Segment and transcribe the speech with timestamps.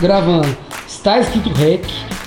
[0.00, 0.56] Gravando.
[0.88, 1.84] Está escrito REC.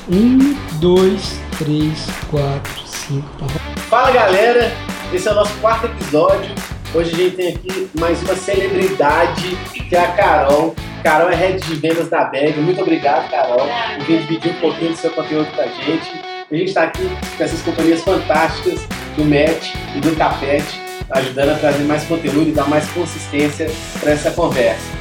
[0.08, 3.28] Um, dois, três, quatro, cinco.
[3.40, 3.48] Tá?
[3.90, 4.72] Fala galera,
[5.12, 6.54] esse é o nosso quarto episódio.
[6.94, 10.76] Hoje a gente tem aqui mais uma celebridade, que é a Carol.
[11.02, 12.60] Carol é head de vendas da Bag.
[12.60, 13.68] Muito obrigado, Carol,
[13.98, 16.12] por vir dividir um pouquinho do seu conteúdo com a gente.
[16.52, 18.82] A gente está aqui com essas companhias fantásticas
[19.18, 20.80] do MET e do Capete,
[21.10, 23.68] ajudando a trazer mais conteúdo e dar mais consistência
[24.00, 24.92] para essa conversa.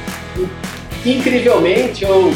[1.05, 2.33] Incrivelmente, ou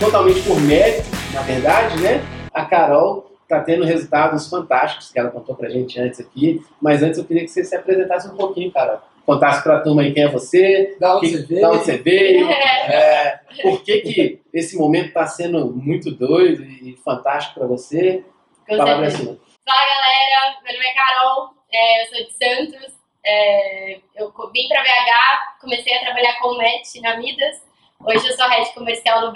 [0.00, 2.20] totalmente por mérito, na verdade, né?
[2.52, 6.60] A Carol está tendo resultados fantásticos que ela contou pra gente antes aqui.
[6.80, 9.00] Mas antes eu queria que você se apresentasse um pouquinho, Carol.
[9.24, 11.60] Contasse pra turma aí quem é você, Da onde que- você veio.
[11.60, 16.96] da onde você veio, é, por que, que esse momento está sendo muito doido e
[17.04, 18.24] fantástico para você.
[18.68, 19.36] Com Palavra é sua.
[19.68, 22.92] Fala galera, meu nome é Carol, é, eu sou de Santos,
[23.24, 27.62] é, eu vim pra BH, comecei a trabalhar com o Match na Midas,
[28.04, 29.32] hoje eu sou head comercial no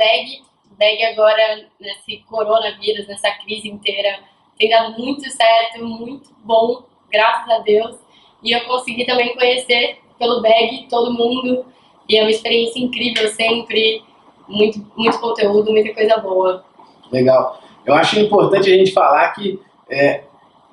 [0.81, 4.21] Bag agora nesse coronavírus, nessa crise inteira,
[4.59, 6.83] tem dado muito certo, muito bom,
[7.13, 7.97] graças a Deus,
[8.43, 11.67] e eu consegui também conhecer pelo Bag todo mundo,
[12.09, 14.03] e é uma experiência incrível sempre,
[14.49, 16.65] muito, muito conteúdo, muita coisa boa.
[17.13, 17.61] Legal.
[17.85, 19.61] Eu acho importante a gente falar que
[19.91, 20.25] é,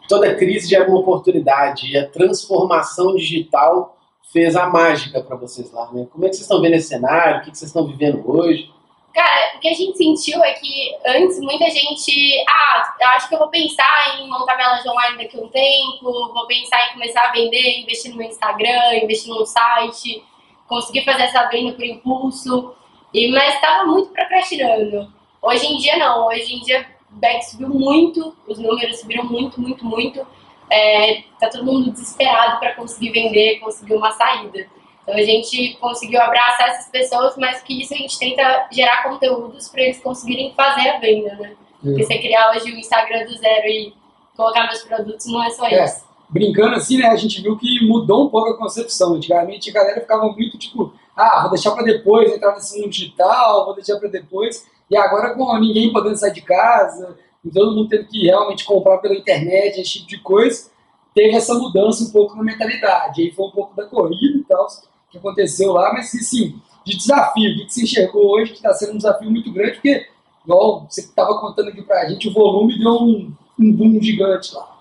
[0.07, 3.97] toda crise gera uma oportunidade e a transformação digital
[4.31, 5.91] fez a mágica para vocês lá.
[5.91, 6.07] Né?
[6.09, 7.39] Como é que vocês estão vendo esse cenário?
[7.39, 8.71] O que vocês estão vivendo hoje?
[9.17, 12.45] Cara, o que a gente sentiu é que antes muita gente.
[12.47, 15.47] Ah, eu acho que eu vou pensar em montar minha loja online daqui a um
[15.47, 20.23] tempo, vou pensar em começar a vender, investir no meu Instagram, investir no site,
[20.67, 22.75] conseguir fazer essa venda por impulso.
[23.11, 25.11] E, mas estava muito procrastinando.
[25.41, 29.83] Hoje em dia não, hoje em dia back subiu muito, os números subiram muito, muito,
[29.83, 30.27] muito.
[30.69, 34.67] É, tá todo mundo desesperado para conseguir vender, conseguir uma saída.
[35.07, 39.69] Então a gente conseguiu abraçar essas pessoas, mas que isso a gente tenta gerar conteúdos
[39.69, 41.55] para eles conseguirem fazer a venda, né?
[41.81, 43.93] Porque você criar hoje o Instagram do zero e
[44.35, 45.85] colocar meus produtos não é só É.
[45.85, 46.05] isso.
[46.29, 47.07] Brincando assim, né?
[47.07, 49.13] A gente viu que mudou um pouco a concepção.
[49.13, 53.63] Antigamente a galera ficava muito tipo, ah, vou deixar pra depois, entrar nesse mundo digital,
[53.63, 54.67] vou deixar pra depois.
[54.91, 57.17] E agora com ninguém podendo sair de casa,
[57.53, 60.69] todo mundo tendo que realmente comprar pela internet, esse tipo de coisa,
[61.15, 63.21] teve essa mudança um pouco na mentalidade.
[63.21, 64.67] Aí foi um pouco da corrida e tal,
[65.11, 68.93] que aconteceu lá, mas sim, de desafio, o que você enxergou hoje que está sendo
[68.93, 70.07] um desafio muito grande, porque,
[70.43, 74.77] igual você estava contando aqui pra gente, o volume deu um, um boom gigante lá.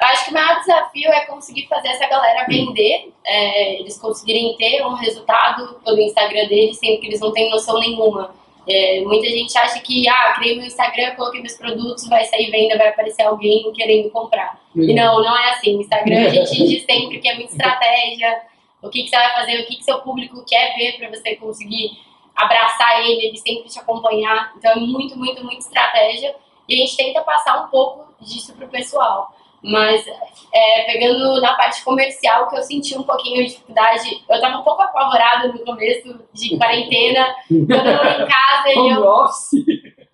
[0.00, 4.56] Eu acho que o maior desafio é conseguir fazer essa galera vender, é, eles conseguirem
[4.56, 8.34] ter um resultado pelo Instagram deles, sendo que eles não têm noção nenhuma.
[8.68, 12.78] É, muita gente acha que, ah, criei meu Instagram, coloquei meus produtos, vai sair venda,
[12.78, 14.60] vai aparecer alguém querendo comprar.
[14.74, 15.80] E não, não é assim.
[15.80, 18.40] Instagram a gente diz sempre que é muita estratégia,
[18.82, 21.36] o que, que você vai fazer, o que, que seu público quer ver para você
[21.36, 21.90] conseguir
[22.34, 24.52] abraçar ele, ele sempre te acompanhar.
[24.56, 26.34] Então é muito, muito, muito estratégia.
[26.68, 29.32] E a gente tenta passar um pouco disso pro pessoal.
[29.62, 30.04] Mas
[30.52, 34.64] é, pegando na parte comercial, que eu senti um pouquinho de dificuldade, eu tava um
[34.64, 39.24] pouco apavorada no começo de quarentena, todo em casa e eu,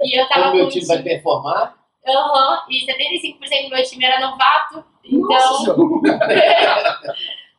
[0.03, 1.79] e eu tava com meu time vai performar?
[2.07, 5.75] Aham, e 75% do meu time era novato, então, Nossa,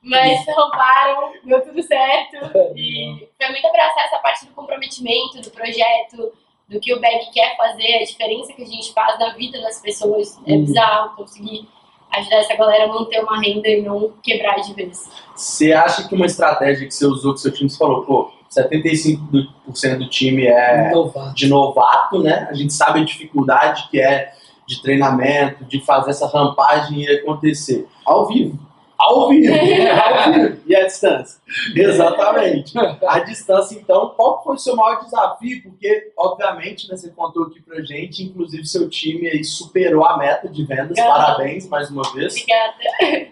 [0.10, 2.36] mas roubaram, deu tudo certo.
[2.76, 6.32] E foi muito abraçar essa parte do comprometimento, do projeto,
[6.68, 9.82] do que o Bag quer fazer, a diferença que a gente faz na vida das
[9.82, 10.38] pessoas.
[10.46, 10.66] É Uhum.
[10.66, 11.68] bizarro conseguir
[12.12, 15.10] ajudar essa galera a manter uma renda e não quebrar de vez.
[15.36, 20.10] Você acha que uma estratégia que você usou, que seu time falou, pô, 75% do
[20.10, 21.36] time é Novato.
[21.36, 22.48] de novato, né?
[22.50, 24.34] A gente sabe a dificuldade que é
[24.68, 27.88] de treinamento, de fazer essa rampagem ir acontecer.
[28.06, 28.58] Ao vivo.
[29.00, 29.54] Ao vivo!
[29.54, 30.60] ao vivo.
[30.68, 31.40] E a distância?
[31.74, 32.74] Exatamente.
[33.08, 35.64] A distância, então, qual foi o seu maior desafio?
[35.64, 40.50] Porque, obviamente, né, você contou aqui pra gente, inclusive seu time aí superou a meta
[40.50, 40.98] de vendas.
[40.98, 41.08] Aham.
[41.08, 42.34] Parabéns mais uma vez.
[42.34, 42.74] Obrigada.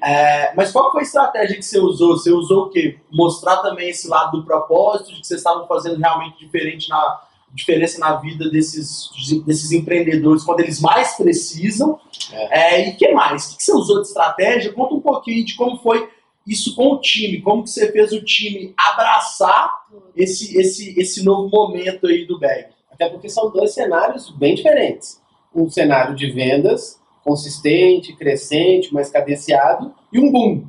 [0.01, 2.17] É, mas qual foi a estratégia que você usou?
[2.17, 2.97] Você usou o quê?
[3.11, 7.21] Mostrar também esse lado do propósito, de que vocês estavam fazendo realmente diferente na,
[7.57, 9.09] diferença na vida desses,
[9.45, 11.99] desses empreendedores quando eles mais precisam.
[12.31, 13.51] É, e o que mais?
[13.51, 14.71] O que você usou de estratégia?
[14.71, 16.07] Conta um pouquinho de como foi
[16.45, 19.69] isso com o time, como que você fez o time abraçar
[20.15, 22.67] esse, esse, esse novo momento aí do bag.
[22.91, 25.21] Até porque são dois cenários bem diferentes.
[25.53, 30.63] Um cenário de vendas consistente, crescente, mais cadenciado, e um boom.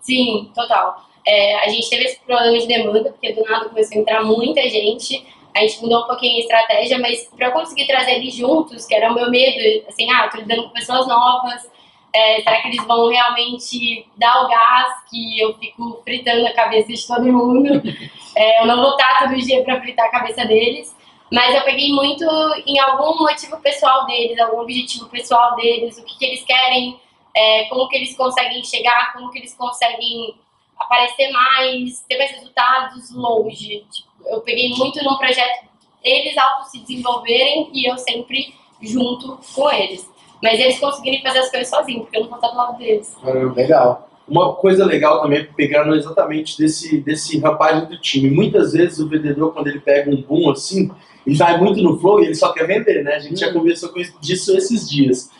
[0.00, 1.04] Sim, total.
[1.26, 4.62] É, a gente teve esse problema de demanda, porque do nada começou a entrar muita
[4.68, 5.26] gente.
[5.58, 8.94] A gente mudou um pouquinho a estratégia, mas para eu conseguir trazer eles juntos, que
[8.94, 11.68] era o meu medo, assim, ah, tô lidando com pessoas novas,
[12.14, 16.92] é, será que eles vão realmente dar o gás que eu fico fritando a cabeça
[16.92, 17.82] de todo mundo?
[18.36, 20.94] É, eu não vou estar todo dia para fritar a cabeça deles.
[21.32, 22.24] Mas eu peguei muito
[22.64, 27.00] em algum motivo pessoal deles, algum objetivo pessoal deles, o que, que eles querem,
[27.34, 30.36] é, como que eles conseguem chegar, como que eles conseguem
[30.78, 33.84] aparecer mais, ter mais resultados longe.
[33.90, 35.68] Tipo, eu peguei muito num projeto
[36.02, 40.08] eles auto se desenvolverem e eu sempre junto com eles.
[40.42, 43.16] Mas eles conseguirem fazer as coisas sozinhos, porque eu não vou estar do lado deles.
[43.54, 44.08] Legal.
[44.28, 48.30] Uma coisa legal também, pegando exatamente desse, desse rapaz do time.
[48.30, 50.90] Muitas vezes o vendedor, quando ele pega um boom assim,
[51.26, 53.14] ele vai muito no flow e ele só quer vender, né?
[53.14, 55.30] A gente já conversou com isso- disso esses dias.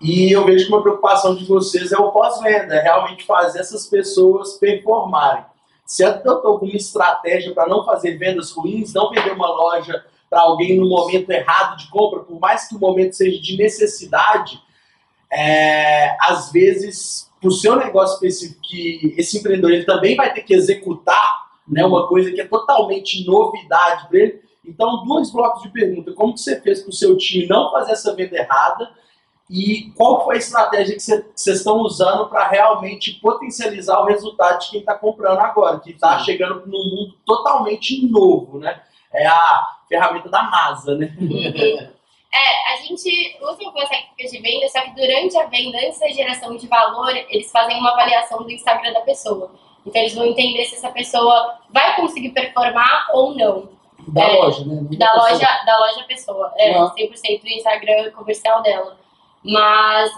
[0.00, 3.86] E eu vejo que uma preocupação de vocês é o pós-venda, é realmente fazer essas
[3.86, 5.44] pessoas performarem.
[5.86, 10.78] Se adotou alguma estratégia para não fazer vendas ruins, não vender uma loja para alguém
[10.78, 14.60] no momento errado de compra, por mais que o momento seja de necessidade,
[15.30, 20.42] é, às vezes, para o seu negócio específico, que esse empreendedor ele também vai ter
[20.42, 24.42] que executar né, uma coisa que é totalmente novidade para ele.
[24.64, 26.12] Então, dois blocos de pergunta.
[26.12, 28.90] Como que você fez para o seu time não fazer essa venda errada?
[29.48, 34.58] E qual foi a estratégia que cê- vocês estão usando para realmente potencializar o resultado
[34.60, 38.82] de quem está comprando agora, que está chegando num mundo totalmente novo, né?
[39.12, 41.14] É a ferramenta da NASA, né?
[42.32, 46.08] É, a gente usa algumas técnicas de venda, só que durante a venda, antes da
[46.08, 49.52] geração de valor, eles fazem uma avaliação do Instagram da pessoa.
[49.86, 53.68] Então eles vão entender se essa pessoa vai conseguir performar ou não.
[54.08, 54.80] Da É, loja, né?
[54.98, 56.52] Da loja, da loja pessoa.
[56.56, 56.92] É, Ah.
[56.96, 58.98] 100% do Instagram comercial dela.
[59.46, 60.10] Mas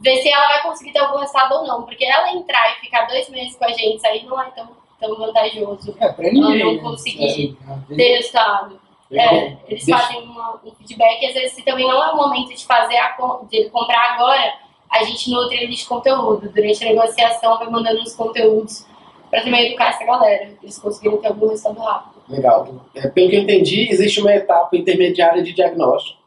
[0.00, 1.82] ver se ela vai conseguir ter algum resultado ou não.
[1.82, 4.68] Porque ela entrar e ficar dois meses com a gente, isso aí não é tão,
[5.00, 6.60] tão vantajoso É, pra ninguém.
[6.60, 6.80] Eu não né?
[6.82, 7.56] consegui
[7.90, 8.80] É, ter resultado.
[9.10, 12.16] É, eles Deixa- fazem uma- um feedback e às vezes se também não é o
[12.16, 13.16] momento de fazer a,
[13.50, 14.52] de comprar agora,
[14.90, 16.48] a gente nutre ele de conteúdo.
[16.50, 18.86] Durante a negociação vai mandando uns conteúdos
[19.30, 20.50] pra também educar essa galera.
[20.62, 22.18] Eles conseguirem ter algum resultado rápido.
[22.28, 22.68] Legal.
[22.94, 26.18] É, pelo que eu entendi, existe uma etapa intermediária de diagnóstico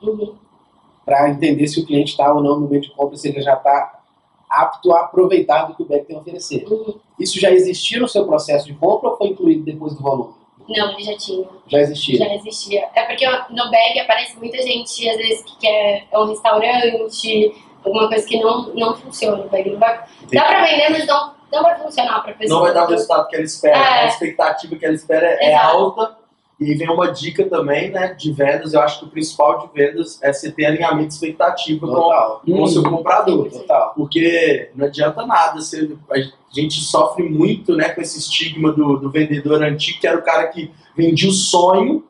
[0.00, 0.36] Uhum.
[1.08, 3.54] Para entender se o cliente está ou não no momento de compra, se ele já
[3.54, 3.98] está
[4.48, 6.66] apto a aproveitar do que o BEC tem a oferecer.
[6.70, 6.94] Uhum.
[7.18, 10.34] Isso já existia no seu processo de compra ou foi incluído depois do volume?
[10.68, 11.46] Não, ele já tinha.
[11.66, 12.18] Já existia.
[12.18, 12.88] Já existia.
[12.94, 18.08] É porque no bag aparece muita gente, às vezes, que quer é um restaurante, alguma
[18.08, 19.44] coisa que não, não funciona.
[19.44, 19.98] O bag não vai.
[20.32, 22.58] Dá pra vender, mas não, não vai funcionar pra pessoa.
[22.58, 24.02] Não vai dar o resultado que ela espera, É.
[24.04, 25.76] a expectativa que ela espera é Exato.
[25.76, 26.17] alta.
[26.60, 28.74] E aí vem uma dica também, né, de vendas.
[28.74, 32.42] Eu acho que o principal de vendas é você ter alinhamento de expectativa com, Total.
[32.44, 32.90] com o seu Hum.
[32.90, 33.48] comprador.
[33.48, 33.92] Total.
[33.94, 36.18] Porque não adianta nada, você, a
[36.52, 40.48] gente sofre muito né, com esse estigma do, do vendedor antigo, que era o cara
[40.48, 42.04] que vendia o sonho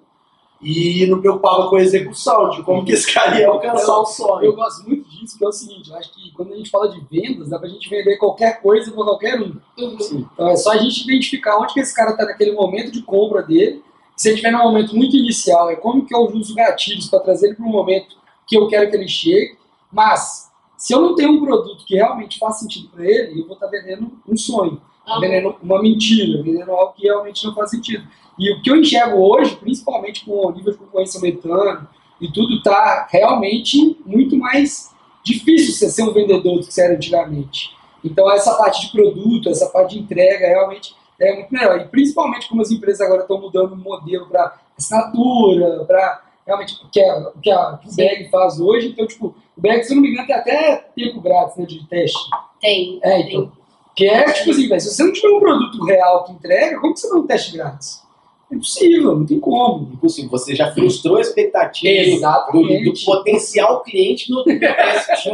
[0.61, 4.47] e não preocupava com a execução, de como que esse cara ia alcançar o sonho.
[4.47, 6.89] Eu gosto muito disso, que é o seguinte, eu acho que quando a gente fala
[6.89, 9.55] de vendas, dá pra gente vender qualquer coisa pra qualquer um.
[9.79, 10.27] Uhum.
[10.33, 13.43] Então é só a gente identificar onde que esse cara está naquele momento de compra
[13.43, 13.85] dele.
[14.19, 17.47] Se ele estiver num momento muito inicial, é como que eu uso gatilhos para trazer
[17.47, 18.17] ele para um momento
[18.49, 19.57] que eu quero que ele chegue.
[19.93, 23.55] Mas se eu não tenho um produto que realmente faz sentido para ele, eu vou
[23.55, 25.21] estar vendendo um sonho, Uhum.
[25.21, 28.07] vendendo uma mentira, vendendo algo que realmente não faz sentido.
[28.39, 31.89] E o que eu enxergo hoje, principalmente com o nível de concorrência aumentando
[32.21, 34.91] e tudo, está realmente muito mais
[35.25, 37.71] difícil você ser um vendedor do que você era antigamente.
[38.05, 41.81] Então essa parte de produto, essa parte de entrega realmente é muito melhor.
[41.81, 46.89] E principalmente como as empresas agora estão mudando o modelo para assinatura, para realmente o
[46.89, 48.89] que, a, o que, a, que o Bag faz hoje.
[48.89, 51.87] Então, tipo, o Bag, se eu não me engano, tem até tempo grátis né, de
[51.89, 52.19] teste.
[52.61, 52.99] Tem.
[53.03, 53.29] É, tem.
[53.29, 53.53] então.
[53.95, 56.95] Que é tipo assim, velho, se você não tiver um produto real que entrega, como
[56.95, 58.03] que você vai um teste grátis?
[58.51, 59.91] É impossível, não tem como.
[59.93, 60.31] Impossível.
[60.31, 65.31] Você já frustrou a expectativa do, do potencial cliente no teste.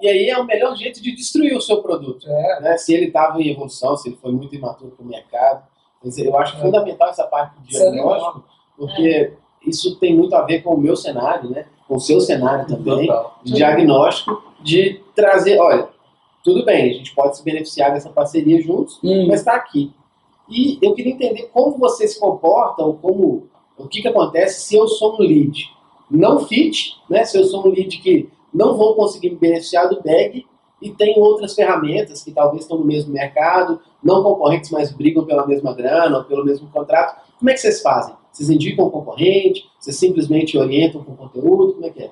[0.00, 2.26] E aí é o melhor jeito de destruir o seu produto.
[2.28, 2.76] É, né?
[2.78, 5.64] Se ele estava em evolução, se ele foi muito imaturo para o mercado.
[6.02, 6.60] Mas eu acho É.
[6.60, 8.44] fundamental essa parte isso é diagnóstico,
[8.76, 9.32] porque
[9.66, 11.66] isso tem muito a ver com o meu cenário, né?
[11.86, 13.38] com o seu cenário também, Total.
[13.44, 15.88] de diagnóstico, de trazer, olha,
[16.42, 19.92] tudo bem, a gente pode se beneficiar dessa parceria juntos, Hum, mas está aqui.
[20.48, 24.76] E eu queria entender como você se comporta, ou como, o que, que acontece se
[24.76, 25.68] eu sou um lead
[26.10, 27.24] não fit, né?
[27.24, 30.46] se eu sou um lead que não vou conseguir me beneficiar do bag
[30.82, 35.46] e tem outras ferramentas que talvez estão no mesmo mercado, não concorrentes, mas brigam pela
[35.46, 37.20] mesma grana ou pelo mesmo contrato.
[37.38, 38.14] Como é que vocês fazem?
[38.32, 39.68] Vocês indicam o concorrente?
[39.78, 41.74] Vocês simplesmente orientam com conteúdo?
[41.74, 42.10] Como é que é?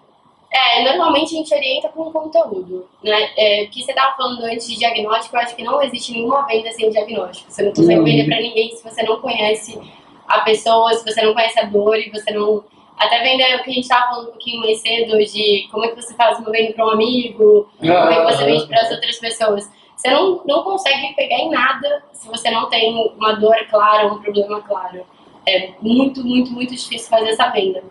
[0.51, 3.31] É, normalmente a gente orienta com conteúdo, né?
[3.37, 6.47] É, o que você estava falando antes de diagnóstico, eu acho que não existe nenhuma
[6.47, 7.51] venda sem diagnóstico.
[7.53, 8.05] Você não consegue Uhum.
[8.05, 9.79] vender para ninguém se você não conhece
[10.27, 12.65] a pessoa, se você não conhece a dor e você não...
[12.99, 15.89] Até vender o que a gente estava falando um pouquinho mais cedo de como é
[15.89, 18.91] que você faz uma venda para um amigo, como é que você vende para as
[18.91, 19.71] outras pessoas.
[19.97, 24.21] Você não, não consegue pegar em nada se você não tem uma dor clara, um
[24.21, 25.07] problema claro.
[25.47, 27.83] É muito, muito, muito difícil fazer essa venda.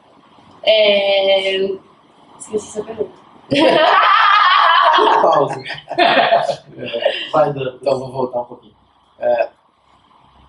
[0.63, 1.69] É...
[2.37, 3.11] Esqueci essa pergunta.
[5.21, 5.63] Pausa.
[7.31, 7.77] Vai dando.
[7.81, 8.75] Então, vou voltar um pouquinho.
[9.19, 9.49] É,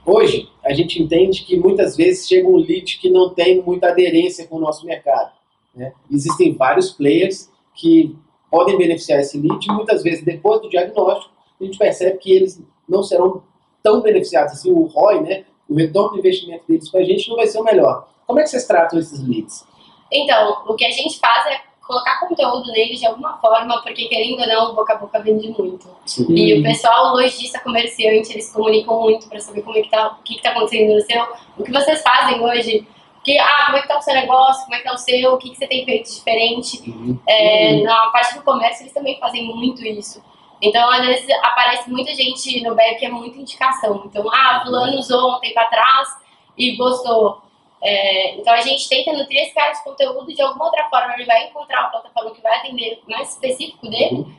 [0.09, 4.47] hoje, a gente entende que muitas vezes chega um lead que não tem muita aderência
[4.47, 5.33] com o nosso mercado.
[5.75, 5.93] né?
[6.11, 8.17] Existem vários players que
[8.51, 12.63] podem beneficiar esse lead e muitas vezes, depois do diagnóstico, a gente percebe que eles
[12.89, 13.43] não serão
[13.83, 14.73] tão beneficiados assim.
[14.73, 17.65] O ROI, né, o retorno do investimento deles para a gente não vai ser o
[17.65, 18.09] melhor.
[18.27, 19.65] Como é que vocês tratam esses leads?
[20.11, 24.41] Então, o que a gente faz é colocar conteúdo neles de alguma forma, porque querendo
[24.41, 25.89] ou não, boca a boca vende muito.
[26.29, 30.23] E o pessoal, lojista, comerciante, eles comunicam muito para saber como é que tá, o
[30.23, 31.27] que, que tá acontecendo no seu.
[31.57, 32.87] O que vocês fazem hoje,
[33.25, 35.33] que, ah, como é que tá o seu negócio, como é que tá o seu,
[35.33, 36.91] o que, que você tem feito diferente.
[36.91, 37.19] Uhum.
[37.27, 40.23] É, na parte do comércio, eles também fazem muito isso.
[40.61, 44.03] Então, às vezes, aparece muita gente no back que é muita indicação.
[44.05, 46.09] Então, ah, fulano usou um tempo atrás
[46.55, 47.48] e gostou.
[47.83, 51.15] É, então, a gente tenta nutrir esse cara de conteúdo de alguma outra forma.
[51.15, 54.33] Ele vai encontrar uma plataforma que vai atender mais específico dele, Uhum.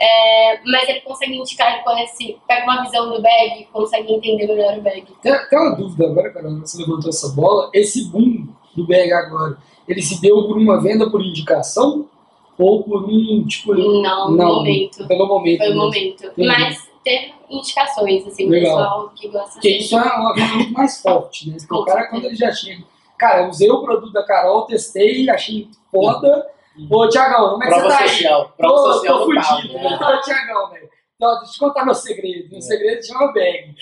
[0.00, 4.78] é, mas ele consegue indicar, ele conhece, pega uma visão do bag, consegue entender melhor
[4.78, 5.04] o bag.
[5.22, 7.70] Tem, tem uma dúvida agora, Carol, você levantou essa bola.
[7.74, 8.46] Esse boom
[8.76, 9.58] do BH agora,
[9.88, 12.08] ele se deu por uma venda por indicação?
[12.56, 13.74] Ou por um, tipo...
[13.74, 15.08] Não, no momento.
[15.08, 15.58] Pelo momento.
[15.58, 15.84] Foi o mesmo.
[15.84, 16.32] momento.
[16.38, 18.76] Mas teve indicações, assim, Legal.
[18.76, 21.56] pessoal que gosta Porque isso é uma venda muito mais forte, né?
[21.58, 22.84] Porque o cara, quando ele já chega...
[23.18, 26.50] Cara, eu usei o produto da Carol, testei, achei foda.
[26.90, 28.48] Ô, Tiagão, como é que Prova você tá aí?
[28.56, 29.96] Prova Tô, social tô fudido, né?
[29.96, 30.88] Ô, Tiagão, velho.
[31.16, 32.48] Então, deixa eu te contar meu segredo.
[32.50, 32.60] Meu É.
[32.60, 33.74] segredo chama bag.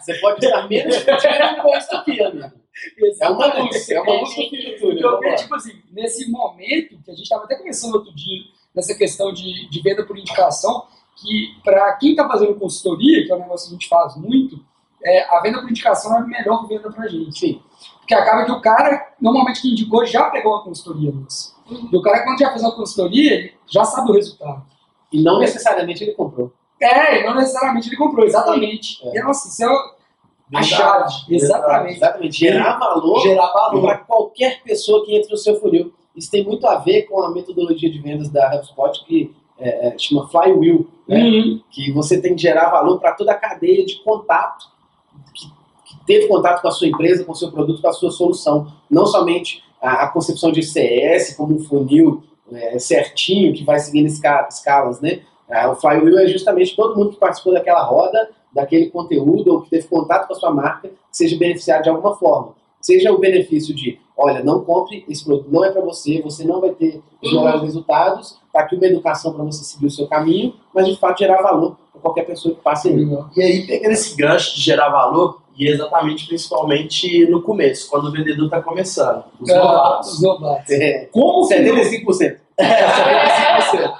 [0.00, 2.60] Você pode estar menos fudido com isso aqui, amigo.
[3.20, 5.18] É uma luz, é uma do túnel.
[5.18, 8.42] Então, tipo assim, nesse momento, que a gente estava até conversando outro dia,
[8.74, 10.86] nessa questão de, de venda por indicação,
[11.20, 14.58] que para quem está fazendo consultoria, que é um negócio que a gente faz muito,
[15.02, 17.38] é, a venda por indicação é a melhor venda para gente.
[17.38, 17.62] Sim.
[17.98, 21.54] Porque acaba que o cara, normalmente que indicou, já pegou uma consultoria nossa.
[21.70, 24.64] E o cara, quando já fez uma consultoria, ele já sabe o resultado.
[25.12, 26.52] E não necessariamente ele comprou.
[26.80, 29.06] É, e não necessariamente ele comprou, exatamente.
[29.08, 29.18] É.
[29.18, 30.00] E nossa, isso é a
[30.50, 31.36] Verdade, chave.
[31.36, 31.96] Exatamente.
[31.96, 32.38] Exatamente.
[32.38, 33.82] Gerar valor Gerar valor.
[33.82, 35.92] para qualquer pessoa que entre no seu funil.
[36.16, 39.98] Isso tem muito a ver com a metodologia de vendas da HubSpot que é, é,
[39.98, 41.22] chama Flywheel, né?
[41.22, 41.60] Uhum.
[41.70, 44.66] que você tem que gerar valor para toda a cadeia de contato
[45.34, 45.46] que,
[45.86, 48.72] que teve contato com a sua empresa, com o seu produto, com a sua solução.
[48.88, 54.06] Não somente a, a concepção de CS como um funil é, certinho que vai seguindo
[54.06, 55.20] esca- escalas, né?
[55.50, 59.70] Ah, o Flywheel é justamente todo mundo que participou daquela roda, daquele conteúdo ou que
[59.70, 62.54] teve contato com a sua marca, que seja beneficiado de alguma forma.
[62.80, 66.60] Seja o benefício de, olha, não compre, esse produto não é para você, você não
[66.60, 67.40] vai ter os Uhum.
[67.40, 71.18] melhores resultados, tá aqui uma educação para você seguir o seu caminho, mas de fato
[71.18, 73.04] gerar valor para qualquer pessoa que passe ali.
[73.04, 73.30] Legal.
[73.36, 78.12] E aí, pegando esse gancho de gerar valor, e exatamente, principalmente no começo, quando o
[78.12, 79.24] vendedor está começando.
[79.38, 80.12] Os novatos.
[80.14, 80.70] Os novatos.
[80.70, 82.36] É, Como que 75%.
[82.56, 82.86] É,
[83.76, 83.94] 75%.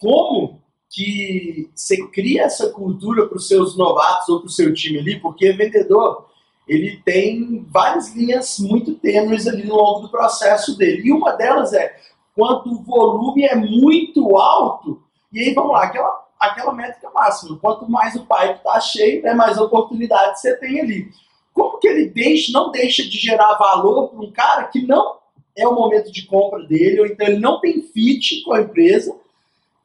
[0.00, 4.98] Como que você cria essa cultura para os seus novatos ou para o seu time
[4.98, 5.20] ali?
[5.20, 6.26] Porque vendedor,
[6.68, 11.02] ele tem várias linhas muito tênues ali no longo do processo dele.
[11.04, 11.94] E uma delas é
[12.34, 17.58] quando o volume é muito alto, e aí vamos lá, aquela, aquela métrica máxima.
[17.58, 21.08] Quanto mais o pipe está cheio, né, mais oportunidade você tem ali.
[21.52, 25.16] Como que ele deixa, não deixa de gerar valor para um cara que não
[25.56, 29.14] é o momento de compra dele, ou então ele não tem fit com a empresa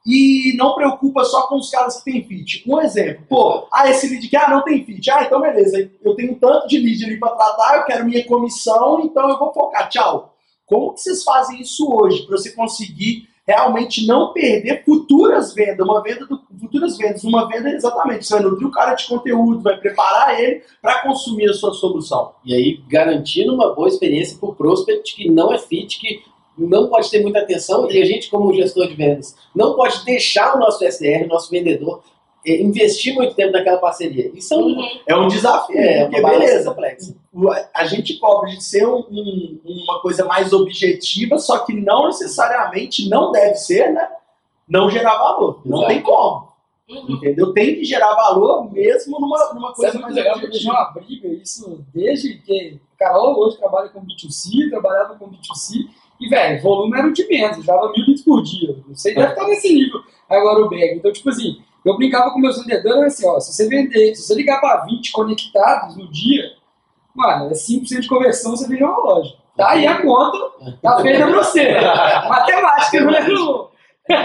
[0.04, 2.64] e não preocupa só com os caras que tem fit.
[2.66, 5.08] Um exemplo, pô, ah, esse lead aqui, ah, não tem fit.
[5.10, 9.00] Ah, então beleza, eu tenho tanto de lead ali para tratar, eu quero minha comissão,
[9.04, 10.29] então eu vou focar, tchau.
[10.70, 16.00] Como que vocês fazem isso hoje para você conseguir realmente não perder futuras vendas, uma
[16.00, 19.76] venda do, futuras vendas, uma venda exatamente, você vai nutrir o cara de conteúdo, vai
[19.76, 22.32] preparar ele para consumir a sua solução.
[22.44, 26.22] E aí, garantindo uma boa experiência para o prospect que não é fit, que
[26.56, 30.54] não pode ter muita atenção, e a gente, como gestor de vendas, não pode deixar
[30.54, 32.04] o nosso SDR, nosso vendedor,
[32.46, 34.30] investir muito tempo naquela parceria.
[34.34, 34.88] Isso é, um, Uhum.
[35.06, 37.14] É um desafio, é porque uma balança beleza, complexa.
[37.74, 43.08] a gente cobra de ser um- um- uma coisa mais objetiva, só que não necessariamente
[43.08, 44.08] não deve ser, né?
[44.68, 45.60] Não gerar valor.
[45.64, 45.92] Não Exato.
[45.92, 46.50] tem como.
[46.88, 47.06] Uhum.
[47.16, 47.52] Entendeu?
[47.52, 50.72] Tem que gerar valor mesmo numa, numa coisa Sabe mais legal que eu vejo objetiva.
[50.72, 55.86] uma briga, isso desde que Carol hoje trabalha com B2C, trabalhava com B2C,
[56.20, 58.76] e, velho, volume era o de menos, dava mil bits por dia.
[58.86, 60.96] Não sei, deve estar nesse nível agora o bag.
[60.96, 64.34] Então, tipo assim, eu brincava com meus vendedores assim, ó, se você vender, se você
[64.34, 66.52] ligar para 20 conectados no dia,
[67.14, 69.34] mano, é 5% de conversão, você vende uma loja.
[69.56, 70.38] Tá aí a conta,
[70.82, 71.74] tá feita pra você.
[72.28, 73.22] Matemática, não é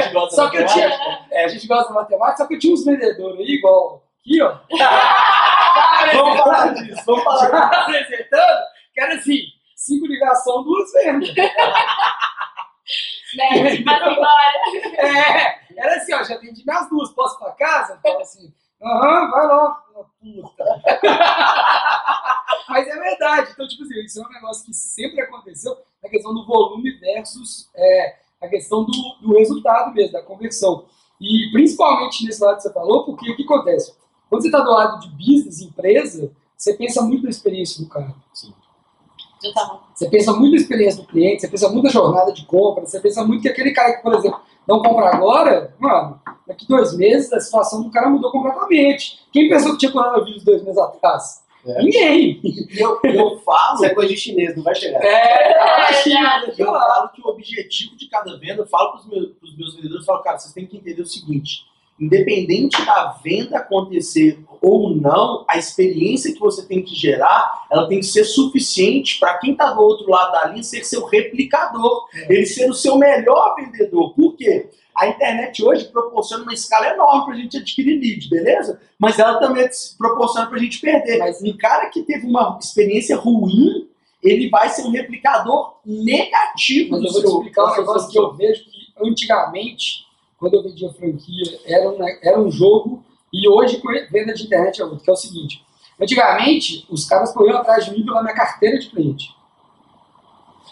[0.01, 0.97] gente gosta Só da que eu matemática.
[0.97, 1.19] tinha.
[1.31, 4.41] É, a gente gosta de matemática, só que eu tinha uns vendedores aí, igual aqui,
[4.41, 4.57] ó.
[6.13, 7.55] Vamos falar disso, vamos falar disso.
[7.55, 8.59] Apresentando,
[8.93, 9.39] que era assim,
[9.75, 11.29] cinco ligação, duas vendas.
[13.35, 13.49] Né?
[13.59, 14.53] Mas embora.
[14.97, 17.99] É, era assim, ó, já atendi minhas duas, posso ir pra casa?
[18.01, 19.83] Fala assim, aham, vai lá,
[20.19, 20.63] puta.
[22.69, 26.33] Mas é verdade, então, tipo assim, isso é um negócio que sempre aconteceu, a questão
[26.33, 28.91] do volume versus é, a questão do,
[29.21, 30.85] do resultado mesmo, da conversão.
[31.19, 33.93] E principalmente nesse lado que você falou, porque o que acontece?
[34.29, 38.13] Quando você está do lado de business, empresa, você pensa muito na experiência do cara.
[39.41, 39.81] Já tá bom.
[39.93, 42.99] Você pensa muito na experiência do cliente, você pensa muito na jornada de compra, você
[42.99, 47.31] pensa muito que aquele cara que, por exemplo, não compra agora, mano, daqui dois meses
[47.33, 49.19] a situação do cara mudou completamente.
[49.31, 51.43] Quem pensou que tinha coronavírus dois meses atrás?
[51.65, 51.81] É.
[51.81, 52.39] Ninguém.
[52.77, 55.03] Eu, eu falo, Isso é coisa de chinês, não vai chegar.
[55.03, 56.45] É, É, China, verdade.
[56.47, 59.57] deixa eu falo que o objetivo de cada venda, eu falo para os meus, pros
[59.57, 61.65] meus vendedores, eu falo, cara, vocês têm que entender o seguinte,
[61.99, 67.99] independente da venda acontecer ou não, a experiência que você tem que gerar, ela tem
[67.99, 72.33] que ser suficiente para quem está do outro lado da linha ser seu replicador, É.
[72.33, 74.13] ele ser o seu melhor vendedor.
[74.13, 74.69] Por quê?
[74.95, 78.79] A internet hoje proporciona uma escala enorme para a gente adquirir lead, beleza?
[78.97, 81.17] Mas ela também proporciona para a gente perder.
[81.19, 83.87] Mas- um cara que teve uma experiência ruim,
[84.23, 88.33] ele vai ser um replicador negativo Mas eu vou te explicar um negócio que eu
[88.33, 88.71] vejo que
[89.07, 90.04] antigamente,
[90.37, 94.85] quando eu vendia franquia, era era um jogo e hoje com venda de internet é
[94.85, 95.65] outro, que é o seguinte.
[95.99, 99.33] Antigamente, os caras corriam atrás de mim pela minha carteira de cliente.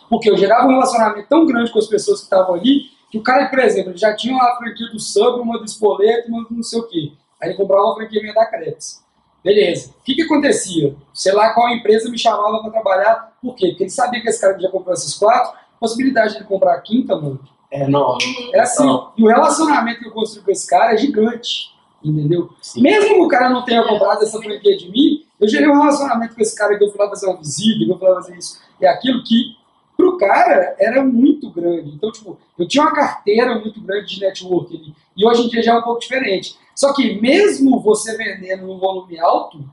[0.10, 3.24] Porque eu gerava um relacionamento tão grande com as pessoas que estavam ali, que o
[3.24, 6.63] cara, por exemplo, já tinha uma franquia do Sub, uma do Espoleto, uma do não
[6.63, 7.13] sei o quê.
[7.41, 9.03] Aí ele comprava uma franquia minha da Crepes.
[9.43, 9.91] Beleza.
[10.00, 10.96] O que que acontecia?
[11.13, 13.34] Sei lá qual empresa me chamava para trabalhar.
[13.41, 13.70] Por quê?
[13.70, 16.82] Porque ele sabia que esse cara já comprou essas quatro, possibilidade de ele comprar a
[16.82, 17.39] quinta, mano,
[17.74, 18.18] É, não.
[18.53, 18.86] É assim.
[18.86, 19.12] Não.
[19.18, 21.74] E o relacionamento que eu construí com esse cara é gigante.
[22.03, 22.50] Entendeu?
[22.62, 22.82] Sim.
[22.82, 26.36] Mesmo que o cara não tenha comprado essa franquia de mim, eu gerei um relacionamento
[26.36, 28.38] com esse cara que eu fui lá fazer uma visita, que eu fui lá fazer
[28.38, 29.56] isso e aquilo que
[29.96, 31.92] pro cara era muito grande.
[31.92, 34.94] Então, tipo, eu tinha uma carteira muito grande de network ali.
[35.16, 36.57] E hoje em dia já é um pouco diferente.
[36.75, 39.64] Só que mesmo você vendendo num volume alto,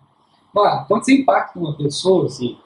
[0.54, 2.56] mano, quando você impacta uma pessoa, Sim.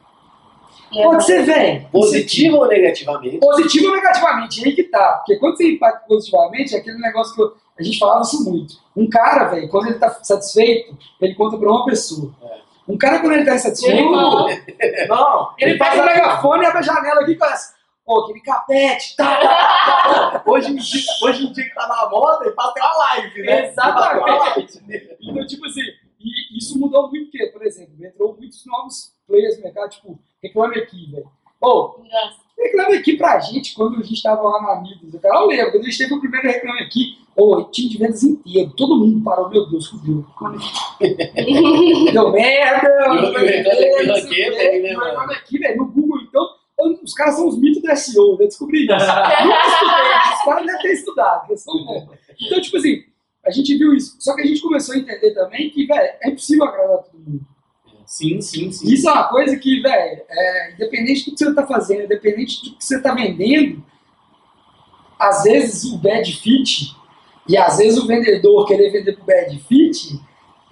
[0.93, 1.89] Pode ser velho.
[1.91, 3.39] Positivo ou negativamente?
[3.39, 5.15] Positivo ou negativamente, aí que tá.
[5.19, 8.75] Porque quando você impacta positivamente, é aquele negócio que eu- a gente falava isso muito.
[8.97, 12.33] Um cara, velho, quando ele tá satisfeito, ele conta pra uma pessoa.
[12.43, 12.65] É.
[12.87, 14.47] Um cara, quando ele tá insatisfeito, Não.
[15.09, 15.55] Não.
[15.59, 17.75] ele pega o megafone e abre a janela aqui e começa.
[18.05, 20.43] Pô, aquele capete, tá, tá, tá, tá.
[20.47, 23.43] Hoje em dia, hoje em dia que tá na moda, ele faz até uma live,
[23.43, 23.67] né?
[23.69, 24.79] Exatamente.
[24.87, 25.17] Ele live.
[25.23, 25.81] Então, tipo assim,
[26.21, 30.79] e isso mudou muito, porque, por exemplo, entrou muitos novos players no mercado, tipo, reclame
[30.79, 31.27] aqui, velho.
[31.59, 32.37] Pô, Nossa.
[32.59, 35.21] reclame aqui pra gente, quando a gente tava lá na Midas.
[35.21, 38.23] Cara, eu lembro, quando a gente teve o primeiro reclame aqui, pô, time de vendas
[38.23, 40.25] inteiro, todo mundo parou, meu Deus, fudeu.
[42.13, 43.49] Deu merda, o Reclame
[44.11, 45.11] Aqui, o velho, o mano?
[45.11, 46.47] Reclame aqui, velho, no Google, então,
[47.03, 48.93] os caras são os mitos do SEO, eu descobri isso.
[48.93, 52.09] Nunca estudei, os caras devem ter estudado, eles são bons.
[52.41, 53.05] Então, tipo assim,
[53.45, 54.17] a gente viu isso.
[54.19, 57.54] Só que a gente começou a entender também que, velho, é impossível agradar todo mundo.
[58.15, 58.95] Sim, sim, sim.
[58.95, 62.77] Isso é uma coisa que, velho, é, independente do que você está fazendo, independente do
[62.77, 63.83] que você está vendendo,
[65.19, 66.95] às vezes o bad fit
[67.49, 70.21] e às vezes o vendedor querer vender pro bad fit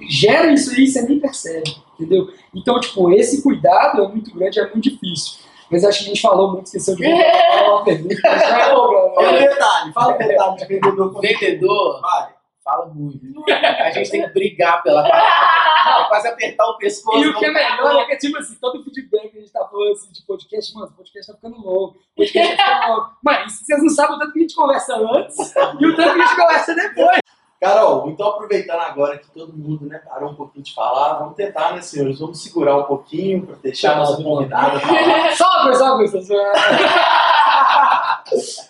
[0.09, 2.33] gera isso aí e você nem percebe, entendeu?
[2.55, 5.41] Então, tipo, esse cuidado é muito grande, é muito difícil.
[5.69, 8.29] Mas acho que a gente falou muito, esqueceu de falar uma pergunta.
[8.29, 8.39] É.
[8.39, 11.21] Fala um detalhe, fala um detalhe de vendedor.
[11.21, 12.42] Vendedor Vai.
[12.63, 13.21] Fala muito.
[13.51, 16.05] A gente tem que brigar pela palavra.
[16.05, 17.19] É quase apertar o pescoço.
[17.19, 19.53] E o que é tá melhor é que, tipo assim, todo feedback que a gente
[19.53, 22.89] tá falando assim, de podcast, mano, o podcast tá ficando longo, o podcast tá ficando
[22.95, 23.11] longo.
[23.25, 25.37] Mas vocês não sabem o tanto que a gente conversa antes
[25.81, 27.19] e o tanto que a gente conversa depois.
[27.61, 31.73] Carol, então aproveitando agora que todo mundo né, parou um pouquinho de falar, vamos tentar,
[31.75, 32.19] né, senhores?
[32.19, 35.37] Vamos segurar um pouquinho para deixar a nossa convidada falar.
[35.37, 36.23] Só uma coisa, só uma coisa.
[36.23, 36.53] só uma-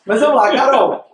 [0.05, 1.05] Mas vamos lá, Carol.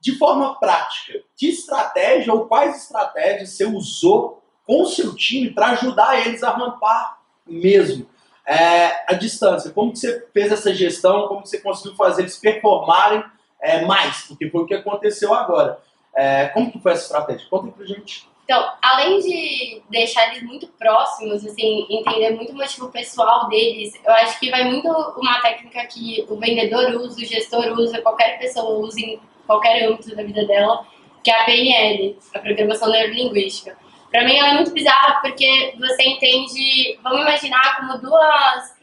[0.00, 5.68] De forma prática, que estratégia ou quais estratégias você usou com o seu time para
[5.68, 8.08] ajudar eles a rampar mesmo
[8.46, 9.70] é, a distância?
[9.70, 11.28] Como que você fez essa gestão?
[11.28, 13.22] Como que você conseguiu fazer eles performarem
[13.60, 14.22] é, mais?
[14.22, 15.78] Porque foi o que aconteceu agora.
[16.14, 17.46] É, como que foi essa estratégia?
[17.50, 18.26] Conta aí pra gente.
[18.44, 24.12] Então, além de deixar eles muito próximos, assim, entender muito o motivo pessoal deles, eu
[24.12, 28.78] acho que vai muito uma técnica que o vendedor usa, o gestor usa, qualquer pessoa
[28.78, 30.86] usa em qualquer âmbito da vida dela,
[31.26, 33.76] que é a PNL, a Programação Neurolinguística.
[34.12, 38.76] Pra mim ela é muito bizarra porque você entende, vamos imaginar como duas,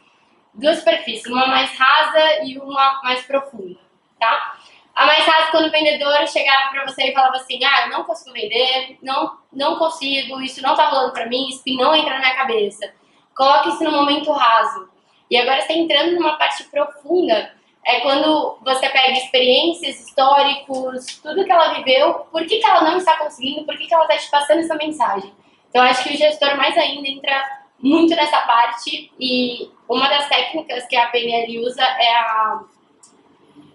[0.52, 3.80] duas superfícies, uma mais rasa e uma mais profunda,
[4.20, 4.58] tá?
[4.94, 8.04] A mais rasa, quando o vendedor chegava pra você e falava assim, ah, eu não
[8.04, 12.18] consigo vender, não, não consigo, isso não tá rolando pra mim, isso não entra na
[12.18, 12.92] minha cabeça.
[13.34, 14.86] coloca isso no momento raso.
[15.30, 17.54] E agora você está entrando numa parte profunda.
[17.86, 22.96] É quando você pega experiências, históricos, tudo que ela viveu, por que, que ela não
[22.96, 25.32] está conseguindo, por que, que ela está te passando essa mensagem.
[25.68, 30.86] Então, acho que o gestor mais ainda entra muito nessa parte e uma das técnicas
[30.86, 32.60] que a PNL usa é a,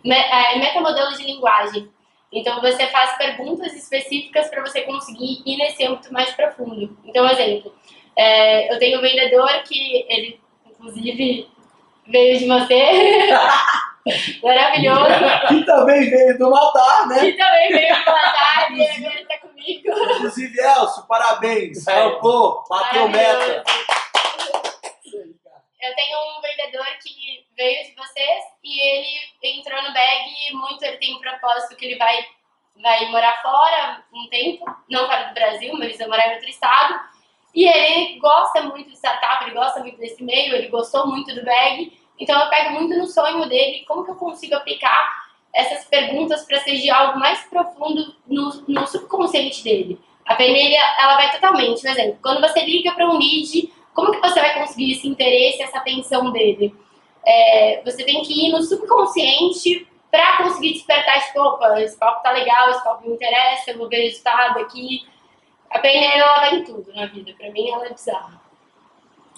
[0.05, 1.89] é metamodelo de linguagem.
[2.31, 6.97] Então, você faz perguntas específicas para você conseguir ir nesse âmbito mais profundo.
[7.05, 7.73] Então, exemplo,
[8.15, 11.47] é, eu tenho um vendedor que ele, inclusive,
[12.07, 13.29] veio de você.
[14.43, 15.47] Maravilhoso.
[15.47, 17.19] Que também veio do Matar, né?
[17.19, 19.83] Que também veio do Matar e ele tá comigo.
[19.85, 21.85] Inclusive, Elcio, parabéns.
[21.85, 23.63] Rampou, bateu meta.
[25.81, 30.97] Eu tenho um vendedor que veio de vocês e ele entrou no bag muito, ele
[30.97, 32.25] tem um propósito que ele vai,
[32.81, 36.99] vai morar fora um tempo, não fora do Brasil, mas vai morar em outro estado.
[37.55, 41.43] E ele gosta muito de startup, ele gosta muito desse meio, ele gostou muito do
[41.43, 41.98] bag.
[42.19, 46.59] Então eu pego muito no sonho dele, como que eu consigo aplicar essas perguntas para
[46.59, 49.99] ser algo mais profundo no, no subconsciente dele.
[50.25, 54.19] A PNL, ela vai totalmente, por exemplo, quando você liga para um lead, como que
[54.19, 56.75] você vai conseguir esse interesse, essa atenção dele?
[57.25, 62.31] É, você tem que ir no subconsciente para conseguir despertar, tipo, opa, esse papo tá
[62.31, 65.05] legal, esse papo me interessa, eu vou ver resultado aqui.
[65.69, 67.33] A PNL, ela vai em tudo na vida.
[67.37, 68.38] Para mim, ela é bizarra.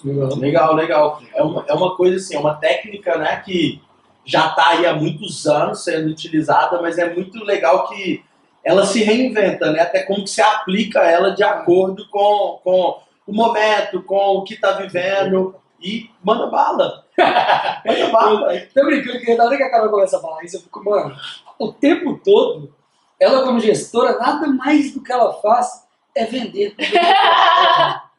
[0.04, 0.74] Legal, legal.
[0.74, 1.22] legal.
[1.34, 3.80] É, uma, é uma coisa assim, é uma técnica, né, que
[4.24, 8.24] já está aí há muitos anos sendo utilizada, mas é muito legal que
[8.64, 9.80] ela se reinventa, né?
[9.80, 14.54] Até como que se aplica ela de acordo com, com o momento, com o que
[14.54, 17.04] está vivendo e manda bala.
[17.84, 18.60] manda bala.
[18.72, 21.16] Tô brincando que na hora que a Carol começa a falar isso, eu fico, mano,
[21.58, 22.72] o tempo todo,
[23.18, 25.84] ela como gestora, nada mais do que ela faz
[26.14, 26.76] é vender.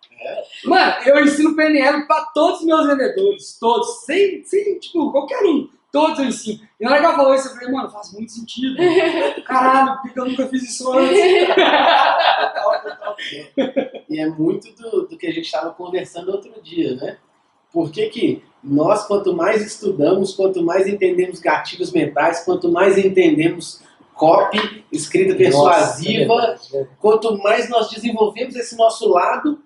[0.66, 5.70] Mano, eu ensino PNL para todos os meus vendedores, todos, sem, sem, tipo, qualquer um.
[5.92, 6.60] Todos eu ensino.
[6.80, 8.76] E na hora que ela falou isso, eu falei, mano, faz muito sentido.
[9.46, 11.20] Caralho, por que eu nunca fiz isso antes?
[14.10, 17.18] e é muito do, do que a gente estava conversando outro dia, né?
[17.72, 23.84] Por que, que nós, quanto mais estudamos, quanto mais entendemos gatilhos mentais, quanto mais entendemos
[24.14, 29.60] copy, escrita persuasiva, Nossa, é quanto mais nós desenvolvemos esse nosso lado,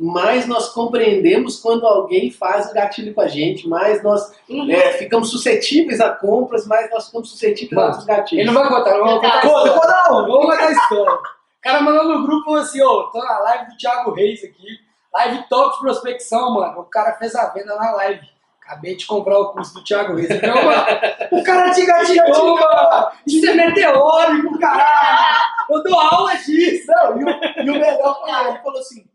[0.00, 4.70] mais nós compreendemos quando alguém faz o gatilho com a gente, mais nós uhum.
[4.70, 8.46] é, ficamos suscetíveis a compras, mais nós ficamos suscetíveis Mano, a outros gatilhos.
[8.46, 9.40] Ele não vai contar, não vai contar.
[9.42, 11.12] Conta, conta não, vamos contar a história.
[11.12, 14.42] O cara mandou no grupo falou assim: ô, oh, tô na live do Thiago Reis
[14.42, 14.66] aqui,
[15.12, 16.80] live top de prospecção, mano.
[16.80, 18.26] O cara fez a venda na live.
[18.64, 20.30] Acabei de comprar o curso do Thiago Reis.
[20.30, 20.86] Então, mano,
[21.32, 23.10] o cara te gatilhou, mano.
[23.26, 25.50] Isso é meteórico, caralho.
[25.68, 26.86] Eu dou aula disso.
[26.86, 29.09] Não, e, o, e o melhor foi ele falou assim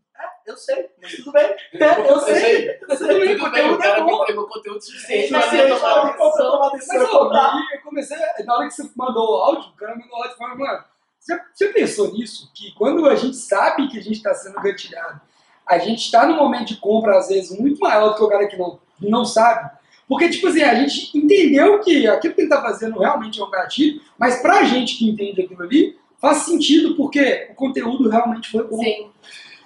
[0.46, 1.44] eu sei, mas tudo bem.
[1.74, 2.74] É, eu sei.
[2.74, 7.28] Tudo bem, o cara me entregou conteúdo suficiente pra você tomar uma decisão.
[7.28, 10.22] Mas eu, eu comecei, na hora que você mandou o áudio, o cara mandou o
[10.22, 10.84] áudio e falou, mano,
[11.18, 12.50] você, você pensou nisso?
[12.54, 15.20] Que quando a gente sabe que a gente está sendo gatilhado,
[15.66, 18.46] a gente está no momento de compra, às vezes, muito maior do que o cara
[18.46, 19.68] que não, não sabe.
[20.08, 23.50] Porque, tipo assim, a gente entendeu que aquilo que ele está fazendo realmente é um
[23.50, 28.64] gatilho, mas pra gente que entende aquilo ali, faz sentido porque o conteúdo realmente foi
[28.64, 28.78] bom.
[28.78, 29.10] Sim.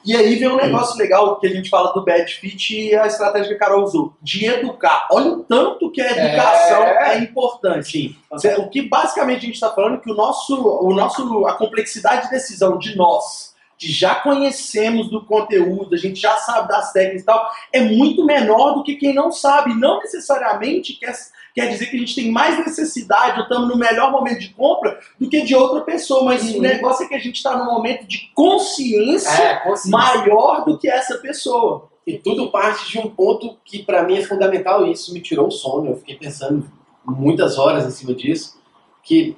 [0.04, 3.06] E aí vem um negócio legal que a gente fala do bad fit e a
[3.06, 5.08] estratégia que a Carol usou, de educar.
[5.10, 8.16] Olha o tanto que a educação é, é importante.
[8.38, 8.56] Sim.
[8.58, 12.24] O que basicamente a gente está falando é que o nosso, o nosso, a complexidade
[12.24, 13.49] de decisão de nós,
[13.80, 18.26] de já conhecemos do conteúdo, a gente já sabe das técnicas e tal, é muito
[18.26, 19.74] menor do que quem não sabe.
[19.74, 21.14] Não necessariamente quer
[21.54, 25.00] quer dizer que a gente tem mais necessidade, ou estamos no melhor momento de compra
[25.18, 26.24] do que de outra pessoa.
[26.24, 30.64] Mas o negócio é que a gente está num momento de consciência, é, consciência, maior
[30.66, 31.88] do que essa pessoa.
[32.06, 35.48] E tudo parte de um ponto que para mim é fundamental, e isso me tirou
[35.48, 35.90] o sono.
[35.90, 36.70] Eu fiquei pensando
[37.04, 38.60] muitas horas em cima disso.
[39.02, 39.34] Que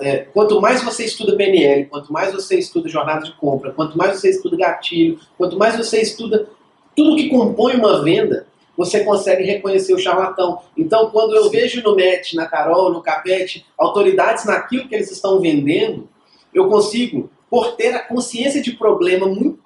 [0.00, 4.18] é, quanto mais você estuda PNL, quanto mais você estuda jornada de compra, quanto mais
[4.18, 6.48] você estuda gatilho, quanto mais você estuda
[6.94, 10.60] tudo que compõe uma venda, você consegue reconhecer o charlatão.
[10.76, 15.40] Então, quando eu vejo no MET, na Carol, no Capete, autoridades naquilo que eles estão
[15.40, 16.08] vendendo,
[16.52, 19.58] eu consigo, por ter a consciência de problema muito,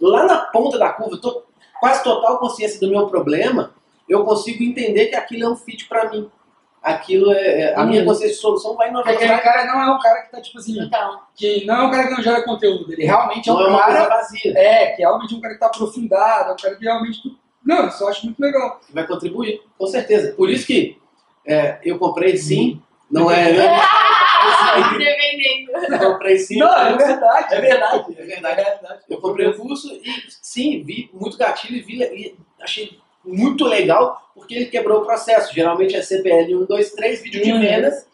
[0.00, 1.42] lá na ponta da curva, tô
[1.80, 3.74] quase total consciência do meu problema,
[4.08, 6.28] eu consigo entender que aquilo é um fit para mim.
[6.84, 7.60] Aquilo é.
[7.62, 10.20] é a minha consciência de solução vai no Porque aquele cara não é um cara
[10.22, 10.78] que tá, tipo assim.
[10.78, 11.20] Então.
[11.34, 12.92] Que não é um cara que não gera conteúdo.
[12.92, 13.94] Ele realmente é um não cara.
[13.94, 14.58] É, uma vazia.
[14.58, 17.20] é, que é realmente um cara que tá aprofundado, é um cara que realmente
[17.64, 18.80] não, isso eu acho muito legal.
[18.92, 20.34] Vai contribuir, com certeza.
[20.34, 20.98] Por isso que
[21.46, 23.52] é, eu comprei sim, não é.
[24.44, 24.98] Né?
[24.98, 25.94] Dependendo.
[25.94, 26.58] Eu comprei sim.
[26.58, 27.54] Não, é verdade.
[27.54, 28.60] É verdade, É verdade.
[28.60, 29.00] é verdade.
[29.08, 34.20] Eu comprei o curso e sim, vi muito gatilho e, vi, e achei muito legal
[34.34, 35.54] porque ele quebrou o processo.
[35.54, 37.60] Geralmente é CPL 1, 2, 3, vídeo de Uhum.
[37.60, 38.06] vendas,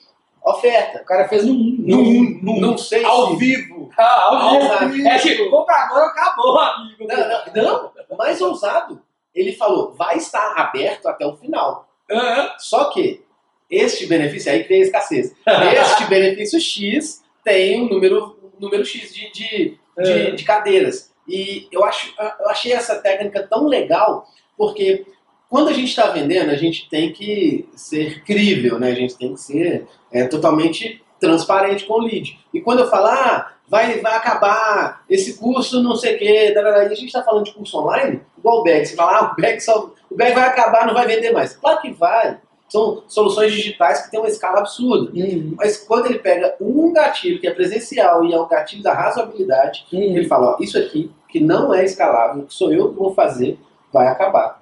[0.44, 1.00] oferta.
[1.02, 1.76] O cara fez no 1.
[1.78, 2.02] No,
[2.42, 3.36] no, não sei Ao se...
[3.36, 3.90] vivo.
[3.98, 5.06] Ah, ao Ao vivo.
[5.08, 7.06] É tipo, compra agora, acabou, amigo.
[7.06, 7.16] Não,
[7.54, 9.02] não, não, mais ousado.
[9.34, 11.88] Ele falou, vai estar aberto até o final.
[12.10, 12.50] Aham.
[12.58, 13.22] Só que
[13.70, 15.34] este benefício, aí que vem a escassez.
[15.46, 20.30] Este benefício X tem um número, um número X de, de, de, É.
[20.32, 21.12] de cadeiras.
[21.28, 24.26] E eu, acho, eu achei essa técnica tão legal,
[24.60, 25.06] porque
[25.48, 28.90] quando a gente está vendendo, a gente tem que ser crível, né?
[28.90, 32.38] A gente tem que ser é, totalmente transparente com o lead.
[32.52, 36.58] E quando eu falo, ah, vai, vai acabar esse curso, não sei o quê, e
[36.58, 39.62] a gente está falando de curso online, igual o BEG, você fala, ah, o BEG,
[39.62, 41.56] só, o vai acabar, não vai vender mais.
[41.56, 42.36] Claro que vai.
[42.68, 45.10] São soluções digitais que têm uma escala absurda.
[45.10, 45.54] Uhum.
[45.56, 49.86] Mas quando ele pega um gatilho que é presencial e é o gatilho da razoabilidade,
[49.90, 53.58] ele fala, ó, isso aqui, que não é escalável, que sou eu que vou fazer,
[53.92, 54.60] vai acabar.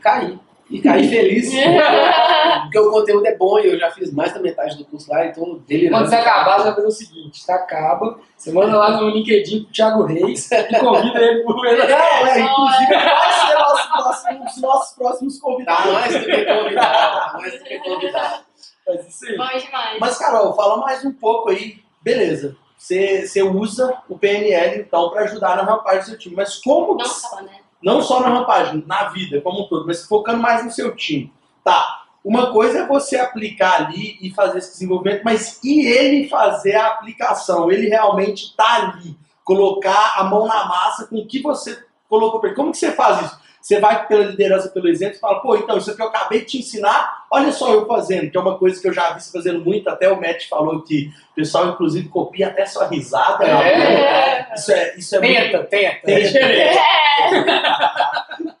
[0.00, 0.38] Caí.
[0.70, 1.50] E caí feliz.
[2.62, 5.24] porque o conteúdo é bom e eu já fiz mais da metade do curso lá,
[5.24, 6.02] então delirando.
[6.02, 9.64] Quando você acabar, você vai fazer o seguinte: você acaba, você manda lá no LinkedIn
[9.64, 14.44] pro Thiago Reis e convida ele pro Não, é, inclusive vai ser nosso próximo, um
[14.44, 15.92] dos nossos próximos Tá convidados.
[15.92, 16.92] mais do que convidado.
[16.92, 18.44] Tá mais do que convidado.
[18.84, 19.36] Faz isso aí.
[19.38, 19.98] Bom demais.
[20.00, 21.78] Mas, Carol, fala mais um pouco aí.
[22.02, 22.54] Beleza.
[22.78, 26.36] Você você usa o PNL, então, para ajudar na rampagem do seu time.
[26.36, 27.58] Mas como Não que- só, né?
[27.82, 31.32] não só na rampagem, na vida como um todo, mas focando mais no seu time.
[31.64, 32.04] Tá.
[32.24, 36.88] Uma coisa é você aplicar ali e fazer esse desenvolvimento, mas e ele fazer a
[36.88, 37.70] aplicação?
[37.70, 42.50] Ele realmente tá ali, colocar a mão na massa com o que você colocou para
[42.50, 42.56] ele.
[42.56, 43.37] Como que você faz isso?
[43.60, 46.46] Você vai pela liderança, pelo exemplo, e fala, pô, então, isso aqui eu acabei de
[46.46, 49.32] te ensinar, olha só eu fazendo, que é uma coisa que eu já vi você
[49.32, 53.44] fazendo muito, até o Matt falou que o pessoal, inclusive, copia até sua risada.
[53.44, 53.78] É.
[53.78, 54.52] né?
[54.54, 55.64] Isso é, isso é muito Tenta,
[56.04, 56.38] tenta.
[56.38, 56.72] É.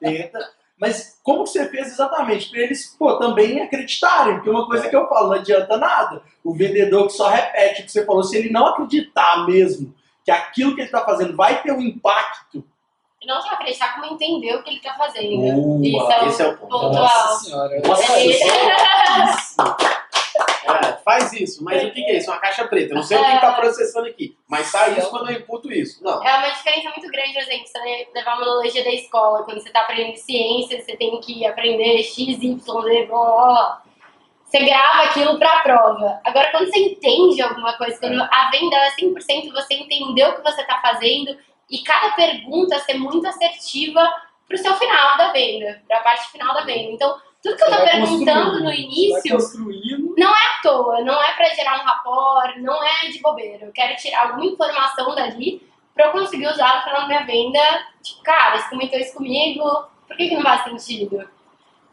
[0.00, 0.58] tenta.
[0.80, 2.50] Mas como que você fez exatamente?
[2.50, 4.34] Para eles pô, também acreditarem.
[4.34, 6.22] Porque uma coisa que eu falo, não adianta nada.
[6.44, 9.92] O vendedor que só repete o que você falou, se ele não acreditar mesmo
[10.24, 12.64] que aquilo que ele está fazendo vai ter um impacto.
[13.26, 15.36] Não só acreditar, como entender o que ele tá fazendo.
[15.36, 16.70] Boa, Isso é o esse é o ponto.
[16.70, 16.92] pontual.
[16.92, 17.82] Nossa senhora.
[17.84, 19.98] Nossa, É.
[20.68, 22.30] É, faz isso, mas o que é isso?
[22.30, 22.92] Uma caixa preta.
[22.92, 26.04] Eu não sei o que está processando aqui, mas sai isso quando eu imputo isso.
[26.04, 26.22] Não.
[26.22, 29.68] É uma diferença muito grande, por exemplo, você levar uma analogia da escola, quando você
[29.68, 33.82] está aprendendo ciência, você tem que aprender X, Y, Z, blá, blá, blá.
[34.44, 36.20] Você grava aquilo para a prova.
[36.24, 40.42] Agora, quando você entende alguma coisa, quando a venda é 100%, você entendeu o que
[40.42, 41.36] você está fazendo
[41.70, 44.00] e cada pergunta ser muito assertiva
[44.46, 46.92] para o seu final da venda, para a parte final da venda.
[46.92, 50.14] Então, tudo que eu estou perguntando no início construindo.
[50.32, 53.66] à toa, não é pra gerar um rapport, não é de bobeira.
[53.66, 55.62] Eu quero tirar alguma informação dali
[55.94, 57.60] pra eu conseguir usar no final da minha venda.
[58.02, 59.62] Tipo, cara, você comentou isso comigo,
[60.06, 61.28] por que, que não faz sentido?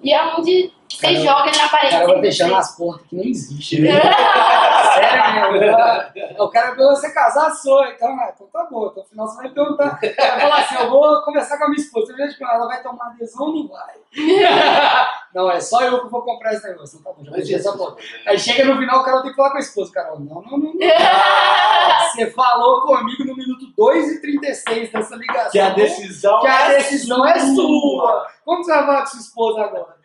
[0.01, 1.91] E é onde você Cara, joga na O parede.
[1.91, 2.59] cara vai sem fechando você.
[2.59, 3.81] as portas que nem existe.
[3.81, 3.89] né?
[4.95, 6.43] Sério mesmo.
[6.43, 7.51] O cara perguntou, você casar?
[7.51, 7.85] Sou.
[7.87, 8.87] Então, ah, então tá bom.
[8.87, 9.99] Então, no final você vai perguntar.
[9.99, 12.11] Vai falar assim, eu vou conversar com a minha esposa.
[12.13, 13.95] Eu vejo que ela vai tomar adesão ou não vai?
[15.35, 16.97] Não, é só eu que vou comprar esse negócio.
[16.97, 18.01] Então, tá bom, já fechei essa porta.
[18.25, 19.91] Aí chega no final, o cara tem que falar com a esposa.
[19.91, 20.57] Cara, não, não, não.
[20.59, 20.73] não.
[20.97, 25.51] Ah, Você falou comigo no minuto 2 e 36 dessa ligação.
[25.51, 26.39] Que a decisão.
[26.39, 28.27] Que a é decisão é sua.
[28.45, 29.95] Como você vai falar com sua esposa agora?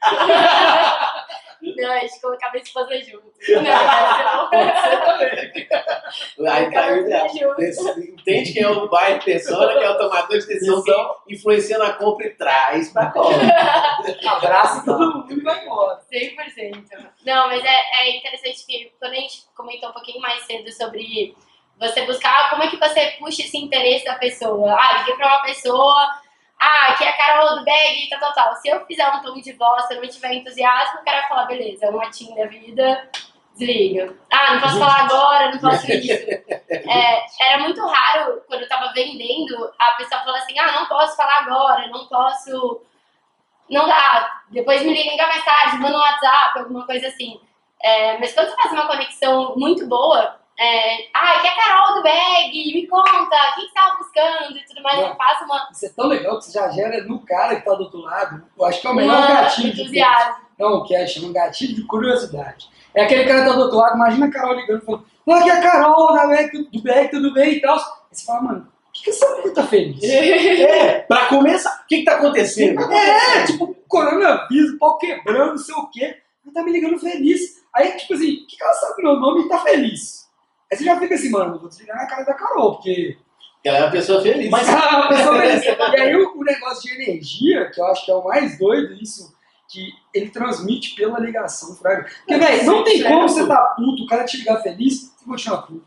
[1.76, 3.32] Não, a gente colocava a esposa junto.
[3.48, 5.68] Não, também.
[6.48, 7.54] Aí o
[8.00, 10.82] Entende quem é o buyer persona, que é o tomador de decisão,
[11.26, 13.36] que influencia na compra e traz pra compra.
[14.26, 16.00] Abraça todo mundo e vai embora.
[16.10, 16.84] 100%.
[17.26, 21.34] Não, mas é, é interessante que quando a gente comentou um pouquinho mais cedo sobre
[21.78, 24.74] você buscar como é que você puxa esse interesse da pessoa.
[24.78, 26.20] Ah, liguei pra uma pessoa,
[26.60, 28.56] ah, aqui é a Carol do bag, tal, tal, tal.
[28.56, 31.28] Se eu fizer um tom de voz, se eu não tiver entusiasmo, o cara vai
[31.28, 33.10] falar, beleza, é uma team da vida,
[33.56, 34.14] desliga.
[34.30, 36.12] Ah, não posso falar agora, não posso isso.
[36.70, 41.16] É, era muito raro, quando eu tava vendendo, a pessoa falar assim, ah, não posso
[41.16, 42.82] falar agora, não posso...
[43.68, 47.40] Não dá, depois me liga mais tarde, manda um WhatsApp, alguma coisa assim.
[47.82, 51.96] É, mas quando você faz uma conexão muito boa, é, ah, aqui é a Carol
[51.96, 55.08] do Bag, me conta, o que que você tava buscando e tudo mais, Não.
[55.08, 57.74] eu faço uma, Isso é tão legal que você já gera no cara que tá
[57.74, 58.42] do outro lado.
[58.58, 60.34] Eu acho que é o melhor uma gatilho de entusiasmo.
[60.58, 62.68] Não, que é, chama gatilho de curiosidade.
[62.94, 65.34] É aquele cara que tá do outro lado, imagina a Carol ligando e falando, "Ó,
[65.34, 67.76] aqui é a Carol da Beck, do Beck, tudo bem e tal.
[67.76, 67.82] Aí
[68.12, 70.00] você fala, mano, por que, que essa mulher tá feliz?
[70.04, 72.80] É, pra começar, o que, que tá acontecendo?
[72.92, 76.16] É, tipo, coronavírus, pau quebrando, não sei o quê.
[76.44, 77.60] Ela tá me ligando feliz.
[77.74, 80.28] Aí, tipo assim, o que que ela sabe do meu nome e tá feliz?
[80.70, 83.16] Aí você já fica assim, mano, eu vou desligar na cara da Carol, porque
[83.64, 84.50] Ela é uma pessoa feliz.
[84.50, 85.64] mas a pessoa feliz.
[85.64, 88.94] E aí o, o negócio de energia, que eu acho que é o mais doido,
[88.94, 89.34] isso,
[89.68, 92.04] que ele transmite pela ligação, fraga.
[92.20, 95.62] Porque, velho, não tem como você tá puto, o cara te ligar feliz, você continuar
[95.62, 95.86] puto.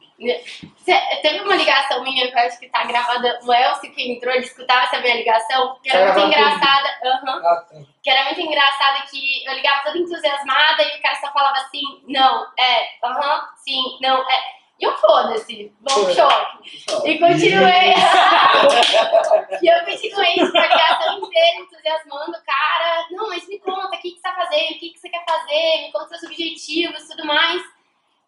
[0.86, 3.40] Cê- teve uma ligação minha que eu acho que tá gravada.
[3.44, 6.90] O Elcio que entrou, ele escutava essa minha ligação, que era muito engraçada.
[7.04, 7.42] Aham.
[7.44, 7.76] Ah, tá.
[8.02, 11.82] que era muito engraçada que eu ligava toda entusiasmada e o cara só falava assim,
[12.08, 14.40] não, é, aham, sim, não, é.
[14.80, 16.82] E eu foda-se, bom choque.
[17.06, 17.94] E continuei.
[19.62, 23.08] e eu continuei tipo, a ligação inteira entusiasmando o cara.
[23.12, 24.72] Não, mas me conta, o que, que você tá fazendo?
[24.72, 25.82] O que, que você quer fazer?
[25.84, 27.62] Me conta seus objetivos e tudo mais.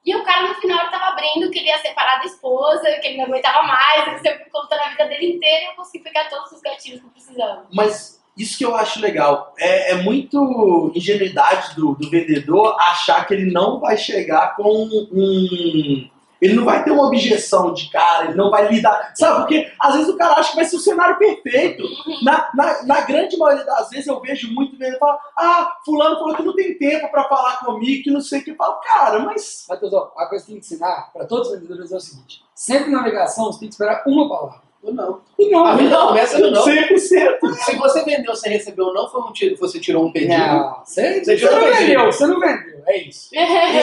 [0.05, 3.17] E o cara no final tava abrindo que ele ia separar da esposa, que ele
[3.17, 6.51] não aguentava mais, ele sempre contando a vida dele inteira e eu consegui pegar todos
[6.51, 7.65] os gatilhos que eu precisava.
[7.73, 9.53] Mas isso que eu acho legal.
[9.57, 16.09] É, é muito ingenuidade do, do vendedor achar que ele não vai chegar com um.
[16.41, 19.13] Ele não vai ter uma objeção de cara, ele não vai lidar.
[19.15, 21.83] Sabe, porque às vezes o cara acha que vai ser o cenário perfeito.
[22.23, 26.35] Na, na, na grande maioria das vezes eu vejo muito vendedor falar: ah, fulano falou
[26.35, 28.51] que não tem tempo pra falar comigo, que não sei o que.
[28.51, 29.65] Eu falo, cara, mas.
[29.69, 32.91] Matheusão, a coisa que tem que ensinar para todos os vendedores é o seguinte: sempre
[32.91, 34.64] na ligação você tem que esperar uma palavra.
[34.85, 35.21] Ou não.
[35.39, 36.63] Não, A vida não começa no não.
[36.63, 36.95] 100%.
[36.95, 40.37] Se você vendeu, você recebeu não, foi um tiro, você tirou um pedido.
[40.37, 41.79] Não, você, Você você tirou não pedido.
[41.79, 43.29] vendeu, você não vendeu, é isso.
[43.33, 43.37] E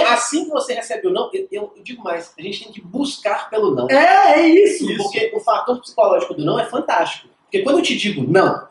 [0.05, 3.75] assim que você recebeu não, eu, eu digo mais, a gente tem que buscar pelo
[3.75, 3.89] não.
[3.91, 4.87] É, é isso.
[4.97, 7.29] Porque o fator psicológico do não é fantástico.
[7.45, 8.69] Porque quando eu te digo não,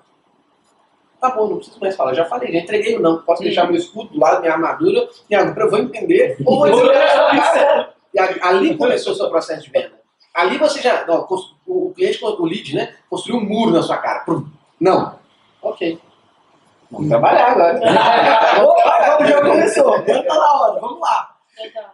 [1.19, 3.21] tá bom, não preciso mais falar, já falei, já entreguei o não.
[3.21, 6.93] Posso deixar meu escudo do lado, minha armadura, minha eu vou entender, ou vou dizer
[6.93, 7.93] cara.
[8.13, 10.00] E ali começou o seu processo de venda.
[10.33, 14.25] Ali você já, cons- o cliente, o lead, né, construiu um muro na sua cara.
[14.79, 15.15] Não.
[15.61, 15.99] Ok.
[16.89, 17.79] Vamos trabalhar agora.
[18.63, 20.01] Opa, o jogo começou.
[20.03, 21.35] Tá na hora, vamos lá.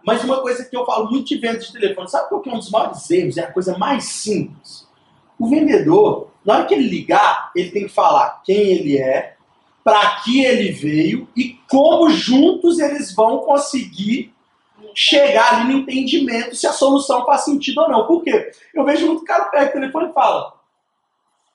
[0.05, 2.53] Mas uma coisa que eu falo muito de venda de telefone, sabe qual que é
[2.53, 3.37] um dos maiores erros?
[3.37, 4.87] É a coisa mais simples.
[5.37, 9.35] O vendedor, na hora que ele ligar, ele tem que falar quem ele é,
[9.83, 14.33] para que ele veio e como juntos eles vão conseguir
[14.97, 18.07] chegar ali no entendimento se a solução faz sentido ou não.
[18.07, 18.51] Por quê?
[18.73, 20.59] Eu vejo muito cara pega o telefone e fala: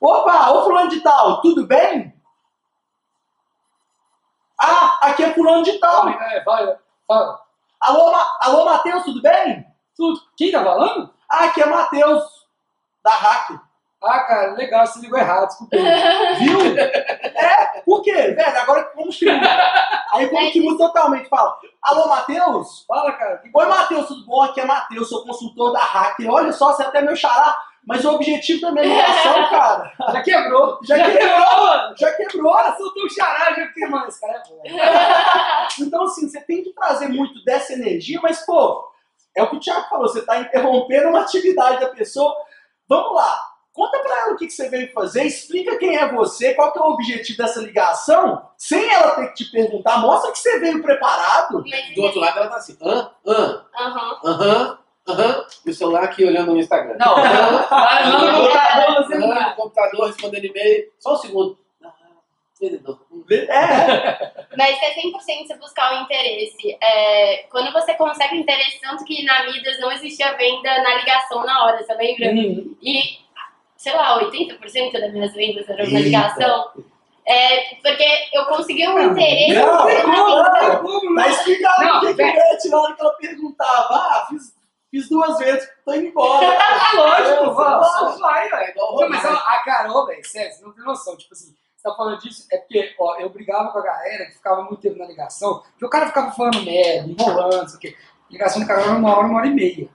[0.00, 2.14] Opa, ô fulano de tal, tudo bem?
[4.57, 6.09] Ah, aqui é fulano de tal.
[6.09, 7.42] É, vai, fala.
[7.81, 9.66] Alô, Ma Alô Matheus, tudo bem?
[9.96, 10.20] Tudo.
[10.37, 11.12] Quem tá falando?
[11.28, 12.22] Ah, aqui é Matheus,
[13.02, 13.61] da Hack.
[14.05, 15.77] Ah, cara, legal, você ligou errado, desculpa.
[16.38, 16.77] Viu?
[16.79, 18.12] é, por quê?
[18.12, 20.03] Velho, agora como que muda?
[20.12, 21.29] Aí como que muda totalmente?
[21.29, 22.85] Fala, alô Matheus?
[22.87, 23.41] Fala, cara.
[23.55, 24.43] Oi Matheus, tudo bom?
[24.43, 26.17] Aqui é Matheus, sou consultor da Hack.
[26.29, 30.23] Olha só, você é até meu xará, mas o objetivo da minha ligação, cara, Já
[30.23, 30.79] quebrou.
[30.85, 32.43] já quebrou, mano, já quebrou.
[32.43, 34.62] Bora, soltou o xará, já que, mano, esse cara é bom.
[35.81, 38.85] Então, assim, você tem que trazer muito dessa energia, mas, pô,
[39.37, 42.35] é o que o Thiago falou, você está interrompendo uma atividade da pessoa.
[42.88, 43.41] Vamos lá,
[43.73, 46.79] conta pra ela o que, que você veio fazer, explica quem é você, qual que
[46.79, 50.83] é o objetivo dessa ligação, sem ela ter que te perguntar, mostra que você veio
[50.83, 51.65] preparado.
[51.69, 54.21] Mas, Do outro lado ela tá assim, hã, hã, Aham.
[54.25, 56.97] aham, aham, e o celular aqui olhando no Instagram.
[56.99, 59.49] Não, vai lá no computador, você não Aham, dá.
[59.51, 60.93] no computador, respondendo e-mail.
[60.99, 61.59] Só um segundo.
[61.85, 61.91] Ah,
[62.61, 62.99] vendedor.
[63.49, 66.77] É, Mas é 100% você buscar o interesse.
[66.81, 71.45] É, quando você consegue o interesse, tanto que na Midas não existia venda na ligação
[71.45, 72.29] na hora, você lembra?
[72.31, 73.19] Hum, E,
[73.83, 76.71] sei lá, 80% das minhas vendas eram na ligação.
[77.27, 79.55] É, porque eu consegui um interesse.
[79.55, 81.29] Não, não tem como, tá não.
[81.29, 82.14] explicado Não, o que
[82.59, 83.95] tirar na hora que ela perguntava.
[83.95, 84.55] Ah, fiz,
[84.88, 86.47] fiz duas vezes, tô indo embora.
[86.95, 88.73] Lógico, É, vai, velho.
[88.77, 91.16] Não, mas a, a Carol, velho, sério, você não tem noção.
[91.16, 94.35] Tipo assim, você tá falando disso, é porque, ó, eu brigava com a galera que
[94.35, 97.81] ficava muito tempo na ligação, que o cara ficava falando merda, enrolando, não sei o
[97.81, 97.97] quê.
[98.31, 99.88] Ligação do cara era uma hora, uma hora e meia.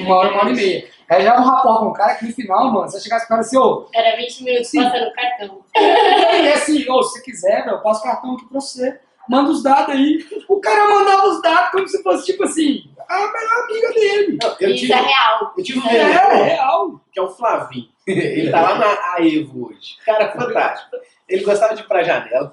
[0.00, 0.88] Uma hora, uma hora e meia.
[1.08, 3.36] Aí já um rapport com o cara que no final, mano, você chegasse com o
[3.36, 4.82] cara assim, ô, Era 20 minutos Sim.
[4.82, 5.60] passando o cartão.
[5.76, 8.98] e assim, ô, se você quiser, meu, eu passo o cartão aqui pra você.
[9.28, 10.18] Manda os dados aí.
[10.48, 14.38] O cara mandava os dados como se fosse, tipo assim, a melhor amiga dele.
[14.42, 15.54] Não, eu Isso tive, é real.
[15.56, 17.00] eu tive um É, vendedor real.
[17.12, 17.88] que é o Flavinho.
[18.06, 19.96] Ele tá lá na Aevo hoje.
[20.04, 20.96] Cara, fantástico.
[21.26, 22.52] Ele gostava de ir pra janela.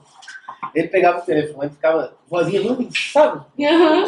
[0.73, 3.41] Ele pegava o telefone, ficava vozinha muito, sabe?
[3.61, 4.05] Aham.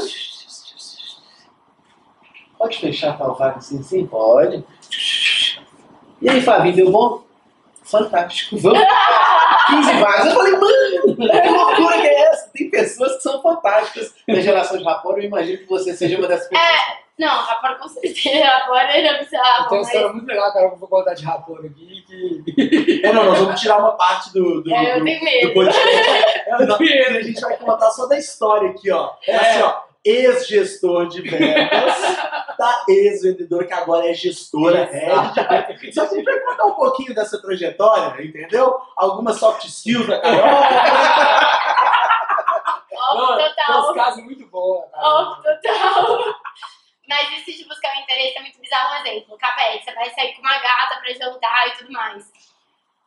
[2.64, 3.84] Pode fechar tal vaga assim?
[3.84, 4.64] Sim, pode.
[6.22, 7.22] E aí, Flavinho, deu bom?
[7.84, 8.57] Fantástico.
[8.57, 8.80] Vamos.
[9.68, 10.26] 15 vagas.
[10.28, 12.49] Eu falei, mano, que loucura que é essa?
[12.53, 15.18] Tem pessoas que são fantásticas na geração de rapor.
[15.18, 16.72] Eu imagino que você seja uma dessas pessoas.
[17.20, 18.45] Não, rapor com certeza.
[18.45, 19.68] Rapor era bizarro.
[19.70, 23.01] Tem uma mas- história muito legal, cara, que eu vou contar de rapor aqui, que...
[23.05, 25.53] É, não, nós vamos tirar uma parte do, do, É, eu do, tenho do medo.
[25.53, 25.89] podcast.
[26.47, 29.11] É Não, a gente vai contar só da história aqui, ó.
[29.28, 29.36] É É.
[29.36, 29.92] assim, ó.
[30.04, 31.95] Ex-gestor de vendas,
[32.58, 35.95] da ex-vendedora que agora é gestora, head de vendas.
[35.95, 38.80] Só que a gente vai contar um pouquinho dessa trajetória, entendeu?
[38.97, 40.43] Algumas soft skills da Carol.
[43.14, 43.82] Off Tem total.
[43.82, 44.86] uns casos muito bons.
[44.93, 46.36] Off total.
[47.08, 48.93] Mas isso de buscar o interesse é muito bizarro.
[48.93, 52.32] Um exemplo, capete, você vai sair com uma gata pra jantar e tudo mais.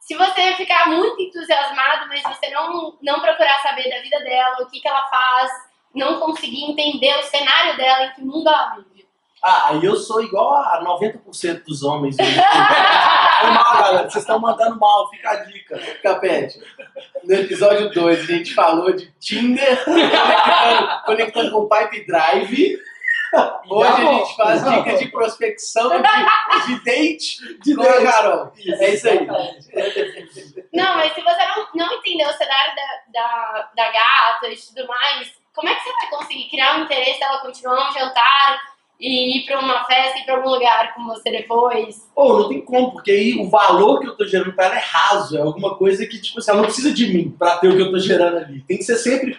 [0.01, 4.67] Se você ficar muito entusiasmado, mas você não, não procurar saber da vida dela, o
[4.71, 5.51] que, que ela faz,
[5.97, 9.07] não conseguir entender o cenário dela, em que mundo ela vive.
[9.43, 12.17] Ah, aí eu sou igual a 90% dos homens.
[13.41, 14.11] Foi mal, galera.
[14.11, 15.79] Vocês estão mandando mal, fica a dica.
[16.03, 16.61] Capete,
[17.23, 22.79] no episódio 2 a gente falou de Tinder conectando, conectando com Pipe Drive.
[23.69, 24.73] Hoje a gente faz Não.
[24.83, 28.07] dicas de prospecção de, de date De com date.
[28.07, 28.53] a Carol.
[28.81, 29.27] É isso aí.
[30.73, 34.87] Não, mas se você não, não entender o cenário da, da, da gata e tudo
[34.87, 38.61] mais, como é que você vai conseguir criar um interesse dela continuar um jantar
[38.99, 42.09] e ir pra uma festa e ir pra algum lugar com você depois?
[42.15, 44.83] Pô, não tem como, porque aí o valor que eu tô gerando pra ela é
[44.83, 45.37] raso.
[45.37, 47.83] É alguma coisa que, tipo assim, ela não precisa de mim pra ter o que
[47.83, 48.63] eu tô gerando ali.
[48.63, 49.39] Tem que ser sempre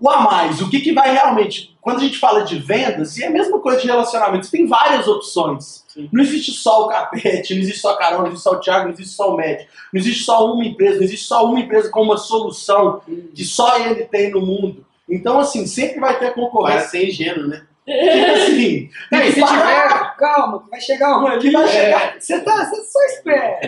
[0.00, 0.60] o a mais.
[0.60, 1.76] O que, que vai realmente.
[1.80, 4.66] Quando a gente fala de vendas, e é a mesma coisa de relacionamento, você tem
[4.66, 5.84] várias opções.
[5.88, 6.08] Sim.
[6.12, 8.84] Não existe só o Capete, não existe só a Carol, não existe só o Thiago,
[8.84, 9.70] não existe só o médico.
[9.92, 13.00] Não existe só uma empresa, não existe só uma empresa com uma solução
[13.34, 14.84] que só ele tem no mundo.
[15.08, 16.80] Então, assim, sempre vai ter concorrência.
[16.80, 17.62] Parece ser ingênuo, né?
[17.88, 21.40] Tipo assim, Não, e se tiver, calma, que vai chegar um ali.
[21.40, 21.68] que vai É.
[21.68, 22.20] chegar.
[22.20, 23.58] Você tá, você só espera.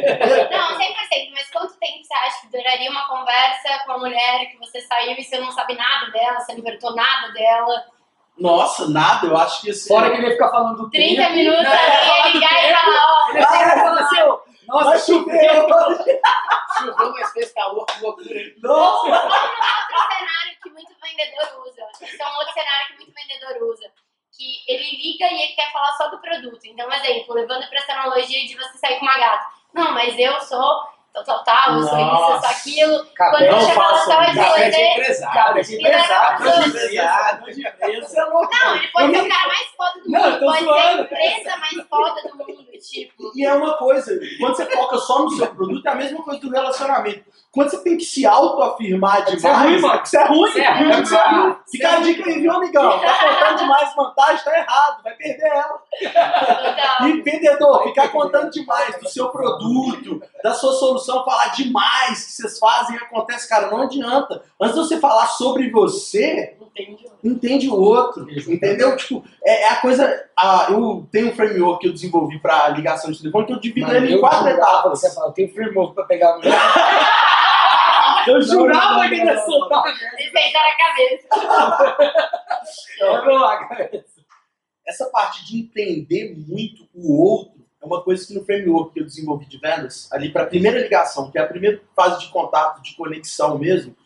[0.50, 4.58] Não, 100%, mas quanto tempo você acha que duraria uma conversa com a mulher que
[4.58, 7.84] você saiu e você não sabe nada dela, você não perguntou nada dela?
[8.38, 9.88] Nossa, nada, eu acho que assim.
[9.88, 11.34] Fora que ele ia ficar falando do 30 tempo.
[11.34, 14.38] minutos Não, ele ia ligar e falar, ó, Ele ia falar assim, ó,
[14.72, 16.20] Vai nossa, chover hoje.
[16.78, 18.28] Choveu, mas fez calor, que loucura.
[18.62, 19.06] Nossa.
[19.06, 21.82] Ou num outro cenário que muito vendedor usa.
[22.00, 23.90] Esse é um outro cenário que muito vendedor usa.
[24.40, 26.64] Que ele liga e ele quer falar só do produto.
[26.64, 29.44] Então, exemplo, levando para essa analogia de você sair com uma gata.
[29.74, 30.80] Não, mas eu sou
[31.12, 33.06] tal, tal, tal, eu sou isso, eu sou aquilo.
[33.14, 33.68] Quando eu isso.
[33.68, 35.34] de Capete é empresário.
[35.34, 38.08] cara, de empresário, Não, de empresário, de empresa.
[38.08, 38.50] Você é louco.
[38.50, 41.88] Não, ele pode ser o cara mais foda do mundo, pode ser a empresa mais
[41.88, 43.30] foda do mundo, tipo.
[43.34, 46.40] E é uma coisa, quando você foca só no seu produto, é a mesma coisa
[46.40, 47.24] do relacionamento.
[47.52, 50.02] Quando você tem que se autoafirmar demais, Isso é ruim, mano.
[50.04, 50.48] Isso é ruim.
[50.48, 51.56] Isso é ruim É isso é ruim.
[51.70, 53.00] Fica a dica aí, viu, amigão?
[53.00, 55.02] Tá contando demais vantagem, tá errado.
[55.02, 55.82] Vai perder ela.
[56.00, 62.32] Então, E vendedor, ficar contando demais do seu produto, da sua solução, falar demais que
[62.32, 64.42] vocês fazem e acontece, cara, não adianta.
[64.60, 66.56] Antes de você falar sobre você,
[67.22, 68.96] entende o outro, entendeu?
[68.96, 70.24] Tipo, é, é a coisa.
[70.36, 73.86] a- eu tenho um framework que eu desenvolvi para ligação de telefone que eu divido
[73.86, 75.00] Mano, ele em quatro etapas.
[75.00, 76.58] Você fala, eu tenho firmou pra pegar a mulher.
[78.26, 79.82] Eu jurava que ele ia soltar.
[80.18, 81.26] Ele sentar na cabeça.
[83.32, 83.90] Lá, cara.
[84.86, 89.06] Essa parte de entender muito o outro é uma coisa que no framework que eu
[89.06, 92.82] desenvolvi de vendas, ali para a primeira ligação, que é a primeira fase de contato,
[92.82, 93.96] de conexão mesmo,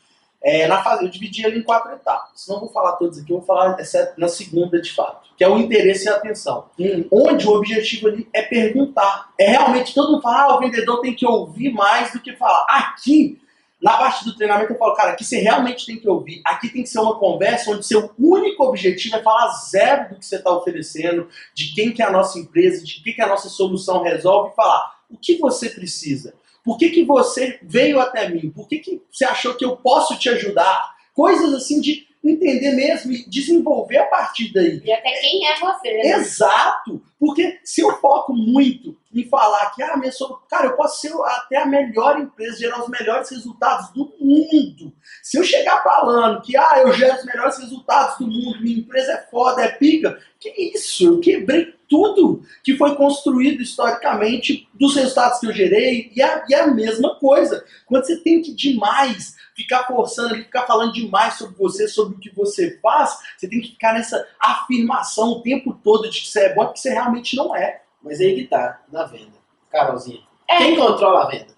[0.45, 2.47] é, na fase, eu dividi ele em quatro etapas.
[2.47, 5.49] Não vou falar todas aqui, eu vou falar exceto na segunda de fato, que é
[5.49, 6.67] o interesse e a atenção.
[7.11, 9.31] Onde o objetivo ali é perguntar.
[9.41, 12.67] É realmente todo mundo fala, ah, o vendedor tem que ouvir mais do que falar.
[12.69, 13.41] Aqui,
[13.81, 16.43] na parte do treinamento, eu falo, cara, aqui você realmente tem que ouvir.
[16.45, 20.27] Aqui tem que ser uma conversa onde seu único objetivo é falar zero do que
[20.27, 23.49] você está oferecendo, de quem que é a nossa empresa, de que, que a nossa
[23.49, 26.35] solução resolve, e falar o que você precisa.
[26.65, 28.51] Por que, que você veio até mim?
[28.51, 30.95] Por que, que você achou que eu posso te ajudar?
[31.13, 34.81] Coisas assim de entender mesmo e desenvolver a partir daí.
[34.83, 36.11] E até quem é você, né?
[36.13, 37.03] Exato!
[37.25, 41.11] Porque se eu foco muito em falar que, ah, minha sou, cara, eu posso ser
[41.25, 44.93] até a melhor empresa, gerar os melhores resultados do mundo.
[45.23, 49.13] Se eu chegar falando que, ah, eu gero os melhores resultados do mundo, minha empresa
[49.13, 51.07] é foda, é pica, que isso?
[51.07, 56.55] Eu quebrei tudo que foi construído historicamente dos resultados que eu gerei e é, e
[56.55, 57.65] é a mesma coisa.
[57.87, 62.35] Quando você tem que demais ficar forçando ficar falando demais sobre você, sobre o que
[62.35, 66.55] você faz, você tem que ficar nessa afirmação o tempo todo de que você é
[66.55, 67.83] bom, porque você realmente não é.
[68.03, 69.39] Mas aí que tá, na venda.
[69.71, 70.23] Carolzinha.
[70.49, 70.59] É.
[70.59, 71.55] Quem controla a venda?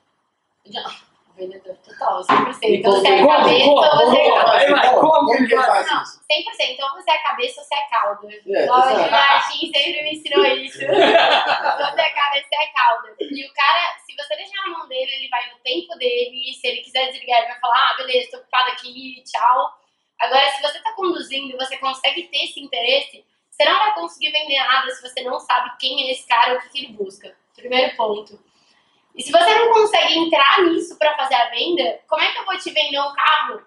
[1.37, 2.59] Vendedor total, 100%.
[2.63, 5.01] E Então você é como- a cabeça como- ou você é caldo.
[5.01, 6.21] Como que que ele faz Não, isso?
[6.33, 6.83] 100%.
[6.83, 8.29] Ou você é cabeça ou você é caldo.
[8.31, 9.11] É, Lógico, exato.
[9.11, 10.79] Martin sempre me ensinou isso.
[10.79, 10.85] você
[12.01, 13.09] é cabeça, você é caldo.
[13.21, 16.51] E o cara, se você deixar na mão dele, ele vai no tempo dele.
[16.51, 19.71] E se ele quiser desligar, ele vai falar: ah, beleza, tô ocupado aqui, tchau.
[20.19, 23.23] Agora, se você tá conduzindo e você consegue ter esse interesse,
[23.57, 26.59] você não vai conseguir vender nada se você não sabe quem é esse cara ou
[26.59, 27.35] o que, ele busca.
[27.55, 28.39] Primeiro ponto.
[29.15, 32.45] E se você não consegue entrar nisso pra fazer a venda, como é que eu
[32.45, 33.63] vou te vender um carro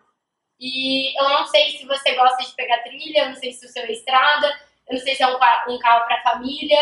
[0.59, 3.69] E eu não sei se você gosta de pegar trilha, eu não sei se o
[3.69, 4.47] seu é estrada,
[4.87, 5.35] eu não sei se é um,
[5.73, 6.77] um carro pra família.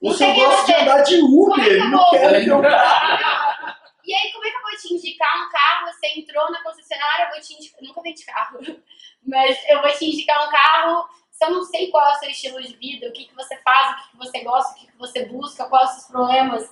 [0.00, 0.74] Não sei é gosta de você.
[0.74, 2.10] andar de Como é Uber, que não vou?
[2.10, 3.76] quer ter um carro.
[4.04, 5.86] E aí, como é que eu vou te indicar um carro?
[5.92, 7.82] Você entrou na concessionária, eu vou te indicar.
[7.82, 8.58] Nunca vendi carro,
[9.26, 11.08] mas eu vou te indicar um carro.
[11.36, 13.56] Se eu não sei qual é o seu estilo de vida, o que, que você
[13.58, 16.70] faz, o que, que você gosta, o que, que você busca, quais os seus problemas.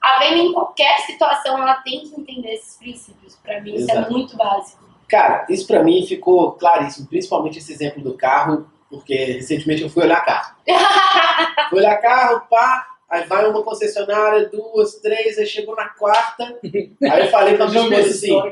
[0.00, 3.36] A venda em qualquer situação, ela tem que entender esses princípios.
[3.36, 4.10] Pra mim, isso é Exato.
[4.10, 4.82] muito básico.
[5.08, 10.04] Cara, isso pra mim ficou claríssimo, principalmente esse exemplo do carro, porque recentemente eu fui
[10.04, 10.56] olhar carro.
[11.68, 17.20] fui olhar carro, pá, aí vai uma concessionária, duas, três, aí chegou na quarta, aí
[17.20, 18.38] eu falei pra minha esposa assim.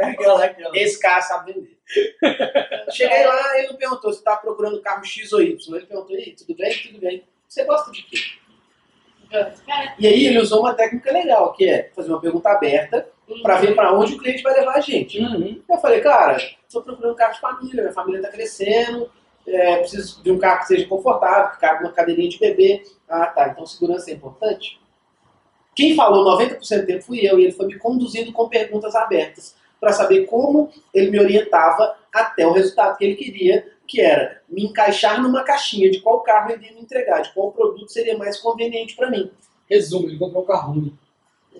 [0.00, 1.78] É é esse cara sabe vender.
[2.90, 6.20] Cheguei lá, ele não perguntou se tá procurando carro X ou Y, ele perguntou, e
[6.20, 6.72] aí, tudo bem?
[6.82, 7.24] Tudo bem.
[7.48, 8.16] Você gosta de quê?
[9.98, 13.08] E aí ele usou uma técnica legal, que é fazer uma pergunta aberta
[13.42, 15.18] pra ver pra onde o cliente vai levar a gente.
[15.18, 15.62] Uhum.
[15.68, 16.36] Eu falei, cara,
[16.66, 19.10] estou procurando um carro de família, minha família está crescendo,
[19.46, 22.82] é, preciso de um carro que seja confortável, que cabe uma cadeirinha de bebê.
[23.08, 24.80] Ah, tá, então segurança é importante?
[25.74, 29.56] Quem falou 90% do tempo fui eu, e ele foi me conduzindo com perguntas abertas
[29.82, 34.64] para saber como ele me orientava até o resultado que ele queria, que era me
[34.64, 38.38] encaixar numa caixinha de qual carro ele ia me entregar, de qual produto seria mais
[38.38, 39.32] conveniente para mim.
[39.68, 40.96] Resumo, ele comprou um carro ruim.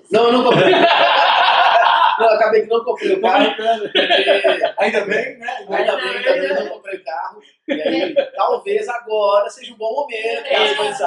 [0.09, 0.71] Não, eu não comprei.
[0.71, 3.99] não, eu acabei que não comprei o carro, porque
[4.79, 5.67] Ainda bem, né?
[5.69, 7.43] Ainda bem, ainda bem que não comprei carro.
[7.67, 11.01] E aí, talvez agora seja um bom momento, as coisas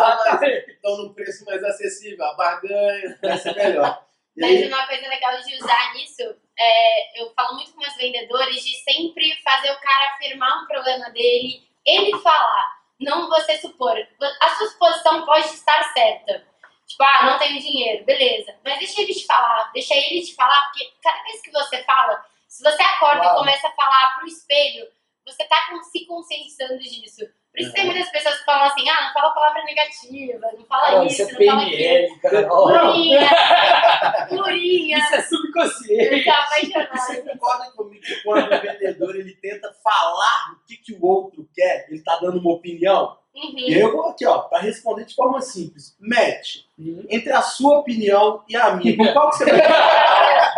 [0.68, 4.04] estão num preço mais acessível, a barganha vai ser melhor.
[4.36, 7.96] E Mas aí, uma coisa legal de usar nisso, é, eu falo muito com meus
[7.96, 13.96] vendedores de sempre fazer o cara afirmar um problema dele, ele falar, não você supor.
[14.42, 16.46] A sua suposição pode estar certa.
[16.88, 18.56] Tipo, ah, não tenho dinheiro, beleza.
[18.64, 22.24] Mas deixa ele te falar, deixa ele te falar, porque cada vez que você fala,
[22.48, 23.36] se você acorda Uau.
[23.36, 24.88] e começa a falar pro espelho,
[25.26, 25.58] você tá
[25.92, 27.26] se conscientizando disso.
[27.56, 30.86] Por isso tem muitas pessoas que falam assim, ah, não fala palavra negativa, não fala
[30.88, 31.78] Carol, isso, isso é não fala aquilo.
[31.78, 32.20] PNL.
[32.48, 33.30] Plurinha,
[34.30, 34.98] plurinha.
[34.98, 36.24] Isso é Eu subconsciente.
[36.24, 36.98] tô apaixonada.
[36.98, 41.48] Você concorda comigo que quando o vendedor ele tenta falar o que, que o outro
[41.56, 43.18] quer, ele tá dando uma opinião?
[43.34, 43.54] Uhum.
[43.58, 45.96] E aí eu vou aqui, ó, para responder de forma simples.
[46.00, 47.06] Match, Uhum.
[47.10, 49.62] entre a sua opinião e a minha, com qual que você vai?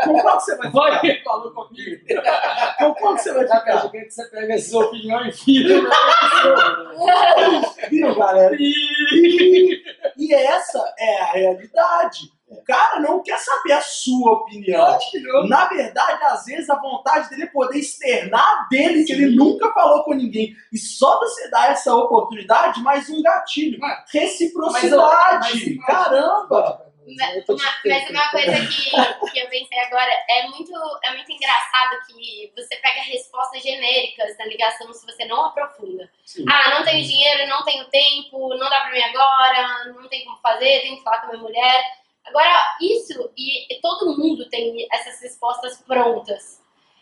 [0.04, 1.02] Com qual que você vai ficar?
[1.02, 2.06] Vai, falou comigo.
[2.78, 3.90] Com qual que você vai Já eu ficar?
[3.90, 5.90] quero que você pegue a sua opinião e filho.
[7.90, 8.56] Viu, galera?
[8.60, 9.82] E...
[10.18, 12.32] E essa é a realidade.
[12.50, 14.98] O cara não quer saber a sua opinião.
[15.12, 15.20] Que.
[15.50, 20.04] Na verdade, às vezes, a vontade dele é poder externar dele, que ele nunca falou
[20.06, 20.56] com ninguém.
[20.72, 23.78] E só você dar essa oportunidade, mais um gatilho.
[24.14, 25.78] Reciprocidade.
[25.78, 25.88] mas-
[27.16, 30.72] mas- uma- mas uma coisa que, que eu pensei agora é muito,
[31.04, 36.10] é muito engraçado que você pega respostas genéricas na ligação se você não aprofunda.
[36.26, 36.46] Sim.
[36.50, 40.38] Ah, não tenho dinheiro, não tenho tempo, não dá pra mim agora, não tem como
[40.40, 41.84] fazer, tenho que falar com a minha mulher.
[42.26, 46.62] Agora, isso, e todo mundo tem essas respostas prontas.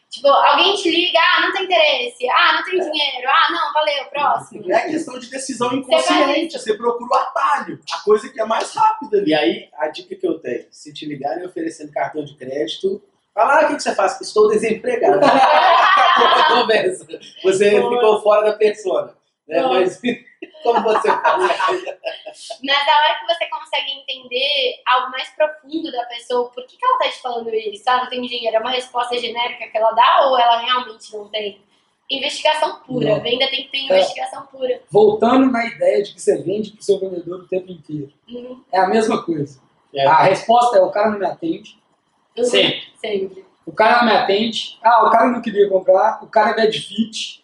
[0.09, 4.05] Tipo, alguém te liga, ah, não tem interesse, ah, não tenho dinheiro, ah, não, valeu,
[4.05, 4.71] próximo.
[4.71, 6.55] É questão de decisão inconsciente.
[6.55, 6.59] isso.
[6.59, 9.31] Você procura o atalho, a coisa que é mais rápida ali.
[9.31, 13.03] E aí, a dica que eu tenho, se te ligarem oferecendo cartão de crédito,
[13.33, 14.19] fala, ah, o que, que você faz?
[14.21, 15.19] Estou desempregado.
[15.25, 17.05] Acabou a conversa.
[17.43, 19.13] Você ficou fora da persona.
[19.47, 19.61] Né?
[19.61, 19.99] Mas
[20.63, 21.41] como você faz?
[22.63, 26.85] Mas a hora que você consegue entender algo mais profundo da pessoa, por que, que
[26.85, 27.83] ela tá te falando isso?
[27.87, 31.27] Ah, não tem dinheiro, é uma resposta genérica que ela dá ou ela realmente não
[31.29, 31.61] tem?
[32.09, 33.21] Investigação pura, Não.
[33.21, 33.83] venda tem que ter É.
[33.85, 34.79] investigação pura.
[34.91, 38.13] Voltando na ideia de que você vende pro seu vendedor o tempo inteiro.
[38.29, 38.63] Uhum.
[38.71, 39.59] É a mesma coisa.
[39.93, 40.05] É.
[40.05, 41.79] A resposta é: o cara não me atende.
[42.37, 42.43] Uhum.
[42.43, 42.83] Sempre.
[42.97, 43.45] Sempre.
[43.65, 44.77] O cara não me atende.
[44.83, 46.23] Ah, o cara não queria comprar.
[46.23, 47.41] O cara é bad fit.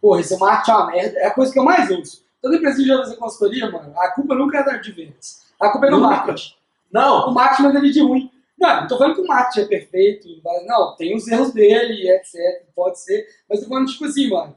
[0.00, 1.18] Porra, esse marketing é uma merda.
[1.18, 2.24] É a coisa que eu mais ouço.
[2.40, 5.46] Toda empresa que já fazer consultoria, mano, a culpa nunca é da de vendas.
[5.60, 6.54] A culpa é do marketing.
[6.92, 8.30] Não, O marketing manda ele de ruim.
[8.58, 10.28] Não, não tô falando que o marketing é perfeito.
[10.44, 12.64] mas Não, tem os erros dele, etc.
[12.74, 13.26] Pode ser.
[13.48, 14.56] Mas tô falando, tipo assim, mano.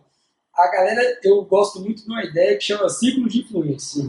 [0.56, 4.04] A galera, eu gosto muito de uma ideia que chama ciclo de influência.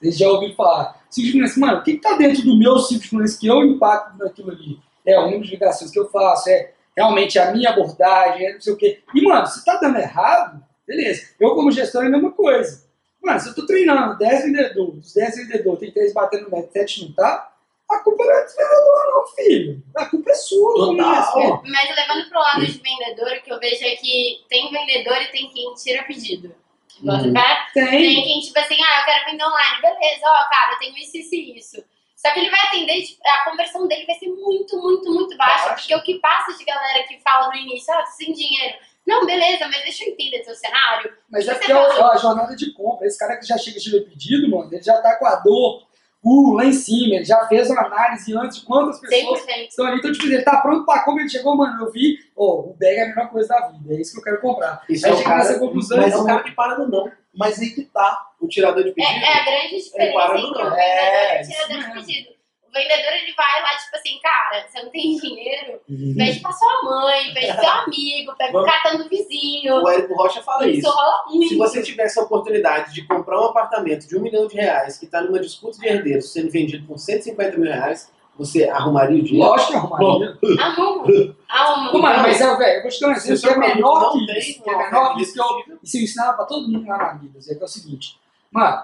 [0.00, 1.02] Vocês já ouviram falar.
[1.10, 3.46] Ciclo de influência, mano, o que, que tá dentro do meu ciclo de influência que
[3.46, 4.78] eu impacto naquilo ali?
[5.04, 8.60] É o número de ligações que eu faço, é realmente a minha abordagem, é não
[8.60, 9.02] sei o quê.
[9.14, 11.28] E, mano, se tá dando errado, beleza.
[11.38, 12.84] Eu, como gestor, é a mesma coisa.
[13.22, 16.70] Mano, se eu tô treinando 10 vendedores, dos 10 vendedores, tem 3 batendo no médio,
[16.72, 17.52] 7 não tá,
[17.88, 19.82] a culpa não é do vendedor, não, filho.
[19.96, 20.74] A culpa é sua.
[20.74, 21.62] Total.
[21.66, 25.28] Mas levando pro lado de vendedor, o que eu vejo é que tem vendedor e
[25.28, 26.54] tem quem tira pedido.
[27.00, 27.32] Bota Uhum.
[27.72, 28.24] Tem Tem.
[28.24, 29.80] quem, tipo assim, ah, eu quero vender online.
[29.80, 31.84] Beleza, ó, cara, eu tenho isso, isso e isso.
[32.14, 35.70] Só que ele vai atender, tipo, a conversão dele vai ser muito, muito, muito baixa.
[35.70, 35.74] Baixa.
[35.74, 38.76] Porque o que passa de galera que fala no início, ah, tô sem dinheiro.
[39.10, 41.12] Não, beleza, mas deixa eu entender seu cenário.
[41.28, 43.08] Mas é porque é a jornada de compra.
[43.08, 45.82] Esse cara que já chega de pedido, mano, ele já tá com a dor
[46.24, 47.16] uh, lá em cima.
[47.16, 49.66] Ele já fez uma análise antes de quantas pessoas 100%.
[49.68, 49.98] estão ali.
[49.98, 51.22] Então, tipo, ele tá pronto pra compra.
[51.22, 53.94] Ele chegou, mano, eu vi, ó, o bag é a melhor coisa da vida.
[53.94, 54.80] É isso que eu quero comprar.
[54.88, 55.98] Isso Aí é o chega cara, nessa conclusão.
[55.98, 57.12] Mas é o cara que para no não.
[57.34, 58.28] Mas aí que tá.
[58.40, 59.12] o tirador de pedido.
[59.12, 62.39] É, é a grande Ele diferença entre o vendedor É, e o tirador de pedido.
[62.70, 66.14] O vendedor, ele vai lá, tipo assim, cara, você não tem dinheiro, Uhum.
[66.16, 69.74] pede pra sua mãe, pede pro seu amigo, pega o cartão do vizinho.
[69.82, 70.90] O Érico Rocha fala Isso isso.
[70.90, 71.48] rola muito.
[71.48, 75.04] Se você tivesse a oportunidade de comprar um apartamento de um milhão de reais que
[75.06, 78.08] está numa disputa de herdeiros sendo vendido por 150 mil reais,
[78.38, 79.48] você arrumaria o dinheiro?
[79.50, 80.38] Lógico que arrumaria.
[80.60, 81.36] Arruma.
[81.48, 81.98] Arruma.
[81.98, 84.38] Mano, mas é, velho, eu vou te dar um exemplo que é menor não que
[84.38, 84.62] isso.
[84.62, 87.12] Que é menor que isso que eu, Isso eu ensinava pra todo mundo lá na
[87.14, 88.16] vida, Zé, que é o seguinte.
[88.52, 88.82] Mano,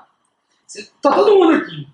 [0.66, 1.86] você- tá todo mundo aqui,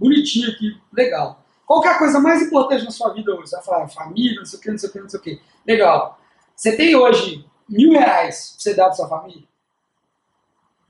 [0.00, 1.44] bonitinho aqui, legal.
[1.66, 3.50] Qual que é a coisa mais importante na sua vida hoje?
[3.50, 5.22] Você vai falar família, não sei o que, não sei o que, não sei o
[5.22, 5.42] que.
[5.66, 6.18] Legal.
[6.56, 9.44] Você tem hoje mil reais pra você dar pra sua família?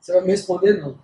[0.00, 0.98] Você vai me responder não.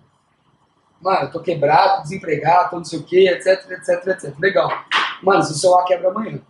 [0.99, 4.39] Mano, eu tô quebrado, tô desempregado, tô não sei o que, etc, etc, etc.
[4.39, 4.71] Legal.
[5.21, 6.41] Mano, seu celular quebra amanhã.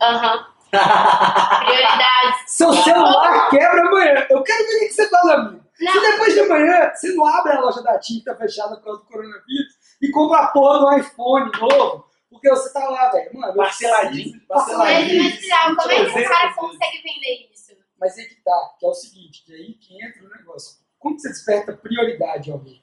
[0.00, 0.46] Aham.
[1.66, 2.40] Prioridades.
[2.46, 4.26] Seu celular quebra amanhã.
[4.30, 5.60] Eu quero ver o que você faz amanhã.
[5.74, 9.06] Se depois de amanhã você não abre a loja da tinta fechada por causa do
[9.06, 13.38] coronavírus e compra a porra do iPhone novo, porque você tá lá, velho.
[13.38, 15.22] Mano, Parceladinho, mas, parceladinho.
[15.24, 16.56] mas como é que o 300 cara vezes.
[16.56, 17.72] consegue vender isso?
[18.00, 20.82] Mas aí que tá, que é o seguinte, que é aí que entra o negócio.
[20.98, 22.82] Como que você desperta prioridade em alguém?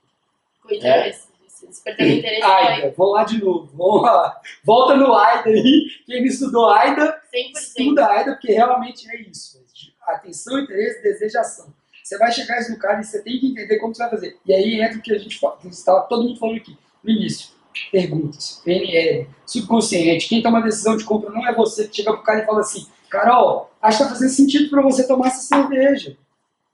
[0.61, 1.19] Cuida É.
[1.67, 2.41] Despertando interesse.
[2.41, 3.69] AIDA, vamos lá de novo.
[3.75, 4.39] Vamos lá.
[4.63, 5.89] Volta no AIDA aí.
[6.05, 7.51] Quem não estudou AIDA, 100%.
[7.57, 9.61] estuda AIDA, porque realmente é isso.
[10.03, 11.73] Atenção, interesse, desejo, ação.
[12.01, 14.39] Você vai chegar isso no cara e você tem que entender como você vai fazer.
[14.45, 16.77] E aí entra o que a gente fala, que estava todo mundo falando aqui
[17.11, 17.49] início.
[17.91, 20.27] Perguntas, PNL, subconsciente.
[20.27, 22.59] Quem toma a decisão de compra não é você que chega pro cara e fala
[22.61, 26.17] assim: Carol, acho que tá fazendo sentido para você tomar essa cerveja.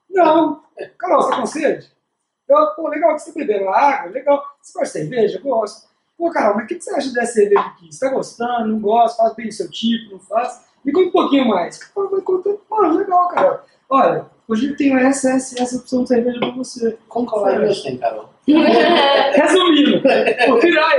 [0.10, 0.64] Não.
[0.98, 1.92] Carol, você sede?
[2.48, 4.44] Eu, pô, legal que você tá bebendo água, legal.
[4.62, 5.40] Você gosta de cerveja?
[5.40, 5.88] Gosto.
[6.18, 7.92] Pô, Carol, mas o que que você acha dessa cerveja aqui?
[7.92, 8.68] Você tá gostando?
[8.68, 9.24] Não gosta?
[9.24, 10.12] Faz bem o seu tipo?
[10.12, 10.64] Não faz?
[10.84, 11.78] Me conta um pouquinho mais.
[11.78, 12.62] Carol vai contando.
[12.70, 13.60] Mano, legal, Carol.
[13.90, 16.98] Olha, hoje eu tenho essa, essa, essa opção de cerveja pra você.
[17.08, 18.30] Como que você tem, Carol?
[19.34, 20.48] Resumindo, o é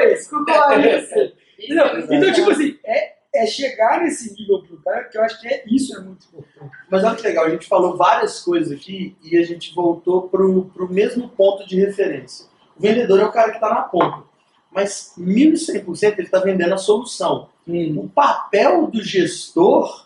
[0.00, 1.32] é esse?
[1.58, 1.86] Entendeu?
[2.10, 5.62] Então, tipo assim, é, é chegar nesse nível pro cara, que eu acho que é,
[5.66, 6.72] isso é muito importante.
[6.90, 10.66] Mas olha que legal, a gente falou várias coisas aqui e a gente voltou pro,
[10.66, 12.46] pro mesmo ponto de referência.
[12.76, 14.24] O vendedor é o cara que está na ponta.
[14.70, 17.48] Mas 1.100% ele está vendendo a solução.
[17.66, 20.05] O papel do gestor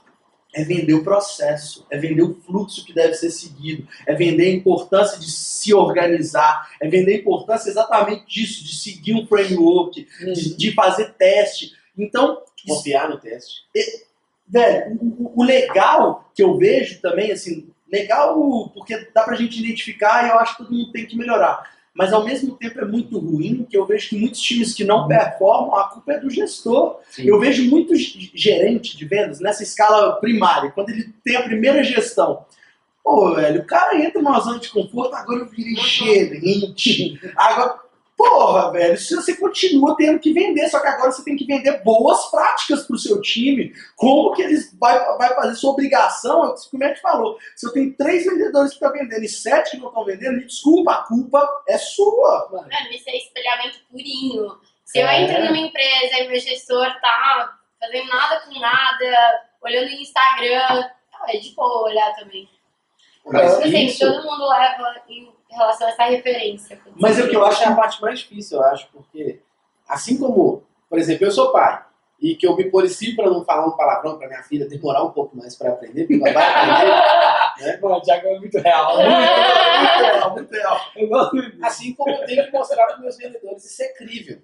[0.54, 4.52] é vender o processo, é vender o fluxo que deve ser seguido, é vender a
[4.54, 10.56] importância de se organizar, é vender a importância exatamente disso, de seguir um framework, de,
[10.56, 11.72] de fazer teste.
[11.96, 13.62] Então, Confiar no teste.
[14.46, 19.58] velho, o, o- o legal que eu vejo também, assim, legal porque dá pra gente
[19.60, 21.79] identificar e eu acho que todo mundo tem que melhorar.
[22.00, 25.06] Mas ao mesmo tempo é muito ruim que eu vejo que muitos times que não
[25.06, 26.98] performam, a culpa é do gestor.
[27.10, 27.24] Sim.
[27.26, 32.46] Eu vejo muito gerente de vendas nessa escala primária, quando ele tem a primeira gestão.
[33.04, 37.20] Pô, velho, o cara entra numa zona de conforto, agora eu virei gerente.
[37.36, 37.80] Agora,
[38.20, 41.82] porra, velho, se você continua tendo que vender, só que agora você tem que vender
[41.82, 43.72] boas práticas pro seu time.
[43.96, 46.44] Como que eles vai, vai fazer sua obrigação?
[46.44, 47.38] É o que o Matt falou.
[47.56, 50.44] Se eu tenho três vendedores que estão vendendo e sete que não estão vendendo, me
[50.44, 52.48] desculpa, a culpa é sua.
[52.52, 54.58] Mano, Mano, isso é espelhamento purinho.
[54.84, 55.22] Se eu É.
[55.22, 61.24] entro numa empresa e meu gestor tá fazendo nada com nada, olhando no Instagram, ah,
[61.28, 62.46] é de boa olhar também.
[63.24, 66.80] Mas Tipo assim, isso- todo mundo leva em relação a essa referência.
[66.96, 69.40] Mas é o que eu acho é a parte mais difícil, eu acho, porque
[69.88, 71.84] assim como, por exemplo, eu sou pai
[72.20, 75.10] e que eu me policio para não falar um palavrão para minha filha demorar um
[75.10, 76.74] pouco mais para aprender, porque ela vai
[77.56, 77.80] aprender.
[77.80, 78.96] mano, o Thiago é muito real.
[78.96, 79.10] muito
[80.02, 80.80] real, muito real.
[81.08, 81.58] Gosto disso.
[81.64, 84.38] Assim como eu tenho que mostrar para meus vendedores, isso é crível.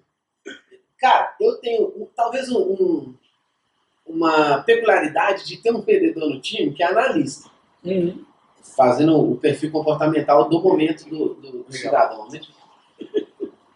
[0.98, 3.14] Cara, eu tenho talvez um- um-
[4.06, 7.50] uma peculiaridade de ter um vendedor no time que é analista,
[7.84, 8.24] Uhum.
[8.74, 12.28] Fazendo o perfil comportamental do momento do, do- do cidadão.
[12.28, 12.40] né?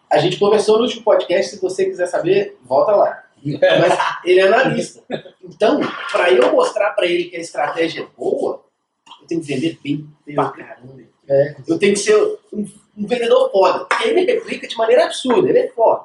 [0.09, 3.23] A gente conversou no último podcast, se você quiser saber, volta lá.
[3.43, 5.01] Mas ele é analista.
[5.43, 5.79] Então,
[6.11, 8.63] para eu mostrar para ele que a estratégia é boa,
[9.21, 11.01] eu tenho que vender bem pra caramba.
[11.29, 11.55] É.
[11.67, 12.15] Eu tenho que ser
[12.51, 12.65] um,
[12.97, 13.85] um vendedor foda.
[13.85, 16.03] Porque ele replica de maneira absurda, ele é foda.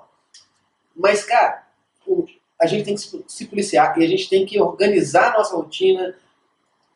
[0.95, 1.66] Mas, cara,
[2.07, 2.24] o-
[2.61, 5.57] a gente tem que se- se policiar e a gente tem que organizar a nossa
[5.57, 6.14] rotina,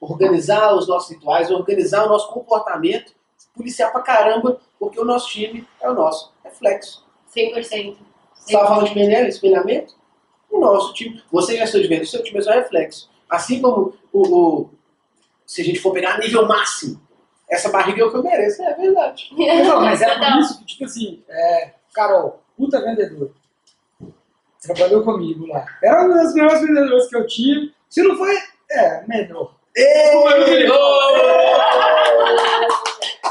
[0.01, 3.12] organizar os nossos rituais, organizar o nosso comportamento,
[3.55, 7.05] policiar pra caramba, porque o nosso time é o nosso reflexo.
[7.36, 7.96] 100%.
[8.34, 9.94] Você estava falando de PNL, espelhamento?
[10.51, 13.11] O nosso time, você gestor de venda, o seu time é só reflexo.
[13.28, 14.22] Assim como o,
[14.62, 14.70] o-
[15.46, 17.01] se a gente for pegar nível máximo,
[17.48, 19.30] essa barriga é o que eu mereço, é verdade.
[19.36, 20.40] Não, mas é por Total.
[20.40, 23.30] isso que, tipo assim, é, Carol, puta vendedora.
[24.62, 25.64] Trabalhou comigo lá.
[25.82, 27.72] Era uma das melhores vendedoras que eu tive.
[27.88, 28.36] Se não foi,
[28.70, 29.55] é, melhor.
[29.74, 30.30] Desculpa,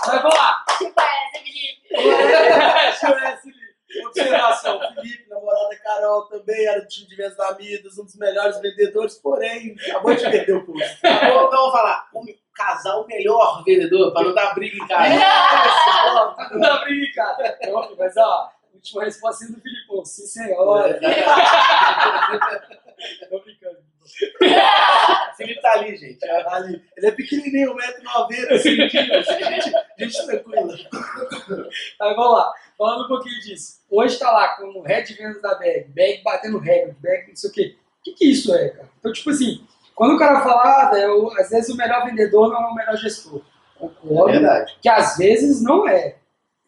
[0.05, 0.63] vamos lá.
[0.77, 1.39] Tipo essa,
[3.41, 3.59] Felipe.
[4.05, 8.61] Observação, Felipe, namorada Carol, também era do time de vendas da Midas, um dos melhores
[8.61, 11.01] vendedores, porém, acabou de perder o curso.
[11.01, 12.07] Tá bom, então vamos falar.
[12.13, 12.23] O
[12.53, 15.09] casal melhor vendedor, para não dar briga em casa.
[16.51, 17.57] Não dá briga, cara.
[17.63, 20.03] Não, Mas, ó, última resposta do Filipão.
[20.05, 20.99] Sim, senhora.
[23.29, 23.77] Tô brincando.
[25.37, 26.23] Felipe tá ali, gente.
[26.29, 26.83] Ali.
[26.97, 29.25] Ele é pequenininho, 1,90m, centímetros.
[29.27, 30.67] Gente, gente tranquila.
[31.99, 33.79] Mas vamos lá, falando um pouquinho disso.
[33.89, 37.49] Hoje tá lá como head de vendas da Bag, Bag batendo recorde, Bag não sei
[37.49, 37.77] o quê.
[37.99, 38.89] O que, que isso é, cara?
[38.99, 42.61] Então, tipo assim, quando o cara fala, ah, velho, às vezes o melhor vendedor não
[42.61, 43.41] é o melhor gestor.
[43.75, 44.77] É Concordo verdade.
[44.81, 46.17] que às vezes não é.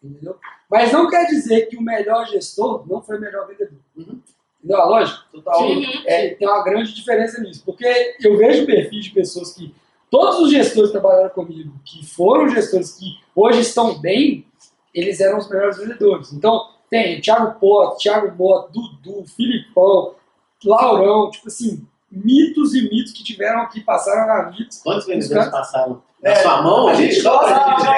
[0.02, 0.38] Entendeu?
[0.70, 3.78] Mas não quer dizer que o melhor gestor não foi o melhor vendedor.
[3.96, 4.20] Uhum.
[4.62, 5.24] Entendeu a lógica?
[5.32, 5.60] Total.
[5.60, 5.84] Uhum.
[6.06, 7.62] É, tem uma grande diferença nisso.
[7.64, 9.74] Porque eu vejo perfis de pessoas que.
[10.08, 14.46] Todos os gestores que trabalharam comigo, que foram gestores que hoje estão bem,
[14.94, 16.32] eles eram os melhores vendedores.
[16.34, 20.14] Então, tem Thiago Porto, Thiago Mota, Dudu, Filipão,
[20.62, 24.78] Laurão, tipo assim, mitos e mitos que tiveram que passaram na mitos.
[24.82, 26.88] Quantos vendedores passaram na É, sua mão?
[26.88, 27.88] A gente gosta de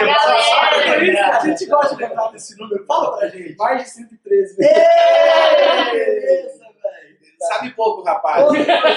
[1.04, 2.84] lembrar, A gente gosta de lembrar desse número.
[2.86, 3.56] Fala pra gente.
[3.56, 5.92] Mais de 113 Ê, vezes.
[5.92, 7.18] Beleza, velho.
[7.40, 8.48] Sabe pouco, rapaz.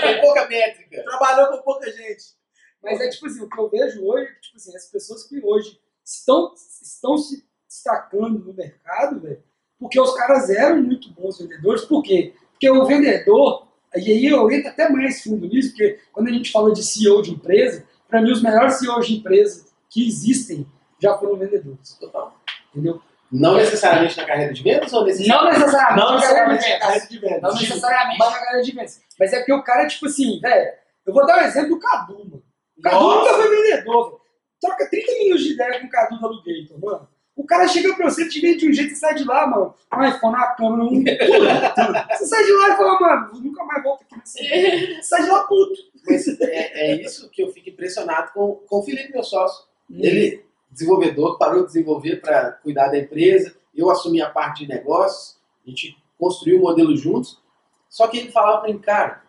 [0.01, 1.03] Tem pouca métrica.
[1.03, 2.38] Trabalhou com pouca gente.
[2.84, 5.24] Mas é tipo assim, o que eu vejo hoje, é que, tipo assim, as pessoas
[5.24, 9.43] que hoje estão, estão se destacando no mercado, velho,
[9.80, 12.34] porque os caras eram muito bons vendedores, por quê?
[12.51, 16.52] Porque o vendedor, e aí eu entro até mais fundo nisso, porque quando a gente
[16.52, 20.66] fala de CEO de empresa, para mim os melhores CEOs de empresa que existem
[21.02, 22.36] já foram vendedores, Total.
[22.74, 23.02] entendeu?
[23.32, 25.60] Não necessariamente na carreira de vendas ou necessariamente?
[25.60, 26.80] Não necessariamente Não na necessariamente vendas.
[26.80, 27.42] carreira de vendas.
[27.42, 29.02] Não necessariamente na carreira de vendas.
[29.20, 30.72] Mas é porque o cara tipo assim, velho,
[31.06, 32.44] eu vou dar um exemplo do Cadu, mano.
[32.78, 33.20] O Cadu Nossa.
[33.32, 34.22] nunca foi vendedor, velho.
[34.62, 37.10] Troca 30 minutos de ideia com o Cadu da Alugator, mano.
[37.38, 39.76] O cara chega pra você, te vende de um jeito e sai de lá, mano.
[39.94, 41.04] Um iPhone, uma câmera, um.
[41.04, 42.18] tudo.
[42.18, 44.96] Você sai de lá e fala, mano, nunca mais volta aqui nesse.
[44.96, 45.76] Você sai de lá puto.
[46.08, 49.66] Mas é, é isso que eu fico impressionado com, com o Felipe, meu sócio.
[49.92, 53.56] Ele, desenvolvedor, parou de desenvolver para cuidar da empresa.
[53.76, 55.38] Eu assumi a parte de negócios.
[55.66, 57.40] A gente construiu o modelo juntos.
[57.88, 59.22] Só que ele falava para mim, cara,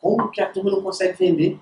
[0.00, 1.58] como que a turma não consegue vender?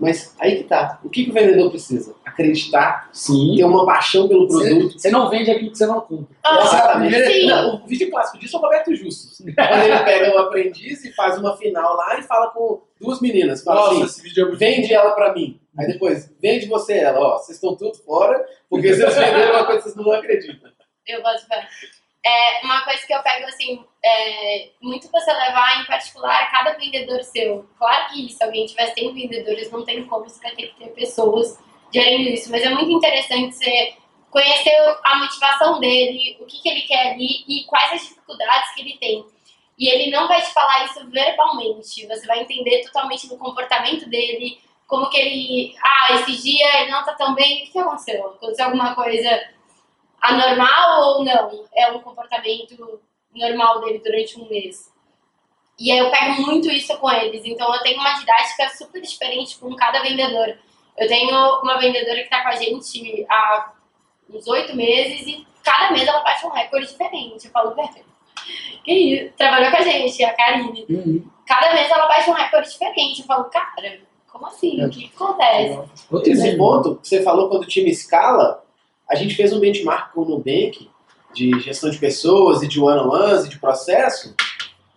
[0.00, 0.98] Mas aí que tá.
[1.04, 2.14] O que, que o vendedor precisa?
[2.24, 3.54] Acreditar, Sim.
[3.54, 4.98] ter uma paixão pelo produto.
[4.98, 6.34] Você não vende aquilo que você não compra.
[6.42, 7.30] Ah, primeira.
[7.30, 7.46] Sim.
[7.46, 9.42] Não, o vídeo clássico disso é o Roberto Justus.
[9.54, 13.62] Quando ele pega um aprendiz e faz uma final lá e fala com duas meninas.
[13.62, 15.60] Fala Nossa, assim, esse vídeo é muito vende ela pra mim.
[15.78, 17.20] Aí depois, vende você ela.
[17.20, 20.70] Ó, vocês estão tudo fora, porque vocês venderam uma coisa que vocês não acreditam.
[21.06, 21.68] Eu boto fé.
[22.24, 27.22] É, uma coisa que eu pego, assim, é, muito você levar em particular cada vendedor
[27.22, 27.68] seu.
[27.78, 30.90] Claro que se alguém tiver 100 vendedores, não tem como, você vai ter que ter
[30.90, 31.58] pessoas
[31.92, 32.50] gerindo isso.
[32.50, 33.94] Mas é muito interessante você
[34.30, 38.80] conhecer a motivação dele, o que, que ele quer ali e quais as dificuldades que
[38.82, 39.24] ele tem.
[39.78, 44.60] E ele não vai te falar isso verbalmente, você vai entender totalmente do comportamento dele,
[44.86, 45.74] como que ele.
[45.82, 48.26] Ah, esse dia ele não tá tão bem, o que aconteceu?
[48.26, 49.42] Aconteceu alguma coisa
[50.20, 51.64] anormal ou não?
[51.74, 53.00] É um comportamento
[53.34, 54.90] normal dele durante um mês.
[55.78, 57.42] E aí eu pego muito isso com eles.
[57.44, 60.58] Então eu tenho uma didática super diferente com cada vendedor.
[60.98, 63.72] Eu tenho uma vendedora que está com a gente há
[64.28, 67.46] uns oito meses e cada mês ela bate um recorde diferente.
[67.46, 68.04] Eu falo, velho,
[68.84, 69.32] que isso?
[69.36, 70.86] Trabalhou com a gente, a Karine.
[70.88, 71.30] Uhum.
[71.46, 73.20] Cada mês ela bate um recorde diferente.
[73.20, 74.00] Eu falo, cara,
[74.30, 74.84] como assim?
[74.84, 75.78] O que que acontece?
[76.10, 78.64] Outro ponto que você falou quando o time escala,
[79.10, 80.88] a gente fez um benchmark com o Nubank
[81.34, 84.34] de gestão de pessoas e de one-on-ones e de processo.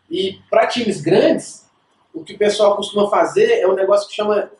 [0.09, 1.65] E para times grandes,
[2.13, 4.51] o que o pessoal costuma fazer é um negócio que chama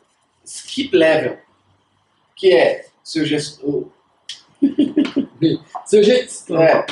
[0.44, 1.38] skip level,
[2.34, 3.86] que é seu gestor,
[5.84, 6.56] Seu jeito.
[6.56, 6.86] É.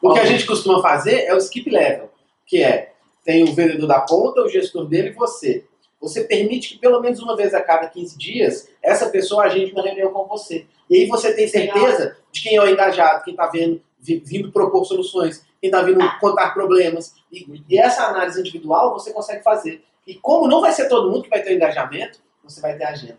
[0.00, 2.10] O que a gente costuma fazer é o skip level,
[2.46, 2.92] que é
[3.24, 5.64] tem o vendedor da ponta, o gestor dele e você.
[6.02, 9.82] Você permite que pelo menos uma vez a cada 15 dias essa pessoa agende uma
[9.82, 10.66] reunião com você.
[10.90, 14.50] E aí você tem certeza de quem é o engajado, quem está vendo, vi- vindo
[14.52, 17.14] propor soluções, quem está vindo contar problemas.
[17.30, 19.84] E, e essa análise individual você consegue fazer.
[20.06, 22.84] E como não vai ser todo mundo que vai ter o engajamento, você vai ter
[22.84, 23.18] agenda.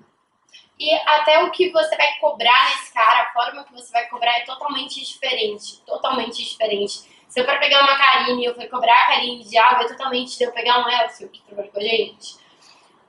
[0.79, 4.37] E até o que você vai cobrar nesse cara, a forma que você vai cobrar
[4.39, 5.81] é totalmente diferente.
[5.85, 7.01] Totalmente diferente.
[7.29, 10.37] Se eu for pegar uma Karine, eu for cobrar a Karine de algo, é totalmente
[10.37, 12.42] de eu pegar um Elcio que trabalha com a gente.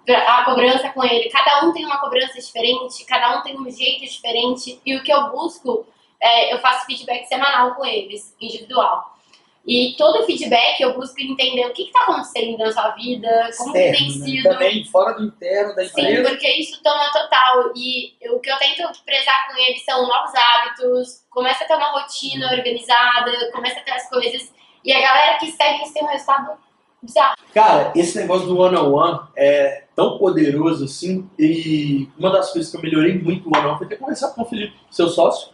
[0.08, 1.30] A cobrança com ele.
[1.30, 4.80] Cada um tem uma cobrança diferente, cada um tem um jeito diferente.
[4.84, 5.86] E o que eu busco,
[6.20, 9.14] é, eu faço feedback semanal com eles, individual.
[9.66, 13.78] E todo feedback eu busco entender o que está acontecendo na sua vida, como que
[13.78, 14.26] tem Externo, né?
[14.26, 14.42] sido.
[14.42, 16.28] Também fora do interno da Sim, empresa.
[16.28, 17.72] porque isso toma total.
[17.74, 21.92] E o que eu tento prezar com eles são novos hábitos, começa a ter uma
[21.92, 24.52] rotina organizada, começa a ter as coisas.
[24.84, 26.58] E a galera que segue isso tem um resultado
[27.02, 27.33] bizarro.
[27.54, 31.30] Cara, esse negócio do one-on-one é tão poderoso assim.
[31.38, 34.44] E uma das coisas que eu melhorei muito no one-on-one foi ter conversado com o
[34.44, 35.50] Felipe, seu sócio.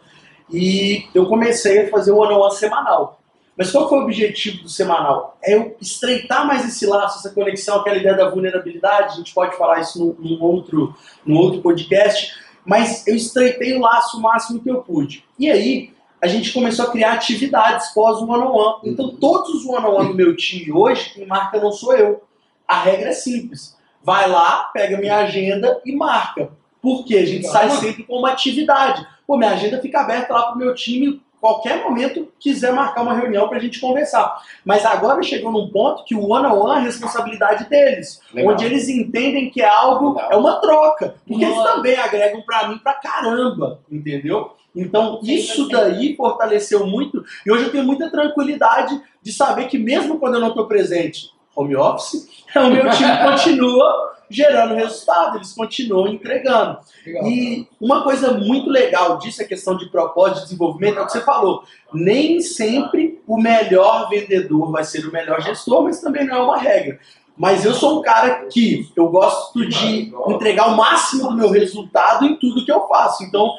[0.51, 3.21] E eu comecei a fazer o one-on-one semanal.
[3.55, 5.37] Mas qual foi o objetivo do semanal?
[5.43, 9.13] É eu estreitar mais esse laço, essa conexão, aquela ideia da vulnerabilidade.
[9.13, 10.95] A gente pode falar isso num, num outro,
[11.27, 12.33] num outro podcast.
[12.65, 15.23] Mas eu estreitei o laço o máximo que eu pude.
[15.39, 15.93] E aí,
[16.23, 18.81] a gente começou a criar atividades pós o one-on-one.
[18.85, 22.23] Então, todos os one-on-one do meu time hoje, quem marca não sou eu.
[22.69, 23.77] A regra é simples.
[24.03, 26.51] Vai lá, pega minha agenda e marca.
[26.83, 29.07] Porque a gente sai sempre com uma atividade.
[29.27, 33.49] Pô, minha agenda fica aberta lá pro meu time, qualquer momento quiser marcar uma reunião
[33.49, 34.43] pra gente conversar.
[34.65, 38.21] Mas agora chegou num ponto que o one-on-one é a responsabilidade deles.
[38.33, 38.53] Legal.
[38.53, 40.33] Onde eles entendem que é algo, Legal.
[40.33, 41.15] é uma troca.
[41.27, 44.55] Porque eles também agregam pra mim pra caramba, entendeu?
[44.75, 45.71] Então, isso 100%.
[45.71, 47.25] daí fortaleceu muito.
[47.45, 51.31] E hoje eu tenho muita tranquilidade de saber que mesmo quando eu não estou presente
[51.55, 56.79] home office, o meu time continua gerando resultado, eles continuam entregando.
[57.05, 57.27] Legal.
[57.27, 61.13] E uma coisa muito legal disso, a questão de propósito de desenvolvimento, é o que
[61.13, 61.65] você falou.
[61.93, 66.59] Nem sempre o melhor vendedor vai ser o melhor gestor, mas também não é uma
[66.59, 67.01] regra.
[67.37, 72.25] Mas eu sou um cara que eu gosto de entregar o máximo do meu resultado
[72.25, 73.25] em tudo que eu faço.
[73.25, 73.51] Então,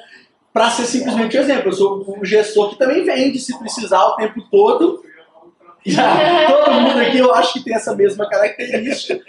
[0.54, 4.16] para ser simplesmente um exemplo, eu sou um gestor que também vende se precisar o
[4.16, 5.04] tempo todo.
[5.86, 9.24] Já, todo mundo aqui eu acho que tem essa mesma característica.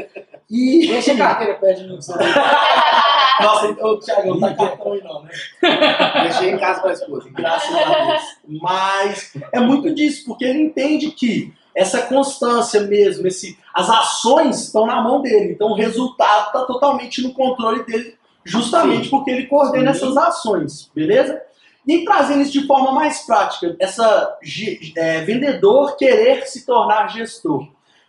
[0.50, 1.94] E Deixa a carteira perto de mim.
[1.94, 3.44] pra você ver.
[3.44, 5.30] nossa, então, Thiago, não tá cartão aí não, né?
[6.24, 7.30] Deixei em casa com a esposa.
[7.32, 8.22] Graças a Deus.
[8.60, 14.84] Mas é muito disso, porque ele entende que essa constância mesmo, esse, as ações estão
[14.84, 15.52] na mão dele.
[15.52, 18.14] Então o resultado está totalmente no controle dele,
[18.45, 20.05] justamente porque ele coordena Sim.
[20.05, 21.40] essas ações, beleza?
[21.86, 24.38] E trazendo isso de forma mais prática, essa
[24.97, 27.66] é, vendedor querer se tornar gestor.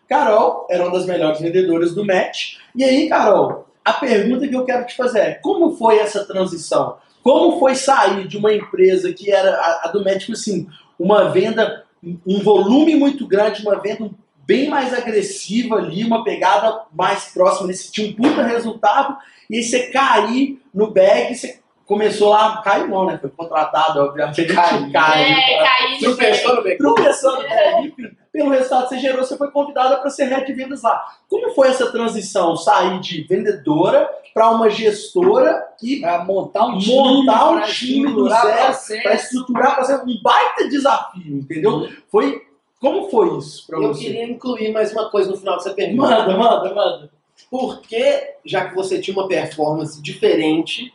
[0.08, 2.58] Carol era uma das melhores vendedoras do match.
[2.76, 6.98] E aí, Carol, a pergunta que eu quero te fazer é: como foi essa transição?
[7.24, 10.68] Como foi sair de uma empresa que era a, a do médico, assim,
[11.00, 11.84] uma venda,
[12.28, 14.12] um volume muito grande, uma venda
[14.46, 19.18] bem mais agressiva ali, uma pegada mais próxima, nesse tinha um puta resultado,
[19.50, 23.18] e aí você cair no bag, você começou lá, caiu não, né?
[23.20, 24.46] Foi contratado, obviamente.
[24.46, 24.92] Caiu.
[24.92, 25.36] Caiu.
[25.38, 26.78] É, no Tropeçou no.
[26.78, 28.18] Tropeçou no bag.
[28.32, 31.04] Pelo resultado que você gerou, você foi convidada para ser head de vendas lá.
[31.30, 32.56] Como foi essa transição?
[32.56, 38.28] Sair de vendedora para uma gestora e Pra montar um time, Montar um time do
[38.28, 41.88] zero, para estruturar, para ser um baita desafio, entendeu?
[42.10, 42.42] Foi
[42.84, 44.04] como foi isso para Eu você?
[44.04, 46.02] queria incluir mais uma coisa no final dessa pergunta.
[46.10, 47.12] Manda, manda, manda.
[47.50, 50.94] Por que, já que você tinha uma performance diferente,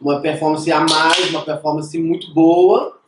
[0.00, 2.98] uma performance a mais, uma performance muito boa,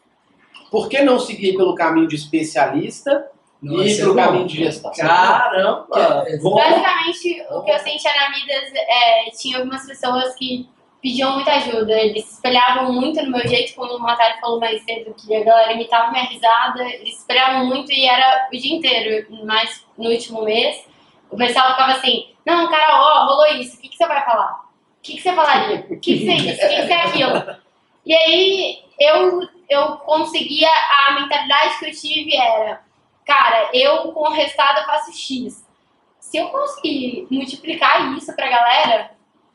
[0.71, 3.29] por que não seguir pelo caminho de especialista
[3.61, 4.23] Não, e esse é pelo bom.
[4.23, 4.93] caminho de gestão?
[4.93, 6.25] Caramba!
[6.29, 6.39] É.
[6.39, 10.69] Basicamente, o que eu sentia na Midas é, tinha algumas pessoas que
[11.03, 11.93] pediam muita ajuda.
[11.93, 15.45] Eles se espelhavam muito no meu jeito, como o Matário falou mais cedo, que a
[15.45, 16.83] galera imitava minha risada.
[16.83, 19.27] Eles se espelhavam muito e era o dia inteiro.
[19.45, 20.87] Mas no último mês,
[21.29, 24.63] o pessoal ficava assim: Não, cara, ó, rolou isso, o que, que você vai falar?
[24.99, 25.87] O que, que você falaria?
[25.91, 26.65] O que, que você é isso?
[26.65, 27.57] O que, que é aquilo?
[28.07, 30.69] E aí eu, eu conseguia,
[31.07, 32.81] a mentalidade que eu tive era:
[33.27, 35.63] Cara, eu com o resultado eu faço X
[36.33, 39.11] se eu conseguir multiplicar isso pra galera,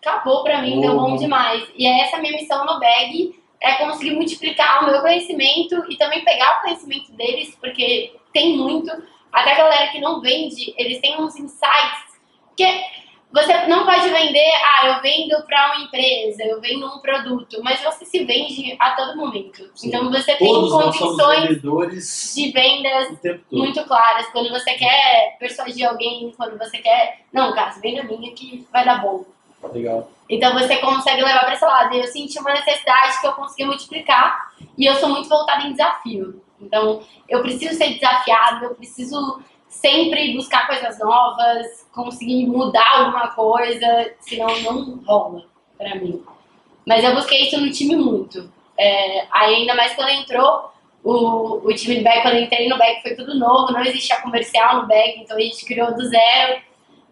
[0.07, 1.17] acabou pra mim, deu bom Uhum.
[1.17, 1.67] demais.
[1.75, 5.97] E é essa a minha missão no BAG, é conseguir multiplicar o meu conhecimento e
[5.97, 8.91] também pegar o conhecimento deles, porque tem muito.
[9.31, 12.17] Até a galera que não vende, eles têm uns insights.
[12.47, 12.81] Porque
[13.31, 17.81] você não pode vender, ah, eu vendo pra uma empresa, eu vendo um produto, mas
[17.81, 19.69] você se vende a todo momento.
[19.75, 19.89] Sim.
[19.89, 20.71] Então você tem Todos
[21.27, 23.17] vendedores de vendas
[23.51, 24.27] muito claras.
[24.27, 27.21] Quando você quer persuadir alguém, quando você quer.
[27.33, 29.25] Não, cara, você vem da minha que vai dar bom.
[29.73, 30.09] Legal.
[30.29, 31.95] Então você consegue levar para esse lado.
[31.95, 34.51] E eu senti uma necessidade que eu consegui multiplicar.
[34.77, 36.41] E eu sou muito voltada em desafio.
[36.61, 44.11] Então eu preciso ser desafiado, eu preciso sempre buscar coisas novas, conseguir mudar alguma coisa,
[44.21, 45.45] senão não rola
[45.77, 46.23] para mim.
[46.85, 48.51] Mas eu busquei isso no time muito.
[48.77, 50.71] É, ainda mais quando entrou
[51.03, 54.21] o, o time do back, quando eu entrei no back, foi tudo novo, não existia
[54.21, 56.61] comercial no back, então a gente criou do zero.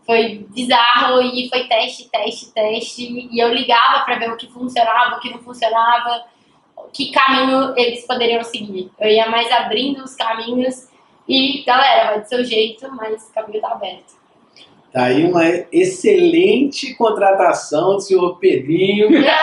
[0.05, 3.29] Foi bizarro e foi teste, teste, teste.
[3.31, 6.25] E eu ligava para ver o que funcionava, o que não funcionava,
[6.93, 8.91] que caminho eles poderiam seguir.
[8.99, 10.87] Eu ia mais abrindo os caminhos
[11.27, 14.13] e, galera, vai do seu jeito, mas o caminho tá aberto.
[14.95, 15.43] Tá aí uma
[15.73, 19.09] excelente contratação do senhor Pedrinho.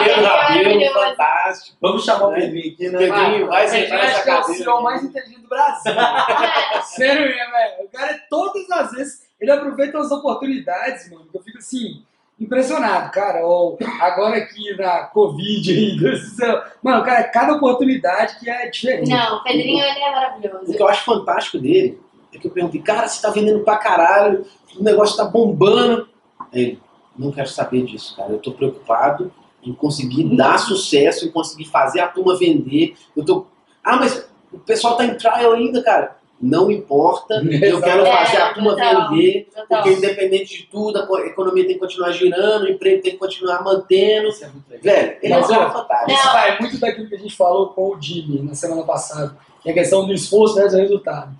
[0.00, 1.76] Ah, Pedro é Rabelo, fantástico.
[1.78, 2.40] Vamos chamar o É.
[2.40, 2.98] Pedrinho aqui, né?
[2.98, 4.42] Pedrinho, vai sentar nessa acho que é o.
[4.44, 5.92] CEO mais inteligente do Brasil.
[5.92, 7.84] É, Sério mesmo, velho.
[7.84, 11.26] O cara, todas as vezes, ele aproveita as oportunidades, mano.
[11.30, 12.02] que Eu fico assim,
[12.38, 13.44] impressionado, cara.
[13.46, 16.62] Ou agora aqui na Covid aí, Deus do céu.
[16.82, 19.10] Mano, cara, cada oportunidade que é diferente.
[19.10, 20.72] Não, o Pedrinho ele é O maravilhoso.
[20.72, 22.00] que eu acho fantástico dele
[22.32, 24.46] é que eu perguntei, cara, você tá vendendo pra caralho,
[24.78, 26.08] o negócio tá bombando.
[26.52, 26.82] Aí Ele,
[27.18, 28.32] não quero saber disso, cara.
[28.32, 29.32] Eu tô preocupado
[29.62, 32.94] em conseguir dar sucesso, em conseguir fazer a turma vender.
[33.16, 33.46] Eu tô.
[33.84, 36.16] Ah, mas o pessoal tá em trial ainda, cara.
[36.40, 39.10] Não importa, eu quero É, fazer a turma total.
[39.10, 39.66] vender, Total.
[39.82, 43.12] porque independente de tudo, a co- a economia tem que continuar girando, o emprego tem
[43.12, 44.28] que continuar mantendo.
[44.28, 44.82] Isso é muito legal.
[44.82, 46.12] Velho, ele é cara ó, fantástico.
[46.12, 49.68] Isso vai muito daquilo que a gente falou com o Jimmy na semana passada, que
[49.68, 51.36] é a questão do esforço versus o resultado.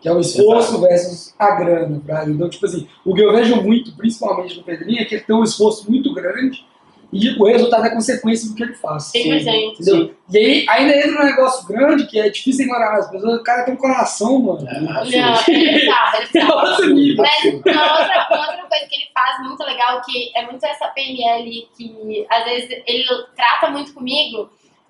[0.00, 2.02] Que é o esforço versus a grana.
[2.26, 5.36] Então, tipo assim, o que eu vejo muito, principalmente no Pedrinho, é que ele tem
[5.36, 6.64] um esforço muito grande
[7.12, 9.12] e o resultado é consequência do que ele faz.
[9.14, 9.72] 100%.
[9.80, 10.14] Entendeu?
[10.32, 13.40] E aí ainda entra num negócio grande que é difícil ignorar as pessoas.
[13.40, 14.66] O cara tem um coração, mano.
[14.66, 16.52] É, Não, ele sabe, ele É sabe.
[16.52, 17.24] outro nível.
[17.24, 20.88] Mas uma outra, uma outra coisa que ele faz muito legal, que é muito essa
[20.88, 23.04] PNL que às vezes ele
[23.36, 24.48] trata muito comigo,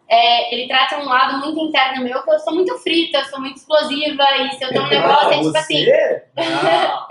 [0.09, 3.41] é, ele trata um lado muito interno meu, que eu sou muito frita, eu sou
[3.41, 6.25] muito explosiva, e se eu tenho um negócio, é tipo assim, você?
[6.37, 7.07] Não.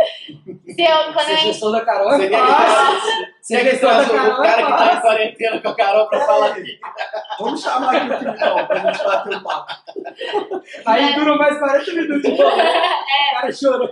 [0.75, 3.21] se eu, quando Ser eu, gestor da Carol Você é quer.
[3.41, 6.19] Você que da traz o cara é que tá em quarentena com a Carol pra
[6.21, 6.79] falar aqui?
[7.39, 9.73] Vamos chamar aqui o Filipão pra gente bater um papo.
[10.85, 12.31] Aí dura mais 40 minutos.
[13.31, 13.91] O cara chorando.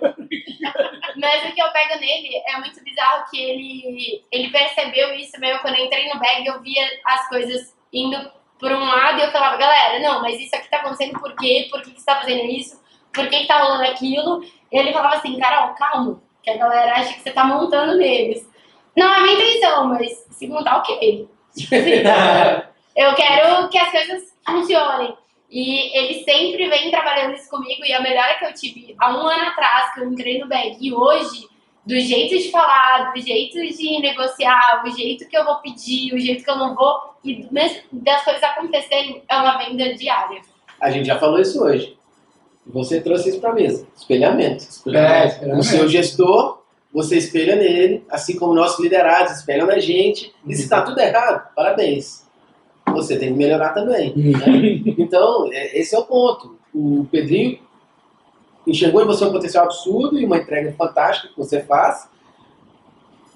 [1.15, 5.61] Mas o que eu pego nele é muito bizarro que ele, ele percebeu isso mesmo.
[5.61, 9.31] Quando eu entrei no bag, eu via as coisas indo por um lado e eu
[9.31, 11.67] falava, galera, não, mas isso aqui tá acontecendo por quê?
[11.71, 12.79] Por que, que você tá fazendo isso?
[13.13, 14.43] Por que, que tá rolando aquilo?
[14.71, 18.47] E ele falava assim, Carol, calma, que a galera acha que você tá montando neles.
[18.95, 21.27] Não é minha intenção, mas se montar, ok.
[21.55, 22.03] Tipo assim,
[22.95, 25.17] eu quero que as coisas funcionem.
[25.49, 27.83] E ele sempre vem trabalhando isso comigo.
[27.83, 30.77] E a melhora que eu tive há um ano atrás, que eu entrei no bag,
[30.79, 31.47] e hoje,
[31.85, 36.19] do jeito de falar, do jeito de negociar, o jeito que eu vou pedir, o
[36.19, 40.41] jeito que eu não vou, e mesmo das coisas acontecerem, é uma venda diária.
[40.79, 41.97] A gente já falou isso hoje.
[42.67, 43.87] Você trouxe isso pra mesa.
[43.97, 44.63] Espelhamento.
[44.93, 45.59] É, espelhamento.
[45.59, 46.61] O seu gestor,
[46.93, 50.31] você espelha nele, assim como nossos liderados espelham na gente.
[50.45, 52.27] E se tá tudo errado, parabéns.
[52.87, 54.13] Você tem que melhorar também.
[54.15, 54.83] né?
[54.97, 56.57] Então, é- esse é o ponto.
[56.73, 57.59] O Pedrinho
[58.69, 62.07] enxergou em você um potencial absurdo e uma entrega fantástica que você faz.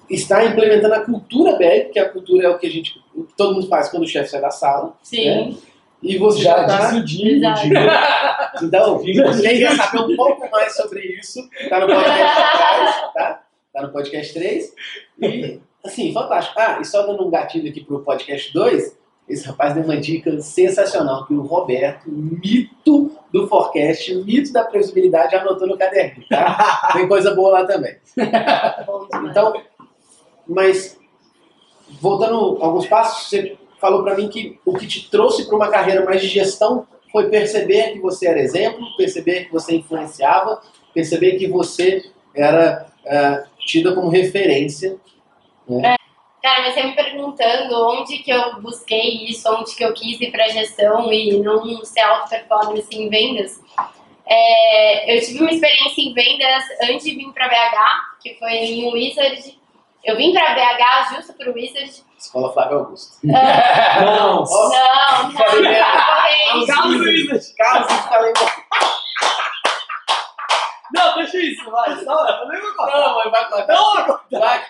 [0.08, 3.34] Está implementando a cultura BEG, que a cultura é o que a gente, o que
[3.34, 4.94] todo mundo faz quando o chefe sai da sala.
[5.02, 5.58] Sim.
[6.02, 7.36] E você já, Já o Jimmy.
[7.36, 7.66] Exato.
[8.62, 13.42] então, quem quer saber um pouco mais sobre isso, tá no podcast atrás, tá?
[13.72, 14.74] Tá no podcast 3.
[15.22, 16.60] E, assim, fantástico.
[16.60, 18.96] Ah, e só dando um gatilho aqui pro podcast 2,
[19.28, 25.34] esse rapaz deu uma dica sensacional que o Roberto, mito do forecast, mito da previsibilidade,
[25.34, 26.90] anotou no caderno, tá?
[26.92, 27.96] Tem coisa boa lá também.
[29.30, 29.54] Então,
[30.46, 30.98] mas
[32.00, 36.04] voltando alguns passos, você falou para mim que o que te trouxe para uma carreira
[36.04, 40.60] mais de gestão foi perceber que você era exemplo, perceber que você influenciava,
[40.92, 42.02] perceber que você
[42.34, 44.96] era eh, tida como referência.
[46.44, 50.30] Cara, mas você me perguntando onde que eu busquei isso, onde que eu quis ir
[50.30, 53.58] pra gestão e não ser auto-performance em vendas.
[54.26, 58.92] É, eu tive uma experiência em vendas antes de vir pra BH, que foi em
[58.92, 59.58] Wizard.
[60.04, 61.90] Eu vim pra BH justo pro Wizard.
[62.18, 63.16] Escola Flávio Augusto.
[63.34, 64.44] Ah, Não.
[64.44, 65.78] Não, não, mesmo.
[66.58, 67.54] não, Carlos Wizard.
[67.56, 67.88] Carlos,
[70.94, 71.96] Não, deixa isso, vai.
[72.04, 73.00] Só, eu nem vou contar.
[73.00, 73.74] não, mas vai contar.
[73.74, 74.64] Não, Vai.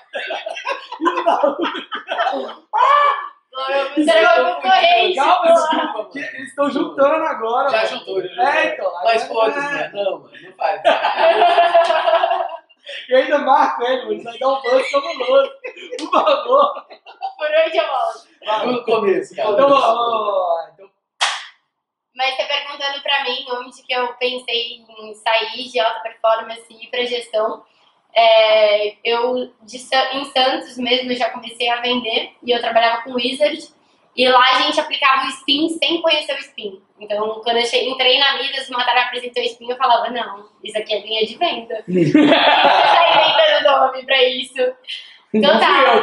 [3.95, 5.20] Você vai concorrer isso.
[5.22, 5.53] Calma, pô.
[5.55, 7.68] desculpa, porque eles estão juntando agora.
[7.70, 7.89] Já mano.
[7.89, 8.45] juntou, já juntou.
[8.47, 8.93] É, então.
[9.05, 9.91] Mas foda-se, né?
[9.95, 10.83] Não, mano, não faz.
[13.09, 14.12] E ainda marco ele, mano.
[14.12, 15.51] Isso vai dar um buzz fabuloso.
[15.99, 16.87] Por favor.
[17.39, 18.66] Por onde eu volto?
[18.66, 19.51] No começo, cara.
[19.53, 20.91] Então, ó, então,
[22.15, 26.85] Mas você perguntando pra mim onde que eu pensei em sair de alta performance e
[26.85, 27.65] ir pra gestão,
[28.15, 29.77] é, eu de
[30.12, 33.59] em Santos mesmo eu já comecei a vender e eu trabalhava com Wizard
[34.17, 36.81] E lá a gente aplicava o spin sem conhecer o spin.
[37.01, 40.49] Então, quando eu cheguei, entrei na Midas, o Matar apresentou o spin, eu falava, não,
[40.62, 41.83] isso aqui é linha de venda.
[41.85, 44.75] Você tá inventando nome pra isso.
[45.35, 46.01] Então tá.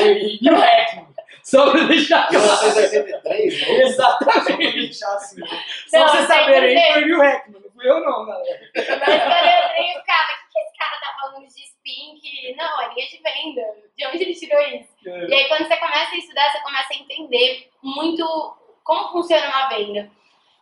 [0.00, 1.11] fui eu, tá?
[1.42, 2.46] Só pra deixar claro.
[2.46, 3.82] 1983, né?
[3.82, 4.72] Exatamente.
[4.72, 5.40] deixar assim.
[5.88, 7.60] Só Não, pra vocês saberem, sempre foi New Hackman.
[7.60, 8.60] Não fui eu não, galera.
[8.74, 12.20] Mas quando eu entrei, o cara, o que, que esse cara tá falando de spin?
[12.20, 13.62] Que não, é linha de venda.
[13.96, 14.88] De onde ele tirou isso?
[15.04, 19.68] E aí, quando você começa a estudar, você começa a entender muito como funciona uma
[19.68, 20.10] venda.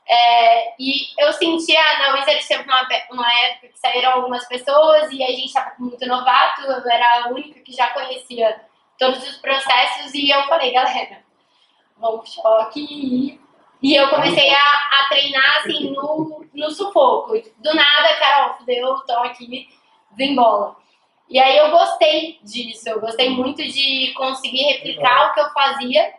[0.09, 5.23] É, e eu sentia, na Wizard teve uma, uma época que saíram algumas pessoas e
[5.23, 8.61] a gente estava muito novato, eu era a única que já conhecia
[9.01, 11.25] todos os processos e eu falei, galera,
[11.97, 13.41] vamos choque e,
[13.83, 17.33] e eu comecei a, a treinar assim no, no sufoco.
[17.33, 19.69] Do nada, Carol, fudeu, tô aqui,
[20.13, 20.77] desembola.
[21.31, 26.15] E aí eu gostei disso, eu gostei muito de conseguir replicar o que eu fazia.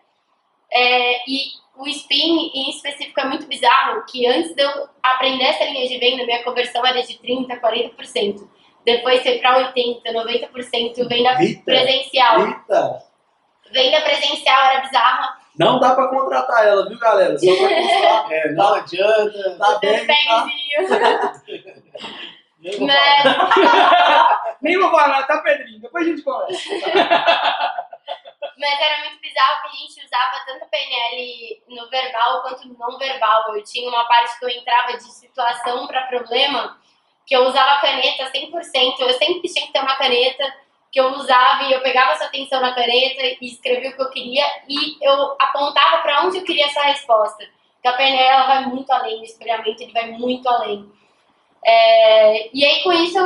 [0.73, 5.65] É, e o spin em específico é muito bizarro, que antes de eu aprender essa
[5.65, 8.47] linha de venda, minha conversão era de 30%, 40%.
[8.85, 11.63] Depois foi para 80%, 90% venda Eita.
[11.63, 12.47] presencial.
[12.47, 13.03] Eita!
[13.71, 15.37] Venda presencial era bizarra.
[15.57, 17.37] Não dá pra contratar ela, viu, galera?
[17.37, 18.31] Só pra constar.
[18.31, 19.57] É, não adianta.
[19.57, 20.13] Tá bem, tá?
[20.27, 21.81] Bagzinho.
[22.63, 23.23] Eu vou Mas,
[24.61, 25.81] Nem vou falar, tá, Pedrinho?
[25.81, 26.69] Depois a gente conversa.
[28.55, 32.99] mas era muito bizarro que a gente usava tanto PNL no verbal quanto no não
[32.99, 33.55] verbal.
[33.55, 36.77] Eu tinha uma parte que eu entrava de situação para problema,
[37.25, 38.99] que eu usava caneta 100%.
[38.99, 40.53] Eu sempre tinha que ter uma caneta
[40.91, 44.09] que eu usava e eu pegava essa atenção na caneta e escrevia o que eu
[44.09, 47.47] queria e eu apontava para onde eu queria essa resposta.
[47.79, 50.91] Então a PNL ela vai muito além, o espelhamento ele vai muito além.
[51.63, 53.17] É, e aí com isso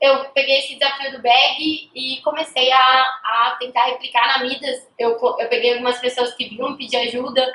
[0.00, 4.86] eu, peguei esse desafio do bag e comecei a, a tentar replicar na Midas.
[4.98, 7.50] Eu, eu peguei algumas pessoas que vinham pedir ajuda.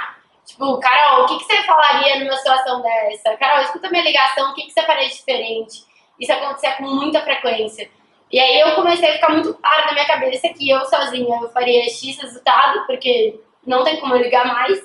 [0.45, 3.37] Tipo, Carol, o que, que você falaria numa situação dessa?
[3.37, 5.83] Carol, escuta minha ligação, o que, que você faria diferente?
[6.19, 7.89] Isso acontecia com muita frequência.
[8.31, 11.49] E aí eu comecei a ficar muito claro na minha cabeça que eu sozinha eu
[11.49, 14.79] faria X resultado, porque não tem como eu ligar mais.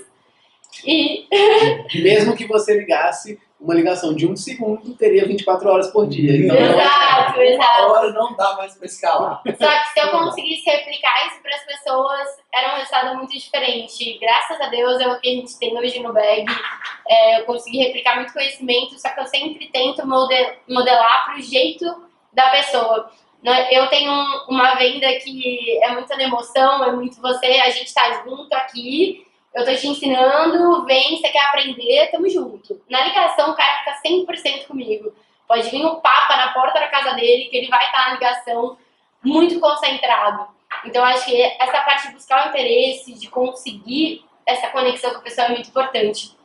[0.85, 1.27] E
[2.03, 6.37] Mesmo que você ligasse, uma ligação de um segundo teria 24 horas por dia.
[6.37, 7.83] Então, exato, Uma exato.
[7.85, 9.43] hora não dá mais pra escalar.
[9.47, 14.19] Só que se eu conseguisse replicar isso para as pessoas, era um resultado muito diferente.
[14.21, 16.45] Graças a Deus é o que a gente tem hoje no bag.
[17.09, 21.43] É, eu consegui replicar muito conhecimento, só que eu sempre tento mode- modelar para o
[21.43, 21.85] jeito
[22.33, 23.11] da pessoa.
[23.43, 27.69] Né, Eu tenho um- uma venda que é muito na emoção, é muito você, a
[27.71, 32.81] gente tá junto aqui, eu tô te ensinando, vem, você quer aprender, tamo junto.
[32.91, 35.15] Na ligação, o cara fica 100% comigo.
[35.47, 38.77] Pode vir um papa na porta da casa dele, que ele vai estar na ligação
[39.23, 40.49] muito concentrado.
[40.85, 45.23] Então, acho que essa parte de buscar o interesse, de conseguir essa conexão com a
[45.23, 46.37] pessoa é muito importante.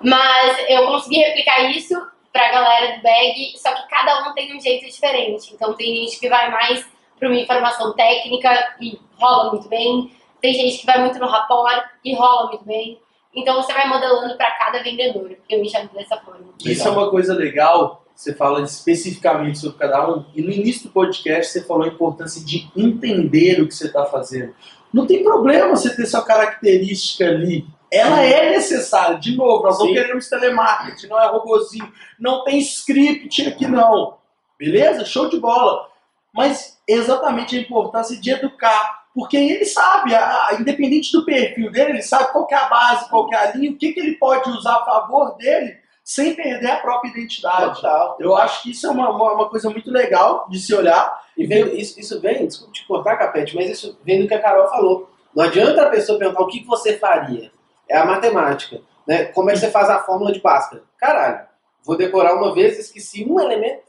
[0.00, 1.94] Mas eu consegui replicar isso
[2.32, 5.54] pra galera do bag, só que cada um tem um jeito diferente.
[5.54, 6.84] Então, tem gente que vai mais
[7.16, 10.10] para uma informação técnica e rola muito bem.
[10.42, 13.00] Tem gente que vai muito no rapport e rola muito bem.
[13.34, 16.52] Então, você vai modelando para cada vendedor, que eu me chamo dessa forma.
[16.62, 20.92] Isso é uma coisa legal, você fala especificamente sobre cada um, e no início do
[20.92, 24.54] podcast você falou a importância de entender o que você está fazendo.
[24.92, 27.64] Não tem problema você ter sua característica ali.
[27.90, 29.18] Ela é necessária.
[29.18, 29.94] De novo, nós não Sim.
[29.94, 34.18] queremos telemarketing, não é robozinho, não tem script aqui não.
[34.58, 35.04] Beleza?
[35.04, 35.88] Show de bola.
[36.34, 39.01] Mas exatamente a importância de educar.
[39.14, 43.08] Porque ele sabe, a- a- independente do perfil dele, ele sabe qual é a base,
[43.08, 46.34] qual que é a linha, o que, que ele pode usar a favor dele sem
[46.34, 47.76] perder a própria identidade.
[47.76, 48.16] Total.
[48.18, 51.22] Eu acho que isso é uma, uma, coisa muito legal de se olhar.
[51.36, 54.40] E vem, isso, isso vem, desculpa te cortar, Capete, mas isso vem do que a
[54.42, 55.10] Carol falou.
[55.34, 57.50] Não adianta a pessoa perguntar o que que você faria.
[57.88, 58.80] É a matemática.
[59.06, 59.26] Né?
[59.26, 60.82] Como é que você faz a fórmula de Bhaskara?
[60.98, 61.40] Caralho,
[61.84, 63.82] vou decorar uma vez, esqueci um elemento,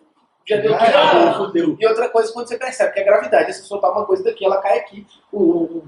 [0.45, 1.77] já deu tudo Ah, fudeu.
[1.79, 4.61] E outra coisa, quando você percebe que a gravidade, se soltar uma coisa daqui, ela
[4.61, 5.05] cai aqui.
[5.31, 5.83] O, o,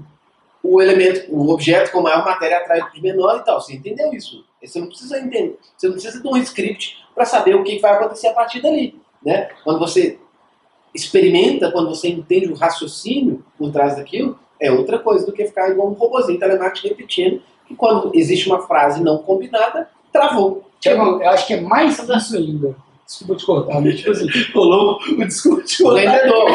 [0.62, 3.60] o elemento, o objeto com maior matéria atrai o de menor e tal.
[3.60, 4.44] Você entendeu isso?
[4.62, 5.58] Você não precisa entender.
[5.76, 9.00] Você não precisa de um script para saber o que vai acontecer a partir dali.
[9.24, 9.48] Né?
[9.64, 10.18] Quando você
[10.94, 15.70] experimenta, quando você entende o raciocínio por trás daquilo, é outra coisa do que ficar
[15.70, 20.64] igual um robozinho telemático repetindo, que quando existe uma frase não combinada, travou.
[21.20, 22.74] Eu acho que é mais isso ainda.
[23.06, 24.26] Desculpa te cortar, mas tipo assim.
[24.52, 25.88] Rolou o discurso.
[25.88, 26.50] O vendedor.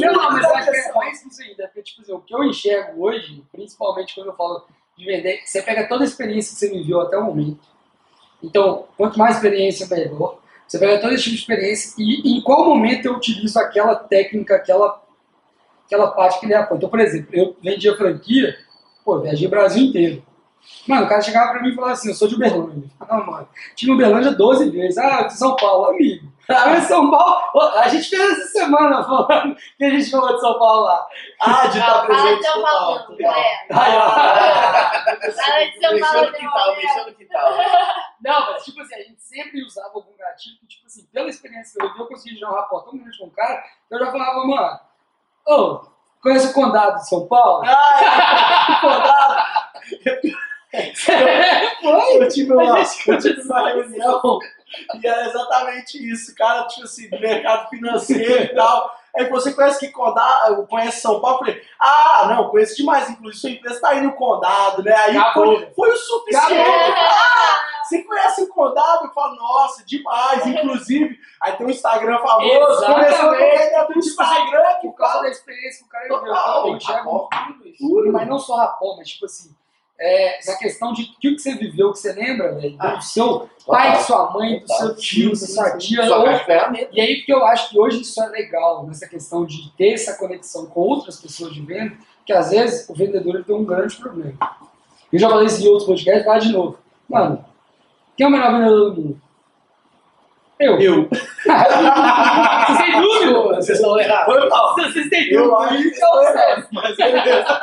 [0.00, 1.66] Não, não, mas acho que é mais isso ainda.
[1.66, 4.64] Porque, tipo assim, o que eu enxergo hoje, principalmente quando eu falo
[4.96, 7.60] de vender, você pega toda a experiência que você viveu até o momento.
[8.42, 10.38] Então, quanto mais experiência, melhor.
[10.66, 14.56] Você pega todo esse tipo de experiência e em qual momento eu utilizo aquela técnica,
[14.56, 15.02] aquela,
[15.84, 16.78] aquela parte que ele apoia.
[16.78, 18.56] Então, por exemplo, eu vendia franquia
[19.04, 20.22] Pô, viajei o Brasil inteiro.
[20.86, 22.90] Mano, o cara chegava pra mim e falava assim, eu sou de Uberlândia.
[23.00, 24.98] Ah, mano, tive Uberlândia 12 vezes.
[24.98, 26.32] Ah, eu de São Paulo, amigo.
[26.48, 27.42] Ah, São Paulo.
[27.78, 31.06] A gente fez essa semana falando que a gente falou de São Paulo lá.
[31.40, 33.66] Ah, de estar Não, fala presente de São Paulo, é.
[33.72, 37.52] Fala de São Paulo, quintal, não, mexeu no quintal.
[38.20, 41.78] Não, mas tipo assim, a gente sempre usava algum gatilho que, tipo assim, pela experiência
[41.78, 43.98] que eu vi, eu consegui gerar um rapport tão grande com o cara, que eu
[43.98, 44.80] já falava, mano,
[45.46, 45.80] ô,
[46.22, 47.64] conhece o condado de São Paulo?
[47.66, 49.64] Ah, acordado.
[51.80, 52.22] Foi?
[52.22, 54.38] Eu tive uma, eu tive uma reunião
[54.94, 56.34] e era exatamente isso.
[56.34, 58.90] Cara, tipo assim, do mercado financeiro e tal.
[59.16, 61.36] Aí você conhece que condado, conhece São Paulo?
[61.36, 63.08] Eu falei, ah, não, conheço demais.
[63.08, 64.92] Inclusive, sua empresa tá aí no condado, né?
[64.92, 65.56] Aí Acabou.
[65.56, 66.52] foi, foi o suficiente.
[66.96, 69.04] Ah, você conhece o condado?
[69.04, 70.44] Eu falo, nossa, demais.
[70.44, 72.86] Inclusive, aí tem um Instagram famoso.
[72.86, 76.70] Começou a ganhar do Instagram que Por causa da experiência que o cara viveu.
[76.72, 78.12] Eu enxergo tudo isso.
[78.12, 79.54] mas não só rapó, mas tipo assim,
[79.98, 83.48] é, essa questão de o que você viveu, que você lembra, velho, do Ah, seu
[83.66, 86.88] pai, de sua mãe, do seu tio, da sua tia, de ferramenta.
[86.92, 90.16] E aí, porque eu acho que hoje isso é legal, nessa questão de ter essa
[90.18, 91.96] conexão com outras pessoas de venda,
[92.26, 94.34] que às vezes o vendedor tem um grande problema.
[95.12, 96.78] Eu já falei isso em outros podcasts, falar de novo.
[97.08, 97.44] Mano,
[98.16, 99.20] quem é o melhor vendedor do mundo?
[100.60, 100.80] Eu.
[100.80, 101.08] Eu.
[101.10, 103.54] Vocês têm dúvida?
[103.56, 104.34] Vocês estão errados.
[104.34, 104.74] Foi mal.
[104.74, 105.64] Vocês têm Eu dúvida?
[105.66, 106.64] acho que Isso é.
[106.72, 107.60] Mas beleza.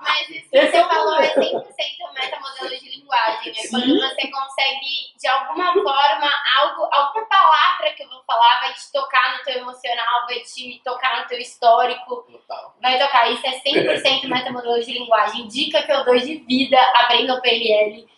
[0.00, 1.60] Mas isso que você é o falou é problema.
[1.60, 1.68] 100%
[2.14, 3.52] metamodelo de linguagem.
[3.52, 6.30] É quando você consegue, de alguma forma,
[6.60, 10.80] algo, alguma palavra que eu vou falar vai te tocar no teu emocional, vai te
[10.84, 12.74] tocar no teu histórico, Total.
[12.80, 13.30] vai tocar.
[13.30, 15.46] Isso é 100% metamodelo de linguagem.
[15.46, 18.08] Dica que eu dou de vida, aprenda o PNL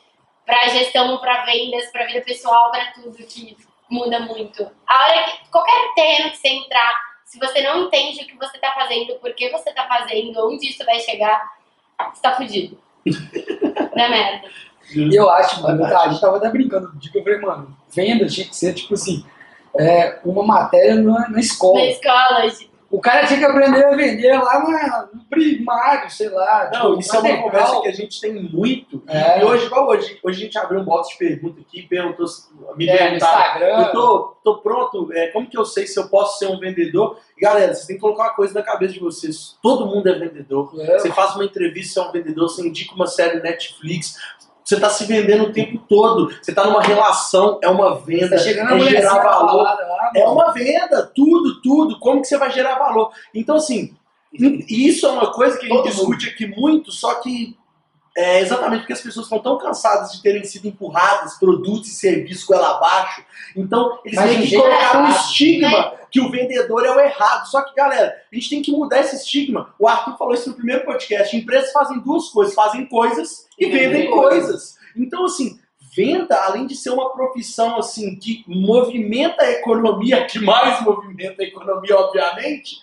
[0.46, 3.56] para gestão, para vendas, para vida pessoal, para tudo que
[3.90, 4.70] muda muito.
[4.86, 6.94] A hora que qualquer terreno que você entrar,
[7.24, 10.68] se você não entende o que você tá fazendo, por que você tá fazendo, onde
[10.68, 11.42] isso vai chegar,
[12.12, 12.78] você tá fudido.
[13.94, 14.48] Não é merda.
[14.94, 17.76] E eu acho, mano, tá, a gente tava até brincando, de que eu falei, mano,
[17.90, 19.24] venda tinha que ser, tipo assim,
[19.78, 21.78] é, uma matéria na, na escola.
[21.78, 22.69] Na escola, gente.
[22.90, 26.70] O cara tinha que aprender a vender lá no primário, sei lá.
[26.72, 27.42] Não, tipo, isso é uma legal.
[27.44, 29.00] conversa que a gente tem muito.
[29.06, 29.40] É.
[29.40, 32.48] E hoje, igual hoje, hoje a gente abriu um box de pergunta aqui, perguntou, se-
[32.76, 33.66] me É, Instagram.
[33.86, 37.16] eu tô, tô pronto, é, como que eu sei se eu posso ser um vendedor?
[37.38, 40.18] E, galera, vocês têm que colocar uma coisa na cabeça de vocês, todo mundo é
[40.18, 40.72] vendedor.
[40.80, 44.16] É, Você faz uma entrevista, você é um vendedor, você indica uma série Netflix,
[44.64, 48.36] você está se vendendo o tempo todo, você está numa relação, é uma venda, tá
[48.36, 48.38] é
[48.80, 49.62] gerar valor.
[49.62, 49.76] lá,
[50.15, 51.99] É uma venda, tudo, tudo.
[51.99, 53.12] Como que você vai gerar valor?
[53.35, 53.95] Então, assim,
[54.32, 57.57] isso é uma coisa que a gente Todo discute aqui muito, só que
[58.16, 62.45] é exatamente porque as pessoas estão tão cansadas de terem sido empurradas produtos e serviços
[62.45, 63.24] com ela abaixo.
[63.57, 67.47] Então, eles Mas meio que colocaram um estigma que o vendedor é o errado.
[67.47, 69.74] Só que, galera, a gente tem que mudar esse estigma.
[69.78, 71.37] O Arthur falou isso no primeiro podcast.
[71.37, 74.77] Empresas fazem duas coisas: fazem coisas e E vendem vendem coisas.
[74.97, 75.59] Então, assim,
[75.94, 81.46] venda, além de ser uma profissão assim que movimenta a economia, que mais movimenta a
[81.46, 82.76] economia, obviamente,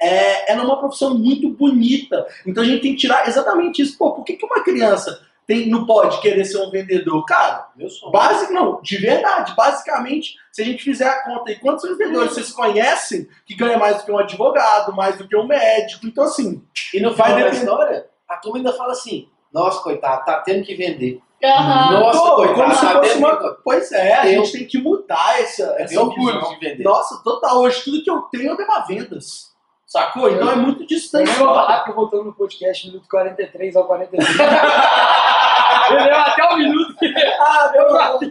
[0.00, 2.26] é, ela é uma profissão muito bonita.
[2.46, 3.96] Então a gente tem que tirar exatamente isso.
[3.98, 7.24] Pô, por que, que uma criança tem, não pode querer ser um vendedor?
[7.26, 7.68] Cara,
[8.10, 9.54] básico não, de verdade.
[9.54, 13.98] Basicamente, se a gente fizer a conta aí, quantos vendedores vocês conhecem que ganha mais
[13.98, 16.06] do que um advogado, mais do que um médico?
[16.06, 16.62] Então, assim,
[16.94, 20.74] E Vai final da história, a turma ainda fala assim: nossa, coitado, tá tendo que
[20.74, 21.20] vender.
[21.42, 22.00] Aham.
[22.00, 23.36] Nossa, pô, coitado, como se tá fosse uma.
[23.38, 26.50] que- Pois é, a Eu- gente tem que mudar essa, Eu essa orgulho visão.
[26.50, 26.84] de vender.
[26.84, 27.58] Nossa, total.
[27.60, 29.48] Hoje tudo que eu tenho eu devo a vendas.
[29.86, 30.30] Sacou?
[30.30, 31.28] Então é muito Eu distante.
[31.30, 34.38] nem vou falar eu voltando no podcast, minuto 43 ao 43.
[34.38, 37.06] Eu lembro até o minuto que
[37.40, 38.30] Ah, eu meu guardei.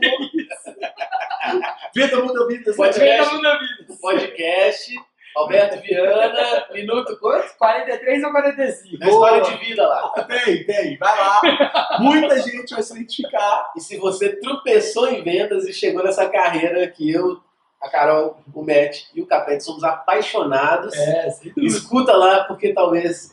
[1.96, 2.76] Venda muda vidas.
[2.76, 3.18] Pode Vem ver.
[3.26, 3.98] da mundo vida.
[4.00, 4.96] Podcast,
[5.40, 7.56] Alberto Viana, minuto quanto?
[7.58, 8.98] 43 ou 45.
[9.00, 10.10] Na história de vida lá.
[10.28, 10.98] Tem, tem.
[10.98, 11.42] Vai lá.
[12.00, 13.72] Muita gente vai se identificar.
[13.76, 17.40] E se você tropeçou em vendas e chegou nessa carreira que eu,
[17.82, 21.66] a Carol, o Matt e o Capete somos apaixonados, É, dúvida.
[21.66, 23.32] escuta lá, porque talvez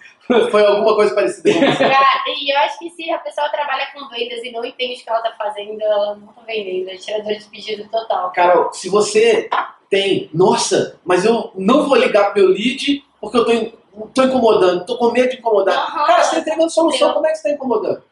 [0.51, 1.85] foi alguma coisa parecida com você.
[1.85, 5.05] Pra- E eu acho que se a pessoa trabalha com vendas e não entende o
[5.05, 6.90] que ela tá fazendo, ela não tá vendendo.
[6.90, 8.31] É tirador de pedido total.
[8.32, 9.48] Carol, se você
[9.90, 13.73] tem, nossa, mas eu não vou ligar pro meu lead porque eu tô, in-
[14.14, 15.77] tô incomodando, tô com medo de incomodar.
[15.77, 16.06] Aham.
[16.06, 17.14] Cara, você tá entregando solução, Sim.
[17.14, 18.02] como é que você tá incomodando?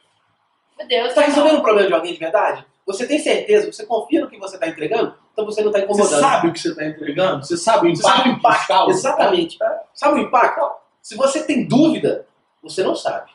[0.79, 1.09] Meu Deus.
[1.09, 2.65] Você tá resolvendo o problema de alguém de verdade?
[2.87, 3.71] Você tem certeza?
[3.73, 5.15] Você confia no que você tá entregando?
[5.33, 6.21] Então você não tá Você incomodando.
[6.21, 7.45] sabe o que você está entregando?
[7.45, 8.17] Você sabe o Você impacto?
[8.19, 8.69] sabe o impacto?
[8.69, 8.99] causa?
[8.99, 9.59] Exatamente.
[9.95, 10.71] Sabe o impacto?
[11.03, 12.27] Se você tem dúvida,
[12.63, 13.31] você não sabe.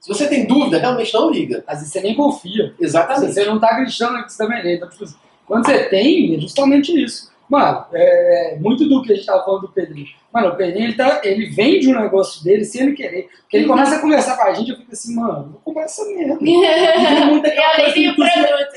[0.00, 1.64] Se você tem dúvida, realmente não liga.
[1.66, 2.74] Às vezes você nem confia.
[2.78, 3.32] Exatamente.
[3.32, 4.76] Você não tá acreditando que você tá vendendo.
[4.76, 5.16] Então, tipo assim,
[5.46, 7.32] quando você tem, é justamente isso.
[7.54, 10.08] Mano, é, muito do que a gente tava falando do Pedrinho.
[10.32, 13.28] Mano, o Pedrinho, ele, tá, ele vende um negócio dele sem ele querer.
[13.42, 16.04] Porque ele começa a conversar com a gente, eu fico assim, mano, vou comprar essa
[16.06, 16.34] merda.
[16.42, 18.74] Além tem o produto.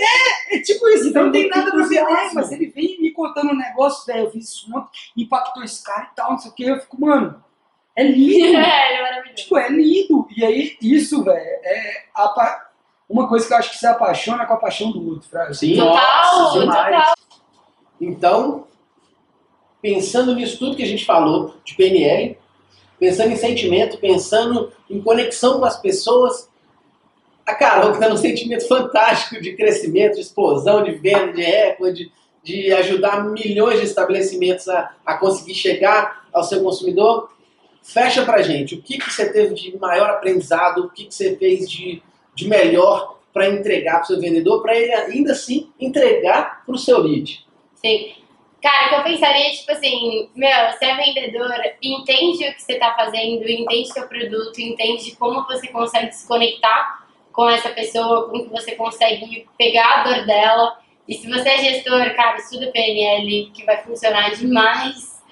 [0.52, 1.98] É tipo isso, então não tem nada pra ver.
[1.98, 2.36] Ai, entusiasmo.
[2.36, 6.10] mas ele vem me contando um negócio, velho, eu fiz isso ontem, impactou esse cara
[6.12, 6.64] e tal, não sei o que.
[6.66, 7.44] Eu fico, mano,
[7.95, 8.45] é lindo.
[8.62, 9.36] É, ele é maravilhoso.
[9.41, 10.28] tipo, é lindo.
[10.38, 12.68] E aí, isso, velho, é a
[13.10, 15.54] uma coisa que eu acho que se apaixona com a paixão do outro, Fraga.
[15.54, 16.95] Sim, Total, nossa, demais.
[16.95, 17.27] total.
[17.99, 18.65] Então,
[19.82, 22.38] pensando nisso tudo que a gente falou de PNL,
[22.99, 26.49] pensando em sentimento, pensando em conexão com as pessoas,
[27.45, 32.11] a Carol que está num sentimento fantástico de crescimento, de explosão, de venda, de recorde,
[32.44, 37.30] de ajudar milhões de estabelecimentos a, a conseguir chegar ao seu consumidor,
[37.84, 38.76] fecha pra gente.
[38.76, 42.02] O que, que você teve de maior aprendizado, o que, que você fez de,
[42.36, 46.78] de melhor para entregar para o seu vendedor, para ele ainda assim entregar para o
[46.78, 47.45] seu lead.
[47.82, 48.14] Sim.
[48.62, 52.95] Cara, que eu pensaria, tipo assim, meu, você é vendedor, entende o que você tá
[52.95, 58.49] fazendo, entende seu produto, entende como você consegue se conectar com essa pessoa, como que
[58.49, 60.80] você consegue pegar a dor dela.
[61.08, 65.24] E se você é gestor, cara, estuda PNL, que vai funcionar demais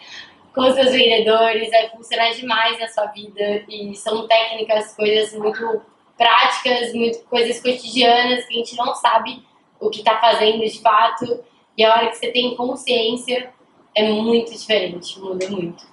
[0.54, 3.66] com seus vendedores, vai funcionar demais na sua vida.
[3.68, 5.82] E são técnicas, coisas muito
[6.16, 9.44] práticas, muito coisas cotidianas que a gente não sabe
[9.80, 11.44] o que tá fazendo de fato.
[11.78, 13.50] E a hora que você tem consciência,
[13.96, 15.84] é muito diferente, muda muito.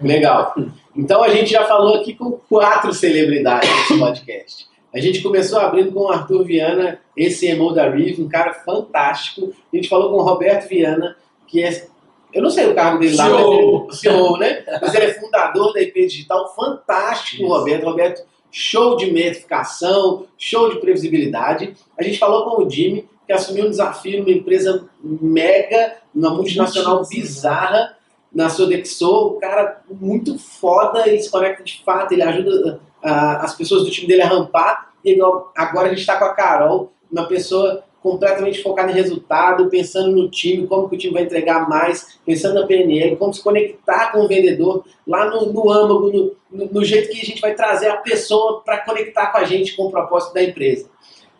[0.00, 0.54] Legal.
[0.96, 4.66] Então a gente já falou aqui com quatro celebridades nesse podcast.
[4.94, 9.52] A gente começou abrindo com o Arthur Viana, esse CMO da Rive, um cara fantástico.
[9.72, 11.16] A gente falou com o Roberto Viana,
[11.48, 11.88] que é.
[12.32, 13.84] Eu não sei o cargo dele lá, mas CEO.
[13.86, 14.64] ele, CEO, né?
[14.80, 16.52] Mas ele é fundador da IP Digital.
[16.54, 17.52] Fantástico, Isso.
[17.52, 17.84] Roberto.
[17.84, 21.74] Roberto, show de metrificação, show de previsibilidade.
[21.98, 27.02] A gente falou com o Jimmy, que assumiu um desafio numa empresa mega, numa multinacional
[27.08, 27.96] bizarra,
[28.32, 33.54] na Sodexo, um cara muito foda, ele se conecta de fato, ele ajuda ah, as
[33.54, 34.92] pessoas do time dele a rampar.
[35.04, 35.16] E
[35.56, 40.28] agora a gente está com a Carol, uma pessoa completamente focada em resultado, pensando no
[40.28, 44.24] time, como que o time vai entregar mais, pensando na PNL, como se conectar com
[44.24, 47.88] o vendedor, lá no, no âmago, no, no- no jeito que a gente vai trazer
[47.88, 50.88] a pessoa para conectar com a gente com o propósito da empresa.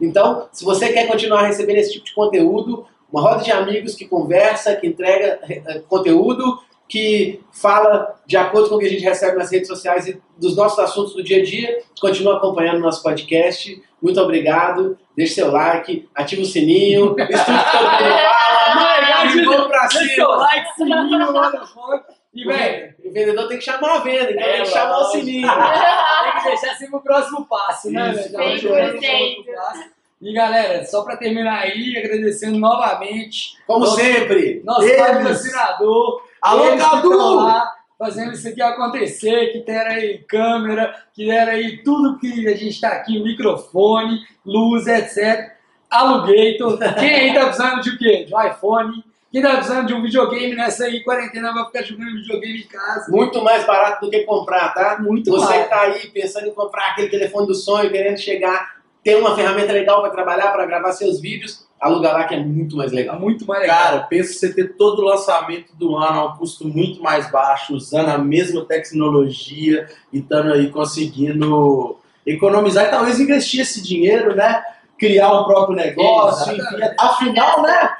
[0.00, 4.06] Então, se você quer continuar recebendo esse tipo de conteúdo, uma roda de amigos que
[4.06, 6.58] conversa, que entrega eh, conteúdo,
[6.88, 10.54] que fala de acordo com o que a gente recebe nas redes sociais e dos
[10.56, 13.80] nossos assuntos do dia a dia, continua acompanhando o nosso podcast.
[14.02, 14.98] Muito obrigado.
[15.16, 17.36] Deixe seu like, ativa o sininho, estude
[17.72, 19.24] todo mundo fala.
[19.34, 20.36] E vamos pra Deixa seu cima.
[20.36, 22.14] like, sininho, motherfucker.
[22.34, 24.68] E, O velho, ve- O vendedor tem que chamar a venda, então É, tem que
[24.70, 25.18] chamar o lógico.
[25.24, 25.48] sininho.
[25.48, 28.30] tem que deixar sempre o próximo passo, né, Isso, velho?
[28.32, 29.44] Já vai jogando o 100%.
[29.44, 29.94] próximo passo.
[30.22, 34.00] E galera, só pra terminar aí, agradecendo novamente Como Nossa.
[34.00, 34.62] sempre.
[34.64, 34.96] nosso Eles.
[34.96, 37.34] patrocinador, Alô, Cadu!
[37.42, 42.56] lá fazendo isso aqui acontecer, que deram aí câmera, que deram aí tudo que a
[42.56, 45.52] gente tá aqui, microfone, luz, etc.
[45.90, 46.78] Alugator.
[46.98, 48.24] Quem aí tá precisando de o quê?
[48.24, 49.04] De um iPhone.
[49.34, 53.10] Quem tá precisando de um videogame nessa aí, quarentena, vai ficar jogando videogame em casa.
[53.10, 54.98] Muito mais barato do que comprar, tá?
[55.00, 55.64] Muito Você mais.
[55.64, 59.72] que tá aí pensando em comprar aquele telefone do sonho, querendo chegar, ter uma ferramenta
[59.72, 63.18] legal para trabalhar, para gravar seus vídeos, aluga lá que é muito mais Tá legal.
[63.18, 63.76] muito mais legal.
[63.76, 67.74] Cara, pensa você ter todo o lançamento do ano a um custo muito mais baixo,
[67.74, 74.62] usando a mesma tecnologia e estando aí conseguindo economizar e talvez investir esse dinheiro, né?
[74.96, 76.84] Criar um próprio negócio, Exatamente.
[76.84, 76.94] enfim.
[77.00, 77.96] Afinal, né?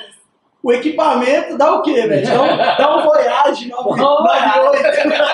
[0.65, 2.25] O equipamento dá o quê, velho?
[2.27, 4.59] Então, dá um Voyage 9, Dá um Voyage.
[4.59, 5.25] 98.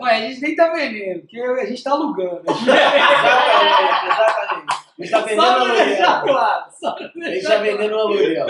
[0.00, 2.42] Ué, a gente nem tá vendendo, porque a gente tá alugando.
[2.52, 4.82] Exatamente, exatamente.
[4.98, 6.34] A gente tá vendendo Só pra deixar aluguel.
[6.34, 6.64] claro.
[6.78, 8.46] Só A gente tá vendendo aluguel.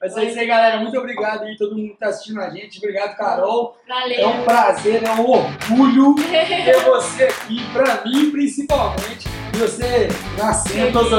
[0.00, 0.78] Mas é isso aí, galera.
[0.78, 2.78] Muito obrigado aí, todo mundo que tá assistindo a gente.
[2.78, 3.76] Obrigado, Carol.
[3.88, 4.18] Valeu.
[4.20, 9.33] É um prazer, é um orgulho ter você aqui, pra mim principalmente.
[9.54, 10.98] E você nascendo.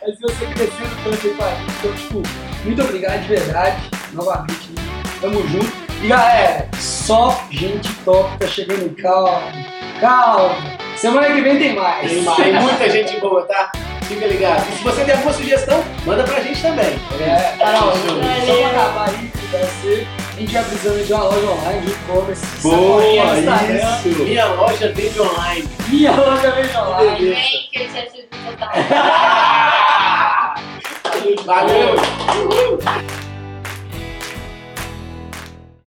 [0.00, 1.66] Mas você crescendo tanto mim.
[1.78, 2.22] Então, tipo,
[2.64, 3.90] muito obrigado de verdade.
[4.14, 4.70] Novamente,
[5.20, 5.70] tamo junto.
[6.02, 8.96] E galera, só gente top tá chegando.
[8.96, 9.52] Calma,
[10.00, 10.56] calma.
[10.96, 12.10] Semana que vem tem mais.
[12.10, 13.70] Tem, mais, tem muita gente boa, tá?
[14.04, 14.66] Fica ligado.
[14.72, 16.98] E se você tem alguma sugestão, manda pra gente também.
[17.20, 21.24] É, Carol, só pra acabar aí, se vai ser, a gente vai precisando de uma
[21.24, 22.44] loja online de e-commerce.
[22.62, 23.98] Boa, Instagram.
[24.04, 24.24] isso.
[24.24, 25.68] Minha loja vende online.
[25.88, 27.30] Minha loja vem online.
[27.30, 28.70] Vem que eu te ajudo total.
[31.46, 31.94] Valeu!
[31.94, 33.23] Uhul.